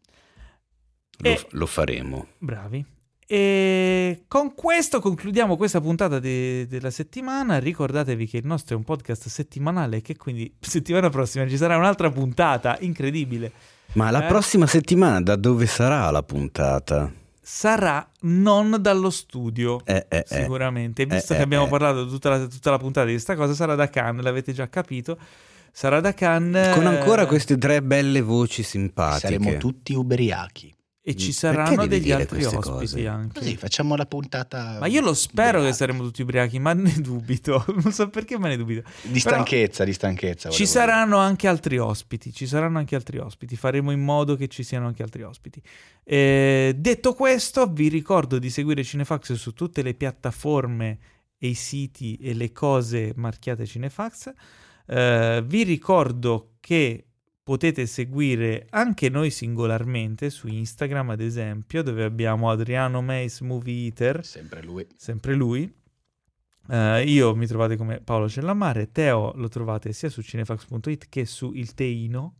[1.17, 2.27] Lo, E- lo faremo.
[2.39, 2.85] Bravi.
[3.25, 7.57] E con questo concludiamo questa puntata de- della settimana.
[7.57, 11.77] Ricordatevi che il nostro è un podcast settimanale e che quindi settimana prossima ci sarà
[11.77, 13.51] un'altra puntata incredibile.
[13.93, 14.27] Ma la Eh?
[14.27, 17.11] prossima settimana da dove sarà la puntata?
[17.55, 19.85] Sarà non dallo studio.
[19.85, 20.41] Eh, eh, eh.
[20.41, 21.69] Sicuramente, visto Eh, che eh, abbiamo eh.
[21.69, 25.19] parlato tutta la, tutta la puntata di questa cosa, sarà da Cannes, l'avete già capito.
[25.71, 26.73] Sarà da Cannes.
[26.73, 29.39] Con ancora eh, queste tre belle voci simpatiche.
[29.39, 30.73] Saremo tutti ubriachi.
[31.05, 33.07] E ci saranno degli dire altri ospiti cose?
[33.07, 33.39] anche.
[33.39, 34.77] Così facciamo la puntata.
[34.79, 35.75] Ma io lo spero che ubriachi.
[35.75, 37.65] saremo tutti ubriachi, ma ne dubito.
[37.83, 38.89] Non so perché, ma ne dubito.
[39.01, 40.49] Di stanchezza, di stanchezza.
[40.49, 44.63] Ci saranno anche altri ospiti, ci saranno anche altri ospiti, faremo in modo che ci
[44.63, 45.61] siano anche altri ospiti.
[46.05, 50.99] Eh, detto questo, vi ricordo di seguire Cinefax su tutte le piattaforme
[51.37, 54.31] e i siti e le cose marchiate Cinefax.
[54.87, 57.07] Eh, vi ricordo che
[57.43, 64.25] potete seguire anche noi singolarmente su Instagram, ad esempio, dove abbiamo Adriano Meis Movie Eater.
[64.25, 64.87] Sempre lui.
[64.95, 65.71] sempre lui.
[66.69, 71.51] Eh, io mi trovate come Paolo Cellamare, Teo lo trovate sia su cinefax.it che su
[71.53, 72.35] Il Teino.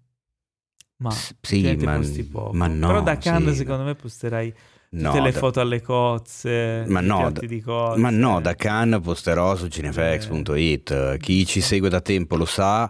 [0.98, 2.00] Ma sì, ma-
[2.32, 2.54] poco.
[2.54, 3.58] ma no, Però da Cannes sì.
[3.58, 8.00] secondo me posterai tutte No, le da- foto alle cozze, Ma no, da- di cozze.
[8.00, 11.18] Ma no, da Cannes posterò su cinefx.it.
[11.18, 12.90] Chi ci segue da tempo lo sa.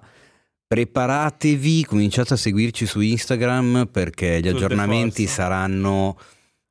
[0.73, 5.33] Preparatevi, cominciate a seguirci su Instagram perché gli Tour de aggiornamenti force.
[5.41, 6.17] saranno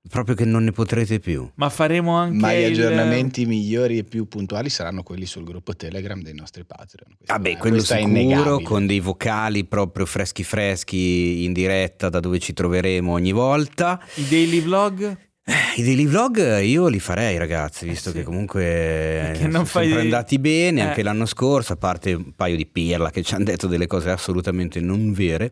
[0.09, 1.49] proprio che non ne potrete più.
[1.55, 5.77] Ma faremo anche Ma gli il- aggiornamenti migliori e più puntuali saranno quelli sul gruppo
[5.77, 7.15] Telegram dei nostri Patreon.
[7.17, 8.63] Questo Vabbè, è- quello sicuro, innegabile.
[8.65, 14.01] con dei vocali proprio freschi freschi in diretta da dove ci troveremo ogni volta.
[14.17, 15.17] i daily vlog.
[15.45, 18.19] Eh, I daily vlog io li farei ragazzi, visto Eh sì.
[18.19, 20.85] che comunque Perché sono non fai- sempre andati bene Eh.
[20.85, 24.11] anche l'anno scorso, a parte un paio di pirla che ci hanno detto delle cose
[24.11, 25.51] assolutamente non vere.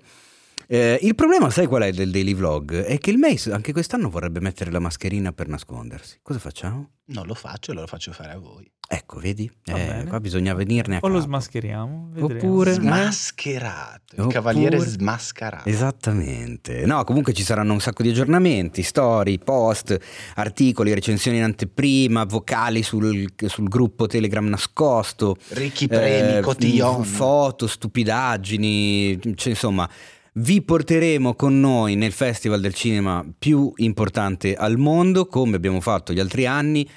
[0.69, 2.73] Eh, il problema, sai qual è del daily vlog?
[2.85, 6.19] È che il Mace anche quest'anno vorrebbe mettere la mascherina per nascondersi.
[6.23, 6.91] Cosa facciamo?
[7.07, 8.71] Non lo faccio, lo faccio fare a voi.
[8.93, 9.49] Ecco, vedi?
[9.67, 11.27] Eh, qua bisogna venirne a O lo capo.
[11.27, 12.09] smascheriamo.
[12.13, 12.35] vedremo.
[12.35, 12.73] Oppure-?
[12.73, 14.15] Smascherato.
[14.15, 15.69] Il Oppure- cavaliere smascherato.
[15.69, 16.85] Esattamente.
[16.87, 19.97] No, comunque ci saranno un sacco di aggiornamenti, storie, post,
[20.35, 25.37] articoli, recensioni in anteprima, vocali sul, sul gruppo Telegram nascosto.
[25.51, 27.05] Ricchi premi, eh, cotillon.
[27.05, 29.89] foto, stupidaggini, cioè, insomma,
[30.35, 36.13] vi porteremo con noi nel festival del cinema più importante al mondo, come abbiamo fatto
[36.13, 36.89] gli altri anni.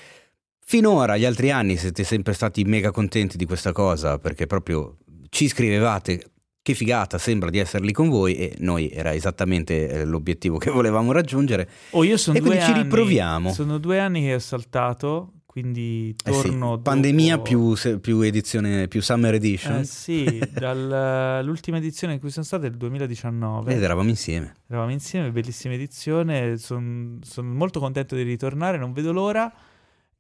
[0.66, 4.98] Finora, gli altri anni, siete sempre stati mega contenti di questa cosa, perché proprio
[5.30, 6.28] ci scrivevate
[6.62, 10.72] che figata, sembra di essere lì con voi e noi era esattamente eh, l'obiettivo che
[10.72, 11.70] volevamo raggiungere.
[11.92, 13.52] Oh, io sono E due quindi ci anni- riproviamo.
[13.52, 16.80] Sono due anni che ho saltato, quindi Eh sì, torno.
[16.80, 19.80] pandemia dopo- più, se- più edizione, più summer edition.
[19.80, 23.74] Eh sì, dall'ultima edizione in cui sono stato è il 2019.
[23.76, 24.54] Ed eravamo insieme.
[24.70, 26.58] Eravamo insieme, bellissima edizione.
[26.58, 29.52] Sono molto contento di ritornare, non vedo l'ora.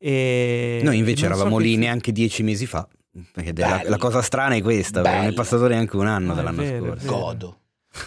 [0.06, 2.85] E Noi invece so eravamo che lì fi- neanche dieci mesi fa.
[3.56, 6.85] La, la cosa strana è questa, non è passato neanche un anno Ah, dall'anno vero,
[6.99, 7.07] scorso.
[7.07, 7.59] Godo.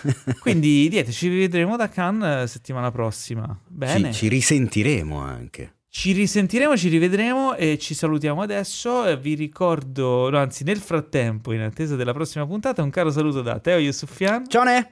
[0.40, 3.58] Quindi, niente, ci rivedremo da Cannes eh, settimana prossima.
[3.66, 4.12] Bene.
[4.12, 5.76] Ci, ci risentiremo anche.
[5.88, 9.16] Ci risentiremo, ci rivedremo e ci salutiamo adesso.
[9.18, 13.58] Vi ricordo, no, anzi, nel frattempo, in attesa della prossima puntata, un caro saluto da
[13.60, 14.90] Teo Yusufian, Ciao Ne!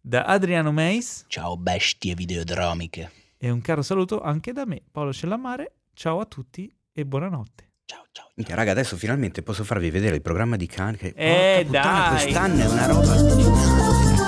[0.00, 3.10] da Adriano Meis Ciao bestie videodromiche.
[3.36, 5.72] e un caro saluto anche da me, Paolo Cellamare.
[5.98, 7.72] Ciao a tutti e buonanotte.
[7.86, 8.30] Ciao ciao.
[8.34, 12.22] Minchia, Raga, adesso finalmente posso farvi vedere il programma di Khan che Eh, puttana, dai!
[12.22, 14.26] quest'anno è una roba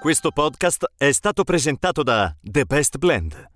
[0.00, 3.50] Questo podcast è stato presentato da The Best Blend,